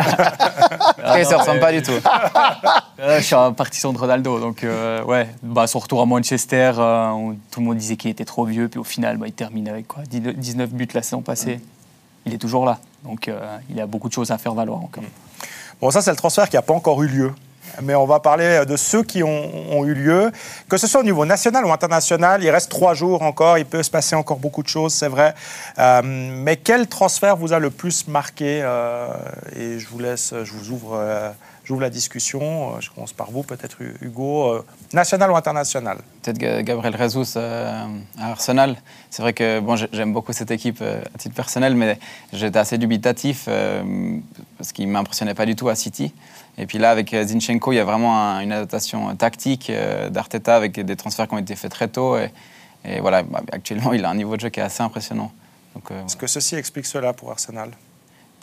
Ah, 1.04 1.18
il 1.20 1.22
non, 1.22 1.30
se 1.30 1.34
ressemble 1.36 1.54
mais- 1.58 1.60
pas 1.60 1.72
du 1.72 1.82
tout. 1.82 1.92
Euh, 3.00 3.18
je 3.20 3.24
suis 3.26 3.36
un 3.36 3.52
partisan 3.52 3.92
de 3.92 3.98
Ronaldo, 3.98 4.40
donc 4.40 4.64
euh, 4.64 5.04
ouais, 5.04 5.28
bah, 5.44 5.68
son 5.68 5.78
retour 5.78 6.00
à 6.02 6.04
Manchester, 6.04 6.72
euh, 6.78 7.12
où 7.12 7.36
tout 7.48 7.60
le 7.60 7.66
monde 7.66 7.76
disait 7.76 7.94
qu'il 7.94 8.10
était 8.10 8.24
trop 8.24 8.44
vieux, 8.44 8.66
puis 8.68 8.80
au 8.80 8.82
final, 8.88 9.16
bah, 9.16 9.26
il 9.26 9.32
termine 9.32 9.68
avec 9.68 9.86
quoi 9.88 10.02
19 10.08 10.70
buts 10.70 10.88
la 10.94 11.02
saison 11.02 11.22
passée. 11.22 11.60
Il 12.26 12.34
est 12.34 12.38
toujours 12.38 12.64
là, 12.64 12.78
donc 13.04 13.28
euh, 13.28 13.58
il 13.70 13.80
a 13.80 13.86
beaucoup 13.86 14.08
de 14.08 14.12
choses 14.12 14.30
à 14.30 14.38
faire 14.38 14.54
valoir 14.54 14.82
encore. 14.82 15.04
Bon, 15.80 15.90
ça, 15.90 16.02
c'est 16.02 16.10
le 16.10 16.16
transfert 16.16 16.48
qui 16.48 16.56
n'a 16.56 16.62
pas 16.62 16.74
encore 16.74 17.02
eu 17.02 17.08
lieu. 17.08 17.32
Mais 17.82 17.94
on 17.94 18.06
va 18.06 18.20
parler 18.20 18.64
de 18.66 18.76
ceux 18.76 19.02
qui 19.02 19.22
ont, 19.22 19.72
ont 19.72 19.84
eu 19.84 19.94
lieu. 19.94 20.32
Que 20.68 20.76
ce 20.76 20.86
soit 20.86 21.00
au 21.00 21.04
niveau 21.04 21.24
national 21.24 21.64
ou 21.64 21.72
international, 21.72 22.42
il 22.42 22.50
reste 22.50 22.70
trois 22.70 22.94
jours 22.94 23.22
encore. 23.22 23.58
Il 23.58 23.66
peut 23.66 23.82
se 23.82 23.90
passer 23.90 24.16
encore 24.16 24.38
beaucoup 24.38 24.62
de 24.62 24.68
choses, 24.68 24.92
c'est 24.92 25.08
vrai. 25.08 25.34
Euh, 25.78 26.02
mais 26.04 26.56
quel 26.56 26.86
transfert 26.86 27.36
vous 27.36 27.52
a 27.52 27.58
le 27.58 27.70
plus 27.70 28.08
marqué 28.08 28.60
euh, 28.62 29.08
Et 29.56 29.78
je 29.78 29.88
vous 29.88 29.98
laisse, 29.98 30.34
je 30.42 30.52
vous 30.52 30.70
ouvre, 30.70 30.92
euh, 30.94 31.30
j'ouvre 31.68 31.82
la 31.82 31.90
discussion. 31.90 32.40
Euh, 32.76 32.80
Je 32.80 32.90
commence 32.90 33.12
par 33.12 33.30
vous, 33.30 33.42
peut-être 33.42 33.76
Hugo. 34.00 34.48
Euh, 34.54 34.64
national 34.94 35.30
ou 35.30 35.36
international 35.36 35.98
Peut-être 36.22 36.38
Ga- 36.38 36.62
Gabriel 36.62 36.96
Jesus 36.98 37.34
euh, 37.36 37.84
à 38.18 38.30
Arsenal. 38.30 38.76
C'est 39.10 39.20
vrai 39.22 39.34
que 39.34 39.60
bon, 39.60 39.76
j'ai- 39.76 39.88
j'aime 39.92 40.12
beaucoup 40.14 40.32
cette 40.32 40.50
équipe 40.50 40.78
euh, 40.80 41.02
à 41.14 41.18
titre 41.18 41.34
personnel, 41.34 41.74
mais 41.76 41.98
j'étais 42.32 42.58
assez 42.58 42.78
dubitatif 42.78 43.44
euh, 43.48 44.18
parce 44.56 44.72
qu'il 44.72 44.86
ne 44.88 44.92
m'impressionnait 44.92 45.34
pas 45.34 45.44
du 45.46 45.54
tout 45.56 45.68
à 45.68 45.74
City. 45.74 46.14
Et 46.56 46.66
puis 46.66 46.78
là, 46.78 46.90
avec 46.90 47.14
Zinchenko, 47.14 47.72
il 47.72 47.76
y 47.76 47.80
a 47.80 47.84
vraiment 47.84 48.18
un- 48.18 48.40
une 48.40 48.52
adaptation 48.52 49.14
tactique 49.14 49.70
d'Arteta 50.10 50.56
avec 50.56 50.80
des 50.80 50.96
transferts 50.96 51.28
qui 51.28 51.34
ont 51.34 51.38
été 51.38 51.54
faits 51.54 51.70
très 51.70 51.88
tôt. 51.88 52.16
Et, 52.16 52.32
et 52.84 53.00
voilà, 53.00 53.22
bah, 53.22 53.42
actuellement, 53.52 53.92
il 53.92 54.04
a 54.06 54.10
un 54.10 54.14
niveau 54.14 54.34
de 54.36 54.40
jeu 54.40 54.48
qui 54.48 54.58
est 54.60 54.62
assez 54.62 54.82
impressionnant. 54.82 55.30
Est-ce 56.06 56.16
que 56.16 56.26
ceci 56.26 56.56
explique 56.56 56.86
cela 56.86 57.12
pour 57.12 57.30
Arsenal? 57.30 57.70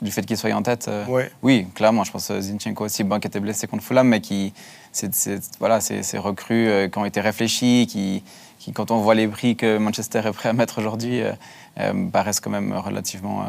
Du 0.02 0.10
fait 0.10 0.22
qu'il 0.26 0.36
soit 0.36 0.52
en 0.52 0.62
tête, 0.62 0.88
euh, 0.88 1.06
Ouais. 1.06 1.30
oui, 1.42 1.66
clairement. 1.74 2.04
Je 2.04 2.12
pense 2.12 2.28
que 2.28 2.40
Zinchenko 2.40 2.84
aussi, 2.84 3.02
bon, 3.04 3.18
qui 3.18 3.26
était 3.28 3.40
blessé 3.40 3.66
contre 3.66 3.82
Fulham, 3.82 4.06
mais 4.08 4.20
qui, 4.20 4.52
c'est, 4.92 5.14
c'est- 5.14 5.58
voilà, 5.58 5.80
c'est, 5.80 6.02
c'est 6.02 6.18
recrues 6.18 6.68
euh, 6.68 6.88
qui 6.88 6.98
ont 6.98 7.04
été 7.04 7.20
réfléchis, 7.20 7.86
qui, 7.88 8.22
qui, 8.58 8.72
quand 8.72 8.90
on 8.90 8.98
voit 8.98 9.14
les 9.14 9.26
prix 9.28 9.56
que 9.56 9.78
Manchester 9.78 10.20
est 10.24 10.32
prêt 10.32 10.50
à 10.50 10.52
mettre 10.52 10.78
aujourd'hui, 10.78 11.22
euh, 11.22 11.32
euh, 11.80 12.08
paraissent 12.10 12.40
quand 12.40 12.50
même 12.50 12.72
relativement, 12.74 13.42
euh, 13.42 13.46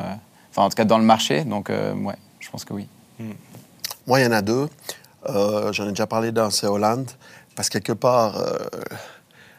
enfin, 0.51 0.63
en 0.63 0.69
tout 0.69 0.75
cas 0.75 0.85
dans 0.85 0.97
le 0.99 1.03
marché. 1.05 1.43
Donc, 1.43 1.69
euh, 1.69 1.93
ouais, 1.95 2.15
je 2.39 2.49
pense 2.49 2.63
que 2.65 2.73
oui. 2.73 2.87
Moi, 4.05 4.19
il 4.21 4.23
y 4.23 4.27
en 4.27 4.31
a 4.31 4.41
deux. 4.41 4.69
Euh, 5.29 5.73
J'en 5.73 5.85
ai 5.85 5.89
déjà 5.89 6.07
parlé 6.07 6.31
d'un, 6.31 6.49
c'est 6.49 6.67
Hollande. 6.67 7.09
Parce 7.55 7.69
que 7.69 7.79
quelque 7.79 7.93
part, 7.93 8.37
euh, 8.37 8.57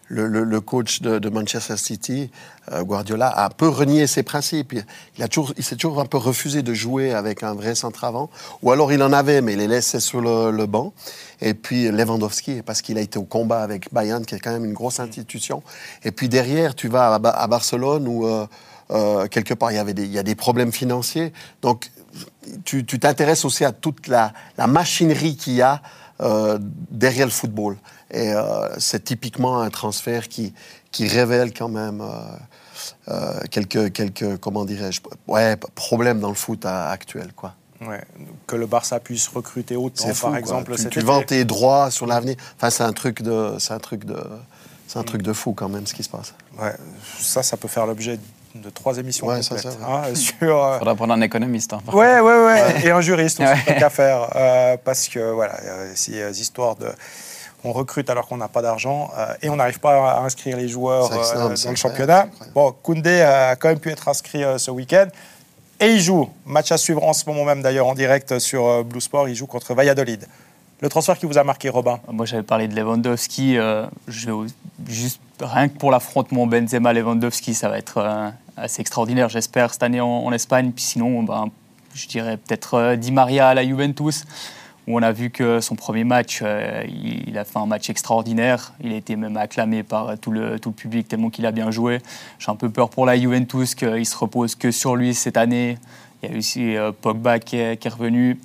le, 0.09 0.61
coach 0.61 1.03
de, 1.03 1.29
Manchester 1.29 1.77
City, 1.77 2.31
euh, 2.73 2.83
Guardiola, 2.83 3.29
a 3.29 3.47
un 3.47 3.51
peu 3.51 3.69
renié 3.69 4.07
ses 4.07 4.23
principes. 4.23 4.75
Il, 5.19 5.65
s'est 5.65 5.77
toujours 5.77 6.01
un 6.01 6.07
peu 6.07 6.19
refusé 6.19 6.63
de 6.63 6.75
jouer 6.75 7.13
avec 7.13 7.43
un 7.43 7.55
vrai 7.55 7.75
centre 7.75 8.05
avant. 8.05 8.31
Ou 8.63 8.73
alors 8.73 8.93
il 8.93 9.03
en 9.03 9.13
avait, 9.13 9.41
mais 9.41 9.53
il 9.53 9.59
les 9.59 9.69
laissait 9.69 10.01
sur 10.01 10.21
le, 10.21 10.67
banc. 10.67 10.93
Et 11.41 11.55
puis 11.55 11.91
Lewandowski, 11.91 12.63
parce 12.63 12.83
qu'il 12.83 12.99
a 12.99 13.01
été 13.01 13.19
au 13.19 13.25
combat 13.25 13.63
avec 13.63 13.93
Bayern, 13.93 14.25
qui 14.25 14.35
est 14.35 14.41
quand 14.41 14.53
même 14.53 14.65
une 14.65 14.73
grosse 14.73 15.01
institution. 15.01 15.63
Et 16.05 16.11
puis 16.11 16.29
derrière, 16.29 16.75
tu 16.75 16.89
vas 16.89 17.15
à, 17.15 17.19
Ba- 17.19 17.31
à 17.31 17.47
Barcelone 17.47 18.09
où 18.09 18.27
euh, 18.27 18.47
euh, 18.91 19.27
quelque 19.29 19.55
part 19.55 19.71
il 19.73 19.77
y 19.77 19.79
avait 19.79 19.95
des, 19.95 20.19
a 20.19 20.23
des 20.23 20.35
problèmes 20.35 20.73
financiers. 20.73 21.33
Donc 21.63 21.91
tu 22.65 22.85
t'intéresses 22.85 23.45
aussi 23.45 23.65
à 23.65 23.73
toute 23.73 24.07
la, 24.09 24.33
machinerie 24.67 25.37
qu'il 25.37 25.55
y 25.55 25.63
a 25.63 25.83
derrière 26.91 27.27
le 27.27 27.33
football. 27.33 27.77
Et 28.11 28.33
euh, 28.33 28.69
c'est 28.79 29.05
typiquement 29.05 29.61
un 29.61 29.71
transfert 29.71 30.29
qui, 30.29 30.55
qui 30.91 31.07
révèle 31.09 31.53
quand 31.53 31.69
même 31.69 32.01
euh, 32.01 32.07
euh, 33.09 33.41
quelques, 33.51 33.93
quelques, 33.93 34.39
comment 34.39 34.65
dirais-je, 34.65 35.01
ouais, 35.27 35.57
problèmes 35.75 36.21
dans 36.21 36.29
le 36.31 36.35
foot 36.35 36.65
à- 36.65 36.89
actuel. 36.91 37.33
Quoi. 37.37 37.55
Ouais. 37.83 38.01
Que 38.47 38.57
le 38.57 38.67
Barça 38.67 38.99
puisse 38.99 39.29
recruter 39.29 39.77
autant, 39.77 40.05
C'est 40.07 40.15
fou, 40.15 40.23
par 40.23 40.31
quoi. 40.31 40.39
exemple. 40.39 40.75
Tu, 40.77 40.83
cet 40.83 40.91
tu 40.93 41.01
vends 41.01 41.23
tes 41.23 41.45
droits 41.45 41.91
sur 41.91 42.07
l'avenir. 42.07 42.37
Enfin, 42.57 42.71
c'est 42.71 42.83
un 42.83 42.93
truc 42.93 43.23
de, 43.23 43.55
c'est 43.59 43.73
un 43.75 43.79
truc 43.79 44.05
de, 44.05 44.17
c'est 44.87 44.99
un 44.99 45.05
truc 45.05 45.23
de 45.23 45.33
fou 45.33 45.53
quand 45.53 45.69
même 45.69 45.87
ce 45.87 45.93
qui 45.95 46.03
se 46.03 46.09
passe. 46.09 46.35
Ouais, 46.59 46.75
ça, 47.19 47.43
ça 47.43 47.57
peut 47.57 47.69
faire 47.69 47.87
l'objet 47.87 48.19
de 48.55 48.71
trois 48.71 48.97
émissions 48.97 49.27
Ouais, 49.27 49.43
ça, 49.43 49.55
complètes. 49.57 49.73
c'est 49.75 49.79
vrai. 49.85 50.11
hein, 50.11 50.15
sur, 50.15 50.65
euh, 50.65 50.77
Il 50.77 50.79
faudra 50.79 50.95
prendre 50.97 51.13
un 51.13 51.21
économiste. 51.21 51.75
hein, 51.75 51.81
Ouais, 51.93 52.19
ouais, 52.21 52.45
ouais, 52.47 52.81
Et 52.85 52.91
un 52.91 53.01
juriste 53.03 53.39
aussi, 53.41 53.49
Ouais. 53.53 53.65
tant 53.67 53.75
qu'à 53.79 53.91
faire. 53.91 54.31
euh, 54.35 54.77
parce 54.83 55.07
que, 55.09 55.31
voilà, 55.33 55.61
euh, 55.63 55.93
ces 55.95 56.41
histoires 56.41 56.75
de. 56.77 56.89
On 57.65 57.73
recrute 57.73 58.09
alors 58.11 58.27
qu'on 58.27 58.37
n'a 58.37 58.49
pas 58.49 58.63
d'argent 58.63 59.11
euh, 59.19 59.35
et 59.43 59.49
on 59.49 59.57
n'arrive 59.57 59.81
pas 59.81 60.13
à 60.13 60.21
inscrire 60.21 60.57
les 60.57 60.69
joueurs 60.69 61.07
euh, 61.13 61.17
dans 61.35 61.49
le 61.49 61.55
incroyable, 61.55 61.77
championnat. 61.77 62.27
Bon, 62.55 62.73
Koundé 62.83 63.21
a 63.21 63.57
quand 63.57 63.69
même 63.69 63.81
pu 63.81 63.91
être 63.91 64.09
inscrit 64.09 64.45
euh, 64.45 64.59
ce 64.59 64.71
week-end. 64.71 65.09
Et 65.81 65.93
il 65.93 66.01
joue, 66.01 66.29
match 66.45 66.73
à 66.73 66.77
suivre 66.77 67.05
en 67.05 67.13
ce 67.13 67.25
moment 67.29 67.45
même 67.45 67.63
d'ailleurs 67.63 67.87
en 67.87 67.95
direct 67.95 68.39
sur 68.39 68.67
euh, 68.67 68.83
Blue 68.83 69.01
Sport, 69.01 69.29
il 69.29 69.35
joue 69.35 69.47
contre 69.47 69.75
Valladolid. 69.75 70.27
Le 70.81 70.89
transfert 70.89 71.19
qui 71.19 71.27
vous 71.27 71.39
a 71.39 71.43
marqué, 71.43 71.69
Robin? 71.69 71.99
Moi, 72.09 72.25
j'avais 72.25 72.45
parlé 72.45 72.69
de 72.69 72.75
Lewandowski. 72.77 73.59
euh, 73.59 73.87
je 74.07 74.31
vais 74.31 74.49
juste 74.87 75.21
rien 75.41 75.69
que 75.69 75.77
pour 75.77 75.91
l'affrontement 75.91 76.47
Benzema-Lewandowski, 76.47 77.55
ça 77.55 77.69
va 77.69 77.79
être 77.79 77.99
euh, 77.99 78.31
assez 78.57 78.81
extraordinaire, 78.81 79.29
j'espère, 79.29 79.73
cette 79.73 79.83
année 79.83 80.01
en, 80.01 80.07
en 80.07 80.33
Espagne. 80.33 80.71
Puis 80.71 80.85
sinon, 80.85 81.25
ben, 81.25 81.51
je 81.95 82.07
dirais 82.07 82.37
peut-être 82.37 82.75
euh, 82.75 82.97
Di 82.97 83.11
Maria 83.11 83.49
à 83.49 83.55
la 83.55 83.65
Juventus, 83.65 84.25
où 84.89 84.99
on 84.99 85.03
a 85.03 85.13
vu 85.13 85.29
que 85.29 85.61
son 85.61 85.77
premier 85.77 86.03
match, 86.03 86.41
euh, 86.43 86.83
il, 86.89 87.37
a 87.37 87.45
fait 87.45 87.59
un 87.59 87.67
match 87.67 87.91
extraordinaire. 87.91 88.73
Il 88.81 88.93
a 88.95 88.97
été 88.97 89.17
même 89.17 89.37
acclamé 89.37 89.83
par 89.83 90.09
euh, 90.09 90.17
tout 90.17 90.31
le, 90.31 90.59
tout 90.59 90.71
le 90.71 90.75
public 90.75 91.07
tellement 91.07 91.29
qu'il 91.29 91.45
a 91.45 91.53
bien 91.53 91.71
joué. 91.71 92.01
J'ai 92.39 92.51
un 92.51 92.57
peu 92.57 92.71
peur 92.71 92.89
pour 92.89 93.05
la 93.05 93.19
Juventus 93.19 93.75
qu'il 93.75 94.07
se 94.07 94.17
repose 94.17 94.55
que 94.55 94.71
sur 94.71 94.97
lui 94.97 95.15
cette 95.15 95.37
année. 95.37 95.77
Il 96.23 96.31
y 96.31 96.35
a 96.35 96.39
aussi 96.39 96.75
euh, 96.75 96.91
Pogba 96.91 97.39
qui 97.39 97.59
est, 97.59 97.77
qui 97.77 97.87
est 97.87 97.91
revenu. 97.91 98.41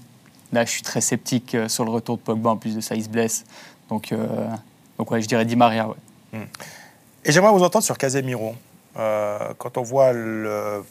Là, 0.52 0.66
je 0.66 0.72
suis 0.72 0.82
très 0.82 1.00
sceptique 1.00 1.56
sur 1.70 1.86
le 1.86 1.91
retour 1.91 2.18
de 2.18 2.22
Pogba. 2.22 2.50
En 2.50 2.58
plus 2.58 2.76
de 2.76 2.82
ça, 2.82 2.96
il 2.96 3.04
se 3.04 3.10
blesse. 3.10 3.46
Donc, 3.89 4.14
donc 4.98 5.10
ouais, 5.10 5.20
je 5.20 5.28
dirais 5.28 5.46
Di 5.46 5.56
Maria. 5.56 5.88
Ouais. 5.88 6.39
Et 7.26 7.32
j'aimerais 7.32 7.52
vous 7.52 7.64
entendre 7.64 7.84
sur 7.84 7.98
Casemiro. 7.98 8.54
Quand 8.94 9.78
on 9.78 9.82
voit 9.82 10.14
le 10.14 10.84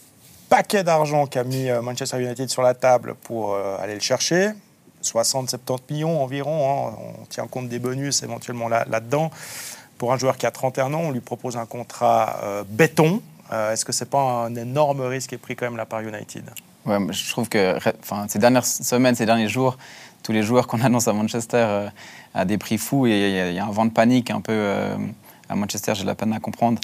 paquet 0.48 0.82
d'argent 0.82 1.26
qu'a 1.28 1.44
mis 1.44 1.68
Manchester 1.80 2.20
United 2.20 2.50
sur 2.50 2.62
la 2.62 2.74
table 2.74 3.14
pour 3.22 3.55
aller 3.55 3.94
le 3.94 4.00
chercher, 4.00 4.50
60-70 5.05 5.80
millions 5.90 6.22
environ, 6.22 6.88
hein, 6.90 6.96
on 7.22 7.24
tient 7.26 7.46
compte 7.46 7.68
des 7.68 7.78
bonus 7.78 8.22
éventuellement 8.22 8.68
là- 8.68 8.84
là-dedans. 8.88 9.30
pour 9.98 10.12
un 10.12 10.18
joueur 10.18 10.36
qui 10.36 10.46
a 10.46 10.50
31 10.50 10.92
ans, 10.94 11.00
on 11.05 11.11
lui 11.12 11.20
propose 11.20 11.57
un 11.57 11.66
contrat 11.66 12.40
euh, 12.42 12.64
béton. 12.68 13.22
Euh, 13.53 13.72
Est-ce 13.72 13.84
que 13.84 13.92
c'est 13.92 14.11
pas 14.11 14.18
un 14.46 14.55
énorme 14.57 15.00
risque 15.03 15.28
qui 15.28 15.34
est 15.36 15.38
pris 15.38 15.55
quand 15.55 15.66
même 15.66 15.76
là 15.76 15.86
par 15.86 16.00
United? 16.00 16.42
Je 16.86 17.30
trouve 17.30 17.48
que 17.48 17.78
ces 18.26 18.38
dernières 18.40 18.64
semaines, 18.66 19.14
ces 19.14 19.26
derniers 19.26 19.48
jours, 19.48 19.78
tous 20.24 20.32
les 20.32 20.42
joueurs 20.42 20.66
qu'on 20.66 20.80
annonce 20.80 21.07
à 21.07 21.12
Manchester 21.12 21.57
euh, 21.68 21.88
à 22.34 22.44
des 22.44 22.59
prix 22.59 22.78
fous, 22.78 23.07
et 23.07 23.48
il 23.50 23.55
y, 23.55 23.59
a- 23.61 23.64
un 23.64 23.70
vent 23.70 23.84
de 23.86 23.90
panique 23.92 24.30
un 24.32 24.40
peu 24.40 24.53
à 25.53 25.55
Manchester, 25.55 25.94
j'ai 25.94 26.03
de 26.03 26.07
la 26.09 26.14
peine 26.14 26.32
à 26.32 26.40
comprendre. 26.40 26.80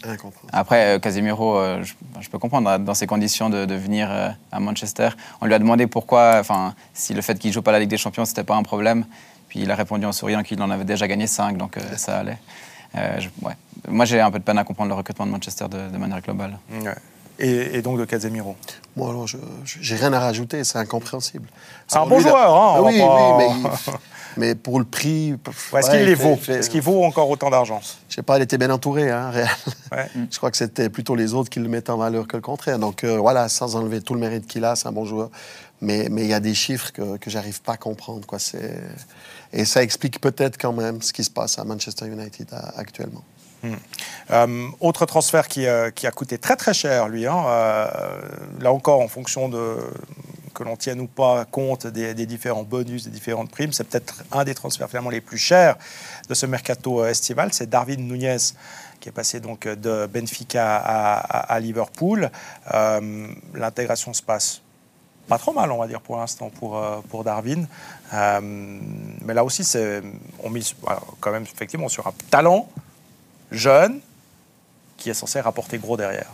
Après, 0.53 0.97
euh, 0.97 0.99
Casemiro, 0.99 1.57
euh, 1.57 1.83
je, 1.83 1.95
je 2.21 2.29
peux 2.29 2.39
comprendre, 2.39 2.69
hein, 2.71 2.79
dans 2.79 2.95
ces 2.95 3.07
conditions, 3.07 3.49
de, 3.49 3.65
de 3.65 3.75
venir 3.75 4.09
euh, 4.11 4.29
à 4.53 4.61
Manchester. 4.61 5.09
On 5.41 5.47
lui 5.47 5.55
a 5.55 5.59
demandé 5.59 5.87
pourquoi, 5.87 6.37
enfin, 6.39 6.75
si 6.93 7.15
le 7.15 7.23
fait 7.23 7.39
qu'il 7.39 7.53
joue 7.53 7.63
pas 7.63 7.73
la 7.73 7.81
Ligue 7.81 7.89
des 7.91 7.97
Champions, 7.97 8.25
c'était 8.27 8.45
pas 8.45 8.57
un 8.57 8.63
problème. 8.63 9.07
Puis 9.49 9.61
il 9.61 9.71
a 9.71 9.75
répondu 9.75 10.05
en 10.05 10.13
souriant 10.13 10.43
qu'il 10.43 10.61
en 10.63 10.71
avait 10.71 10.85
déjà 10.85 11.09
gagné 11.09 11.27
5, 11.27 11.57
donc 11.57 11.79
euh, 11.79 11.81
ça 11.97 12.19
allait. 12.19 12.39
Euh, 12.97 13.19
je- 13.21 13.29
ouais. 13.47 13.55
Moi, 13.89 14.05
j'ai 14.05 14.21
un 14.21 14.31
peu 14.31 14.39
de 14.39 14.45
peine 14.45 14.59
à 14.59 14.65
comprendre 14.65 14.91
le 14.91 14.95
recrutement 14.95 15.25
de 15.27 15.31
Manchester 15.31 15.67
de, 15.71 15.89
de 15.91 15.97
manière 15.97 16.21
globale. 16.21 16.59
Ouais. 16.71 16.95
et, 17.39 17.77
et 17.79 17.83
donc 17.83 17.99
de 17.99 18.05
Casemiro? 18.05 18.55
Moi, 18.97 19.09
alors, 19.09 19.27
je 19.27 19.39
j'ai 19.65 19.97
rien 19.97 20.13
à 20.13 20.21
rajouter, 20.21 20.63
c'est 20.65 20.79
incompréhensible. 20.79 21.49
C'est 21.87 21.97
un 21.97 22.01
Alors, 22.03 22.09
bon 22.11 22.21
joueur, 22.21 22.55
hein, 22.55 22.75
va 22.75 22.83
oui, 22.83 23.01
mais, 23.39 23.49
il- 23.87 23.93
mais 24.39 24.55
pour 24.55 24.79
le 24.79 24.85
prix. 24.85 25.33
Ouais, 25.73 25.81
Est-ce 25.81 25.91
ouais, 25.91 25.99
qu'il 25.99 26.07
les 26.07 26.15
vaut 26.15 26.39
Est-ce 26.49 26.71
qu'il 26.71 26.81
vaut 26.81 27.05
encore 27.05 27.29
autant 27.29 27.51
d'argent 27.51 27.81
Je 28.09 28.15
sais 28.15 28.23
pas, 28.23 28.39
il 28.39 28.43
était 28.43 28.57
bien 28.59 28.71
entouré, 28.71 29.11
hein, 29.11 29.31
Real. 29.31 29.49
Ouais. 29.93 30.09
Je 30.31 30.37
crois 30.39 30.51
que 30.51 30.57
c'était 30.57 30.89
plutôt 30.89 31.15
les 31.15 31.35
autres 31.35 31.51
qui 31.51 31.61
le 31.61 31.69
mettaient 31.69 31.91
en 31.91 31.97
valeur 31.99 32.27
que 32.27 32.37
le 32.37 32.43
contraire. 32.43 32.79
Donc 32.79 33.05
euh, 33.05 33.19
voilà, 33.19 33.49
sans 33.49 33.77
enlever 33.77 34.01
tout 34.01 34.15
le 34.15 34.21
mérite 34.21 34.47
qu'il 34.47 34.65
a, 34.65 34.77
c'est 34.77 34.89
un 34.89 34.93
bon 34.93 35.05
joueur. 35.05 35.31
Mais 35.81 36.09
mais 36.11 36.23
il 36.23 36.29
y 36.29 36.35
a 36.35 36.41
des 36.41 36.55
chiffres 36.55 36.91
que, 36.93 37.17
que 37.19 37.31
j'arrive 37.31 37.61
pas 37.63 37.75
à 37.75 37.77
comprendre. 37.77 38.27
Quoi. 38.27 38.39
Et 39.53 39.65
ça 39.65 39.83
explique 39.83 40.21
peut-être 40.21 40.59
quand 40.59 40.73
même 40.73 41.03
ce 41.03 41.13
qui 41.13 41.25
se 41.25 41.31
passe 41.31 41.59
à 41.59 41.65
Manchester 41.65 42.07
United 42.07 42.49
à- 42.53 42.79
actuellement. 42.79 43.23
Euh, 44.31 44.69
autre 44.81 45.07
transfert 45.07 45.49
qui, 45.49 45.67
euh, 45.67 45.91
qui 45.91 46.07
a 46.07 46.11
coûté 46.11 46.39
très 46.39 46.57
très 46.57 46.75
cher, 46.75 47.09
lui. 47.09 47.27
hein, 47.27 47.45
euh, 47.47 48.21
là 48.61 48.73
encore, 48.73 49.01
en 49.01 49.09
fonction 49.09 49.49
de 49.49 49.77
que 50.55 50.65
l'on 50.65 50.77
tienne 50.77 51.01
ou 51.01 51.07
pas 51.07 51.45
compte 51.45 51.87
des, 51.87 52.27
différents 52.27 52.65
bonus, 52.65 53.05
des 53.05 53.11
différentes 53.11 53.49
primes, 53.49 53.73
c'est 53.73 53.85
peut-être 53.85 54.25
un 54.33 54.43
des 54.43 54.57
transferts 54.57 54.89
finalement 54.89 55.11
les 55.11 55.21
plus 55.21 55.39
chers 55.39 55.77
de 56.29 56.35
ce 56.35 56.47
mercato 56.47 57.05
estival. 57.05 57.53
C'est 57.53 57.71
Darwin 57.71 58.01
Nunez 58.01 58.39
qui 58.99 59.09
est 59.09 59.13
passé 59.13 59.39
donc 59.39 59.69
de 59.69 60.07
Benfica 60.07 60.77
à, 60.79 61.61
Liverpool. 61.61 62.29
L'intégration 63.55 64.13
se 64.13 64.23
passe 64.23 64.61
pas 65.29 65.39
trop 65.39 65.53
mal, 65.53 65.71
on 65.71 65.79
va 65.79 65.87
dire, 65.87 66.01
pour 66.01 66.17
l'instant, 66.17 66.51
pour, 66.51 66.83
pour 67.09 67.23
Darwin. 67.23 67.69
Mais 68.13 69.35
là 69.35 69.45
aussi, 69.45 69.63
on 70.43 70.51
mise 70.51 70.75
quand 71.21 71.31
même 71.31 71.45
effectivement 71.45 71.89
sur 71.89 72.09
un 72.09 72.15
talent 72.31 72.69
jeune 73.51 74.01
qui 74.97 75.11
est 75.11 75.15
censé 75.15 75.41
rapporter 75.41 75.79
gros 75.79 75.97
derrière. 75.97 76.27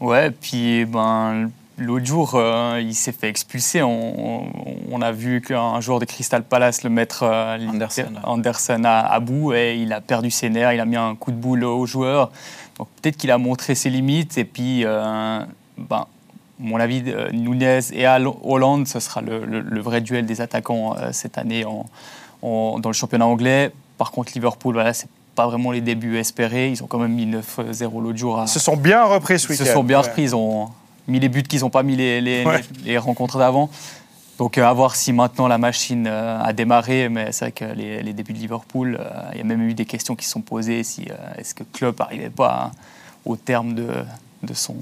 Ouais, 0.00 0.30
puis 0.30 0.84
ben, 0.84 1.50
l'autre 1.78 2.06
jour, 2.06 2.32
euh, 2.34 2.80
il 2.82 2.94
s'est 2.94 3.12
fait 3.12 3.28
expulser. 3.28 3.82
On, 3.82 4.42
on- 4.44 4.52
on 4.90 5.00
a 5.02 5.10
vu 5.12 5.40
qu'un 5.40 5.80
joueur 5.80 6.00
de 6.00 6.04
Crystal 6.04 6.42
Palace 6.42 6.82
le 6.82 6.90
mettre 6.90 7.22
euh, 7.22 7.58
Anderson. 7.68 8.12
Anderson 8.24 8.82
à, 8.84 9.00
à 9.00 9.20
bout 9.20 9.52
et 9.54 9.76
il 9.76 9.92
a 9.92 10.00
perdu 10.00 10.30
ses 10.30 10.50
nerfs, 10.50 10.72
il 10.74 10.80
a 10.80 10.84
mis 10.84 10.96
un 10.96 11.14
coup 11.14 11.30
de 11.30 11.36
boule 11.36 11.64
au 11.64 11.86
joueur. 11.86 12.30
Donc 12.78 12.88
peut-être 13.00 13.16
qu'il 13.16 13.30
a 13.30 13.38
montré 13.38 13.74
ses 13.74 13.90
limites 13.90 14.38
et 14.38 14.44
puis, 14.44 14.84
euh, 14.84 15.40
ben, 15.78 16.06
mon 16.58 16.78
avis, 16.78 17.02
euh, 17.06 17.30
Nunez 17.32 17.80
et 17.92 18.06
Hollande, 18.42 18.86
ce 18.86 19.00
sera 19.00 19.20
le, 19.20 19.44
le- 19.44 19.60
le 19.60 19.80
vrai 19.80 20.00
duel 20.00 20.26
des 20.26 20.40
attaquants 20.40 20.94
euh, 20.96 21.10
cette 21.12 21.38
année 21.38 21.64
en- 21.64 21.86
en- 22.42 22.78
dans 22.78 22.88
le 22.90 22.94
championnat 22.94 23.26
anglais. 23.26 23.72
Par 23.98 24.10
contre, 24.12 24.32
Liverpool, 24.34 24.74
voilà, 24.74 24.92
c'est 24.92 25.08
pas 25.34 25.46
vraiment 25.46 25.70
les 25.72 25.80
débuts 25.80 26.18
espérés. 26.18 26.70
Ils 26.70 26.82
ont 26.82 26.86
quand 26.86 26.98
même 26.98 27.12
mis 27.14 27.26
9-0 27.26 28.00
l'autre 28.02 28.18
jour 28.18 28.38
à, 28.38 28.44
Ils 28.44 28.48
se 28.48 28.58
sont 28.60 28.76
bien 28.76 29.04
repris 29.04 29.38
ce 29.38 29.46
ils 29.46 29.50
week-end. 29.52 29.64
se 29.64 29.72
sont 29.72 29.84
bien 29.84 30.00
Ouais. 30.00 30.06
repris, 30.06 30.22
ils 30.22 30.36
ont 30.36 30.68
mis 31.08 31.20
les 31.20 31.28
buts 31.28 31.42
qu'ils 31.42 31.60
n'ont 31.60 31.70
pas 31.70 31.82
mis 31.82 31.96
les, 31.96 32.20
les, 32.20 32.44
Ouais. 32.44 32.60
les- 32.84 32.92
les 32.92 32.98
rencontres 32.98 33.38
d'avant. 33.38 33.70
Donc 34.38 34.58
euh, 34.58 34.64
à 34.66 34.72
voir 34.72 34.96
si 34.96 35.12
maintenant 35.12 35.46
la 35.46 35.58
machine 35.58 36.06
euh, 36.08 36.40
a 36.42 36.52
démarré, 36.52 37.08
mais 37.08 37.32
c'est 37.32 37.44
vrai 37.46 37.52
que 37.52 37.64
les, 37.64 38.02
les 38.02 38.12
débuts 38.12 38.32
de 38.32 38.38
Liverpool, 38.38 38.98
euh, 38.98 39.04
il 39.32 39.38
y 39.38 39.40
a 39.40 39.44
même 39.44 39.62
eu 39.62 39.74
des 39.74 39.84
questions 39.84 40.16
qui 40.16 40.24
se 40.24 40.32
sont 40.32 40.40
posées, 40.40 40.82
si 40.84 41.06
euh, 41.10 41.14
est-ce 41.38 41.54
que 41.54 41.64
Klopp 41.64 41.98
n'arrivait 42.00 42.30
pas 42.30 42.48
à- 42.48 42.70
au 43.24 43.36
terme 43.36 43.74
de, 43.74 43.88
de 44.42 44.54
son... 44.54 44.74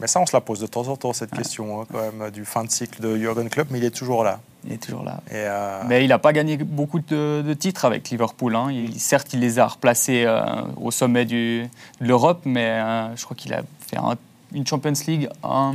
Mais 0.00 0.08
ça, 0.08 0.18
on 0.20 0.26
se 0.26 0.34
la 0.34 0.40
pose 0.40 0.58
de 0.60 0.66
temps 0.66 0.88
en 0.88 0.96
temps, 0.96 1.12
cette 1.12 1.30
question, 1.30 1.80
hein, 1.82 1.86
quand 1.92 2.00
même, 2.00 2.30
du 2.30 2.44
fin 2.44 2.64
de 2.64 2.70
cycle 2.70 3.00
de 3.00 3.16
Jurgen 3.16 3.48
Klopp, 3.48 3.68
mais 3.70 3.78
il 3.78 3.84
est 3.84 3.90
toujours 3.94 4.24
là. 4.24 4.40
Il 4.66 4.72
est 4.72 4.78
toujours 4.82 5.04
là. 5.04 5.20
Et, 5.30 5.34
euh, 5.34 5.82
Mais 5.88 6.04
il 6.04 6.08
n'a 6.08 6.18
pas 6.18 6.32
gagné 6.32 6.56
beaucoup 6.56 6.98
de, 7.00 7.42
de 7.42 7.54
titres 7.54 7.84
avec 7.84 8.08
Liverpool. 8.10 8.56
hein. 8.56 8.68
Il- 8.70 8.98
certes, 8.98 9.32
il 9.34 9.40
les 9.40 9.58
a 9.58 9.66
replacés 9.66 10.24
euh, 10.26 10.42
au 10.80 10.90
sommet 10.90 11.24
du- 11.26 11.62
de 12.00 12.06
l'Europe, 12.06 12.40
mais 12.46 12.64
euh, 12.70 13.14
je 13.16 13.24
crois 13.24 13.36
qu'il 13.36 13.52
a 13.52 13.62
fait 13.86 13.98
un- 13.98 14.16
une 14.54 14.66
Champions 14.66 14.92
League, 15.06 15.28
un, 15.42 15.72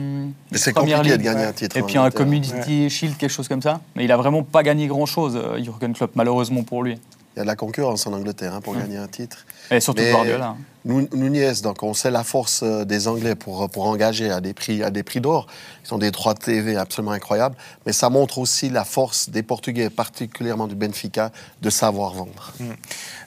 c'est 0.53 0.73
Première 0.73 0.97
compliqué 0.99 1.17
de 1.17 1.21
Ligue, 1.21 1.25
gagner 1.31 1.41
ouais. 1.41 1.49
un 1.49 1.53
titre. 1.53 1.77
Et 1.77 1.83
puis 1.83 1.97
un. 1.97 2.09
Community 2.09 2.89
Shield, 2.89 3.17
quelque 3.17 3.29
chose 3.29 3.47
comme 3.47 3.61
ça. 3.61 3.81
Mais 3.95 4.05
il 4.05 4.11
a 4.11 4.17
vraiment 4.17 4.41
pas 4.41 4.63
gagné 4.63 4.87
grand-chose, 4.87 5.39
Jurgen 5.61 5.93
Klopp, 5.93 6.11
malheureusement 6.15 6.63
pour 6.63 6.81
lui. 6.83 6.93
Il 7.35 7.37
y 7.37 7.41
a 7.41 7.43
de 7.43 7.47
la 7.47 7.55
concurrence 7.55 8.07
en 8.07 8.13
Angleterre 8.13 8.55
hein, 8.55 8.61
pour 8.61 8.75
gagner 8.75 8.97
un 8.97 9.07
titre. 9.07 9.45
Et 9.72 9.80
surtout 9.80 10.01
Mais- 10.01 10.11
Guardiola. 10.11 10.55
Nou- 10.86 11.09
Nunez, 11.11 11.55
donc 11.61 11.84
on 11.84 11.93
sait 11.93 12.09
la 12.09 12.24
force 12.24 12.61
euh, 12.63 12.86
des 12.86 13.09
Anglais 13.09 13.36
pour, 13.36 13.70
pour 13.70 13.86
engager 13.86 14.32
à 14.32 14.39
des 14.39 14.53
prix, 14.53 14.82
à 14.82 14.89
des 14.89 15.03
prix 15.03 15.20
d'or. 15.20 15.45
Ils 15.86 15.93
ont 15.93 15.97
des 15.97 16.09
droits 16.09 16.34
de 16.34 16.39
TV 16.39 16.78
absolument 16.78 17.11
incroyables. 17.11 17.55
Mais 17.86 17.91
ça 17.91 18.09
montre 18.09 18.38
aussi 18.38 18.70
la 18.70 18.86
force 18.86 19.30
des 19.30 19.43
Portugais, 19.43 19.89
particulièrement 19.89 20.67
du 20.67 20.76
Benfica, 20.76 21.32
de 21.61 21.70
savoir 21.70 22.13
vendre. 22.13 22.53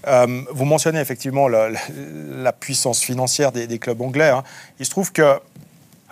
Euh, 0.09 0.43
vous 0.51 0.65
mentionnez 0.65 0.99
effectivement 1.01 1.47
la, 1.47 1.69
la- 1.69 1.81
la 2.43 2.53
puissance 2.55 3.01
financière 3.01 3.53
des, 3.53 3.67
des 3.67 3.79
clubs 3.79 4.01
anglais. 4.01 4.31
hein. 4.31 4.43
Il 4.81 4.87
se 4.87 4.91
trouve 4.91 5.13
que 5.13 5.39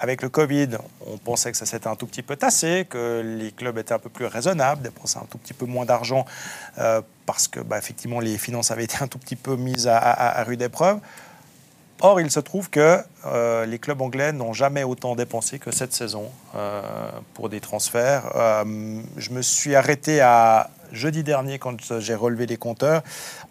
avec 0.01 0.23
le 0.23 0.31
Covid, 0.31 0.71
on 1.07 1.19
pensait 1.19 1.51
que 1.53 1.59
ça 1.59 1.67
s'était 1.67 1.87
un 1.87 1.95
tout 1.95 2.07
petit 2.07 2.23
peu 2.23 2.35
tassé, 2.35 2.87
que 2.89 3.21
les 3.21 3.53
clubs 3.53 3.77
étaient 3.77 3.93
un 3.93 3.99
peu 3.99 4.09
plus 4.09 4.25
raisonnables, 4.25 4.81
dépensaient 4.81 5.19
un 5.19 5.27
tout 5.31 5.37
petit 5.37 5.53
peu 5.53 5.67
moins 5.67 5.85
d'argent 5.85 6.25
euh, 6.79 7.03
parce 7.27 7.49
que, 7.49 7.61
bah, 7.61 7.77
effectivement, 7.77 8.19
les 8.19 8.39
finances 8.39 8.71
avaient 8.71 8.85
été 8.91 8.97
un 9.03 9.09
tout 9.09 9.19
petit 9.19 9.37
peu 9.37 9.57
mises 9.57 9.87
à, 9.87 10.43
rude 10.45 10.63
épreuve. 10.63 10.99
Or, 12.01 12.19
il 12.19 12.31
se 12.31 12.41
trouve 12.41 12.71
que 12.71 12.99
euh, 13.27 13.67
les 13.67 13.79
clubs 13.79 14.01
anglais 14.01 14.33
n'ont 14.33 14.55
jamais 14.55 14.85
autant 14.85 15.15
dépensé 15.15 15.59
que 15.59 15.71
cette 15.71 15.93
saison 15.93 16.31
euh, 16.57 16.81
pour 17.35 17.51
des 17.51 17.61
transferts. 17.61 18.23
Je 19.19 19.31
me 19.31 19.43
suis 19.43 19.77
arrêté 19.77 20.23
à 20.23 20.71
jeudi 20.93 21.23
dernier 21.23 21.59
quand 21.59 22.01
j'ai 22.01 22.15
relevé 22.15 22.47
les 22.47 22.57
compteurs. 22.57 23.03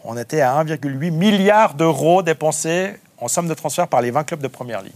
On 0.04 0.18
était 0.18 0.42
à 0.42 0.64
1,8 0.64 1.12
milliard 1.12 1.76
d'euros 1.76 2.24
dépensés 2.24 2.96
en 3.22 3.28
somme 3.28 3.48
de 3.48 3.54
transfert 3.54 3.88
par 3.88 4.02
les 4.02 4.12
20 4.12 4.24
clubs 4.24 4.42
de 4.42 4.48
Première 4.48 4.82
Ligue. 4.82 4.94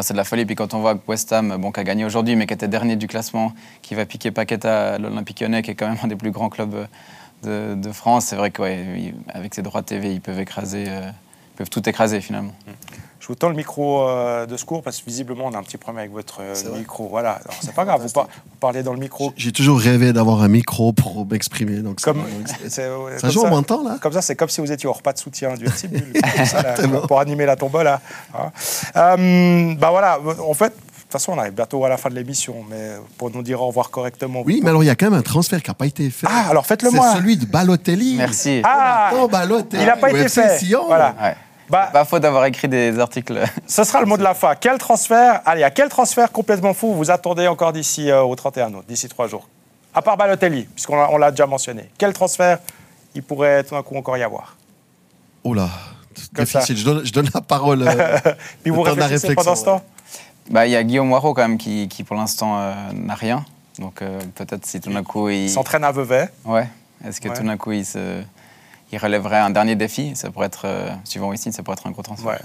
C'est 0.00 0.14
de 0.14 0.18
la 0.18 0.24
folie. 0.24 0.44
Puis 0.44 0.54
quand 0.54 0.74
on 0.74 0.80
voit 0.80 0.94
que 0.94 1.00
West 1.08 1.32
Ham, 1.32 1.56
bon, 1.58 1.72
qui 1.72 1.80
a 1.80 1.84
gagné 1.84 2.04
aujourd'hui, 2.04 2.36
mais 2.36 2.46
qui 2.46 2.54
était 2.54 2.68
dernier 2.68 2.96
du 2.96 3.06
classement, 3.06 3.52
qui 3.82 3.94
va 3.94 4.06
piquer 4.06 4.30
Paqueta 4.30 4.94
à 4.94 4.98
l'Olympique 4.98 5.40
lyonnais, 5.40 5.62
qui 5.62 5.72
est 5.72 5.74
quand 5.74 5.88
même 5.88 5.98
un 6.02 6.08
des 6.08 6.16
plus 6.16 6.30
grands 6.30 6.48
clubs 6.48 6.86
de, 7.42 7.92
France, 7.92 8.26
c'est 8.26 8.36
vrai 8.36 8.50
qu'avec 8.50 9.54
ses 9.54 9.62
droits 9.62 9.82
TV, 9.82 10.12
ils 10.12 10.20
peuvent 10.20 10.40
écraser, 10.40 10.86
euh, 10.88 11.10
peuvent 11.58 11.70
tout 11.70 11.86
écraser 11.88 12.20
finalement. 12.20 12.52
Je 13.20 13.26
vous 13.26 13.34
tends 13.34 13.48
le 13.50 13.56
micro 13.56 14.08
euh, 14.08 14.46
de 14.46 14.56
secours 14.56 14.82
parce 14.82 14.98
que 15.00 15.04
visiblement 15.04 15.46
on 15.46 15.52
a 15.52 15.58
un 15.58 15.62
petit 15.62 15.76
problème 15.76 15.98
avec 16.00 16.12
votre 16.12 16.40
euh, 16.40 16.54
C'est 16.54 16.68
vrai. 16.68 16.78
micro. 16.78 17.08
Voilà, 17.08 17.32
Alors, 17.32 17.54
c'est 17.60 17.74
pas 17.74 17.84
grave, 17.84 18.00
vous, 18.00 18.08
par- 18.08 18.24
vous 18.26 18.56
parlez 18.60 18.82
dans 18.82 18.92
le 18.94 19.00
micro. 19.00 19.32
J'ai 19.36 19.52
toujours 19.52 19.78
rêvé 19.80 20.12
d'avoir 20.14 20.40
un 20.42 20.48
micro 20.48 20.92
pour 20.92 21.26
m'exprimer. 21.26 21.78
Donc 21.82 22.00
Comme, 22.00 22.22
ça, 22.46 22.54
c'est- 22.68 22.70
ça 22.70 22.88
comme 23.20 23.30
joue 23.30 23.44
même 23.46 23.64
temps, 23.64 23.82
là 23.82 23.98
Comme 24.00 24.12
ça, 24.12 24.22
c'est 24.22 24.36
comme 24.36 24.48
si 24.48 24.60
vous 24.62 24.72
étiez 24.72 24.88
au 24.88 24.92
repas 24.94 25.12
de 25.12 25.18
soutien 25.18 25.54
du 25.54 25.66
Exactement. 26.38 27.06
pour 27.06 27.20
animer 27.20 27.44
la 27.44 27.56
tombola. 27.56 28.00
hein. 28.34 28.50
Euh, 28.96 29.74
bah 29.74 29.90
voilà, 29.90 30.18
en 30.48 30.54
fait, 30.54 30.72
toute 30.72 31.12
façon, 31.12 31.32
on 31.32 31.38
arrive 31.38 31.54
bientôt 31.54 31.84
à 31.84 31.88
la 31.88 31.96
fin 31.96 32.08
de 32.10 32.14
l'émission, 32.14 32.54
mais 32.70 32.92
pour 33.18 33.30
nous 33.30 33.42
dire 33.42 33.60
au 33.62 33.66
revoir 33.66 33.90
correctement. 33.90 34.42
Oui, 34.46 34.60
mais 34.62 34.68
alors 34.70 34.84
il 34.84 34.86
y 34.86 34.90
a 34.90 34.94
quand 34.94 35.06
même 35.10 35.18
un 35.18 35.22
transfert 35.22 35.62
qui 35.62 35.68
n'a 35.70 35.74
pas 35.74 35.86
été 35.86 36.08
fait. 36.10 36.26
Ah, 36.30 36.46
alors 36.50 36.66
faites-le 36.66 36.90
C'est 36.90 36.96
moi. 36.96 37.14
celui 37.14 37.36
de 37.36 37.46
Balotelli. 37.46 38.14
Merci. 38.16 38.60
Ah, 38.64 39.10
Oh, 39.18 39.26
Balotelli. 39.28 39.82
il 39.82 39.86
n'a 39.86 39.96
pas 39.96 40.10
été 40.10 40.28
fait. 40.28 40.58
Sion. 40.58 40.84
Voilà. 40.86 41.14
Ouais. 41.20 41.34
Bah, 41.70 41.90
Pas 41.92 42.04
faute 42.04 42.22
d'avoir 42.22 42.44
écrit 42.46 42.68
des 42.68 42.98
articles. 42.98 43.38
ce 43.66 43.84
sera 43.84 44.00
le 44.00 44.06
mot 44.06 44.16
de 44.16 44.22
la 44.22 44.34
fin. 44.34 44.54
Quel 44.54 44.78
transfert 44.78 45.42
Allez, 45.44 45.62
à 45.64 45.70
quel 45.70 45.88
transfert 45.88 46.32
complètement 46.32 46.72
fou 46.74 46.94
vous 46.94 47.10
attendez 47.10 47.46
encore 47.46 47.72
d'ici 47.72 48.10
euh, 48.10 48.22
au 48.22 48.34
31 48.34 48.72
août, 48.74 48.84
d'ici 48.88 49.08
trois 49.08 49.26
jours? 49.28 49.48
À 49.94 50.02
part 50.02 50.16
Balotelli, 50.16 50.64
puisqu'on 50.64 51.16
l'a- 51.18 51.30
déjà 51.30 51.46
mentionné. 51.46 51.90
Quel 51.98 52.12
transfert 52.12 52.58
il 53.14 53.22
pourrait 53.22 53.64
tout 53.64 53.74
d'un 53.74 53.82
coup 53.82 53.96
encore 53.96 54.16
y 54.16 54.22
avoir? 54.22 54.56
Oh 55.44 55.54
ça. 55.56 55.68
difficile. 56.44 56.76
Je 56.76 56.84
donne, 56.84 57.04
je 57.06 57.12
donne 57.12 57.28
la 57.34 57.40
parole. 57.40 57.82
euh, 57.86 58.18
Puis 58.62 58.70
vous 58.70 58.82
réfléchissez 58.82 59.34
pendant 59.34 59.54
ce 59.56 59.64
temps? 59.64 59.82
Bah, 60.50 60.66
il 60.66 60.72
y 60.72 60.76
a 60.76 60.82
Guillaume 60.82 61.08
Moirot 61.08 61.34
quand 61.34 61.42
même 61.42 61.58
qui, 61.58 61.88
qui 61.88 62.04
pour 62.04 62.16
l'instant 62.16 62.58
euh, 62.58 62.72
n'a 62.94 63.14
rien. 63.14 63.44
Donc 63.78 64.02
euh, 64.02 64.18
peut-être 64.34 64.64
si 64.66 64.80
tout 64.80 64.90
d'un 64.92 65.04
coup 65.04 65.28
il. 65.28 65.44
Il 65.44 65.50
s'entraîne 65.50 65.84
à 65.84 65.92
Vevey. 65.92 66.28
Ouais. 66.44 66.68
Est-ce 67.06 67.20
que 67.20 67.28
Ouais. 67.28 67.36
tout 67.36 67.42
d'un 67.44 67.56
coup 67.56 67.72
il 67.72 67.84
se. 67.84 68.22
Il 68.92 68.98
relèverait 68.98 69.38
un 69.38 69.50
dernier 69.50 69.76
défi, 69.76 70.16
ça 70.16 70.30
pourrait 70.30 70.46
être, 70.46 70.62
euh, 70.64 70.90
suivant 71.04 71.32
ici, 71.32 71.52
ça 71.52 71.62
pourrait 71.62 71.76
être 71.78 71.86
un 71.86 71.90
gros 71.90 72.02
transfert. 72.02 72.26
Ouais. 72.30 72.38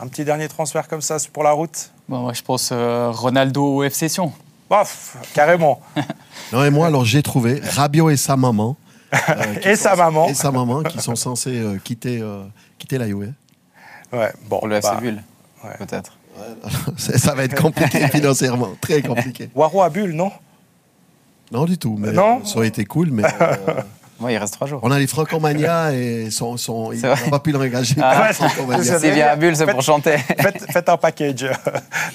Un 0.00 0.08
petit 0.08 0.24
dernier 0.24 0.48
transfert 0.48 0.88
comme 0.88 1.00
ça 1.00 1.16
pour 1.32 1.42
la 1.42 1.52
route 1.52 1.90
Bon, 2.08 2.18
moi, 2.20 2.32
je 2.32 2.42
pense 2.42 2.70
euh, 2.72 3.10
Ronaldo 3.10 3.64
au 3.76 3.82
FC 3.84 4.08
Sion. 4.08 4.32
Bof, 4.68 5.16
carrément. 5.34 5.80
Non, 6.52 6.64
et 6.64 6.70
moi, 6.70 6.86
alors 6.88 7.04
j'ai 7.04 7.22
trouvé 7.22 7.60
Rabiot 7.62 8.10
et 8.10 8.16
sa 8.16 8.36
maman. 8.36 8.76
euh, 9.12 9.54
qui 9.56 9.68
Et 9.68 9.76
sont- 9.76 9.84
sa 9.90 9.96
maman. 9.96 10.28
Et 10.28 10.34
sa 10.34 10.50
maman 10.52 10.82
qui 10.82 10.98
sont 11.00 11.16
censés 11.16 11.58
euh, 11.58 11.78
quitter, 11.82 12.20
euh, 12.20 12.44
quitter 12.78 12.98
la 12.98 13.06
Juve. 13.08 13.32
Ouais, 14.12 14.32
bon. 14.48 14.58
Pour 14.60 14.68
le 14.68 14.76
FC 14.76 14.90
bah, 14.90 14.98
Bulle, 15.00 15.22
ouais. 15.64 15.76
peut-être. 15.78 16.16
Ça 16.98 17.16
ça 17.18 17.34
va 17.34 17.44
être 17.44 17.60
compliqué 17.60 18.06
financièrement, 18.08 18.68
très 18.80 19.02
compliqué. 19.02 19.50
Waro 19.54 19.82
à 19.82 19.88
Bulle, 19.88 20.12
non? 20.12 20.30
Non, 21.50 21.64
du 21.64 21.78
tout. 21.78 21.96
Mais 21.98 22.12
Non? 22.12 22.44
ça 22.44 22.58
aurait 22.58 22.68
été 22.68 22.84
cool, 22.84 23.10
mais 23.10 23.22
Ouais, 24.18 24.32
il 24.34 24.38
reste 24.38 24.54
trois 24.54 24.66
jours. 24.66 24.80
on 24.82 24.90
a 24.90 24.98
les 24.98 25.06
Francomania 25.06 25.92
et 25.92 26.30
son, 26.30 26.56
son, 26.56 26.90
il 26.92 27.00
n'a 27.02 27.14
pas 27.30 27.38
pu 27.38 27.52
le 27.52 27.58
réengager. 27.58 27.96
Ah, 28.02 28.22
ouais, 28.22 28.82
c'est- 28.82 29.10
vient 29.10 29.28
à 29.28 29.36
Bulle, 29.36 29.54
c'est 29.56 29.66
pour 29.66 29.82
chanter. 29.82 30.16
faites, 30.18 30.64
faites 30.72 30.88
un 30.88 30.96
package 30.96 31.44
euh, 31.44 31.52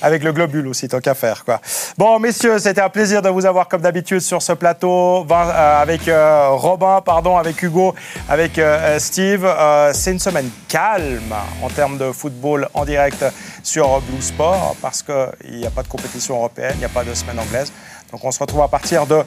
avec 0.01 0.23
le 0.23 0.31
globule 0.33 0.67
aussi, 0.67 0.87
tant 0.87 0.99
qu'à 0.99 1.13
faire. 1.13 1.45
Quoi. 1.45 1.59
Bon, 1.97 2.19
messieurs, 2.19 2.57
c'était 2.59 2.81
un 2.81 2.89
plaisir 2.89 3.21
de 3.21 3.29
vous 3.29 3.45
avoir 3.45 3.67
comme 3.67 3.81
d'habitude 3.81 4.19
sur 4.21 4.41
ce 4.41 4.53
plateau, 4.53 5.25
euh, 5.29 5.81
avec 5.81 6.07
euh, 6.07 6.47
Robin, 6.51 7.01
pardon, 7.05 7.37
avec 7.37 7.61
Hugo, 7.61 7.93
avec 8.27 8.57
euh, 8.57 8.97
Steve. 8.99 9.45
Euh, 9.45 9.91
C'est 9.93 10.11
une 10.11 10.19
semaine 10.19 10.49
calme 10.67 11.33
en 11.61 11.69
termes 11.69 11.97
de 11.97 12.11
football 12.11 12.67
en 12.73 12.83
direct 12.85 13.23
sur 13.61 14.01
Blue 14.01 14.21
Sport 14.21 14.75
parce 14.81 15.03
qu'il 15.03 15.57
n'y 15.59 15.65
a 15.67 15.69
pas 15.69 15.83
de 15.83 15.87
compétition 15.87 16.35
européenne, 16.35 16.71
il 16.75 16.79
n'y 16.79 16.85
a 16.85 16.89
pas 16.89 17.03
de 17.03 17.13
semaine 17.13 17.37
anglaise. 17.39 17.71
Donc 18.11 18.23
on 18.23 18.31
se 18.31 18.39
retrouve 18.39 18.61
à 18.61 18.67
partir 18.67 19.05
de 19.05 19.21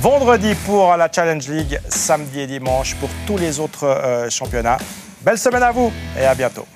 vendredi 0.00 0.54
pour 0.66 0.96
la 0.96 1.10
Challenge 1.10 1.48
League, 1.48 1.80
samedi 1.88 2.40
et 2.40 2.46
dimanche 2.46 2.94
pour 2.96 3.08
tous 3.26 3.38
les 3.38 3.60
autres 3.60 3.84
euh, 3.84 4.30
championnats. 4.30 4.78
Belle 5.22 5.38
semaine 5.38 5.62
à 5.62 5.72
vous 5.72 5.92
et 6.18 6.24
à 6.24 6.34
bientôt. 6.34 6.66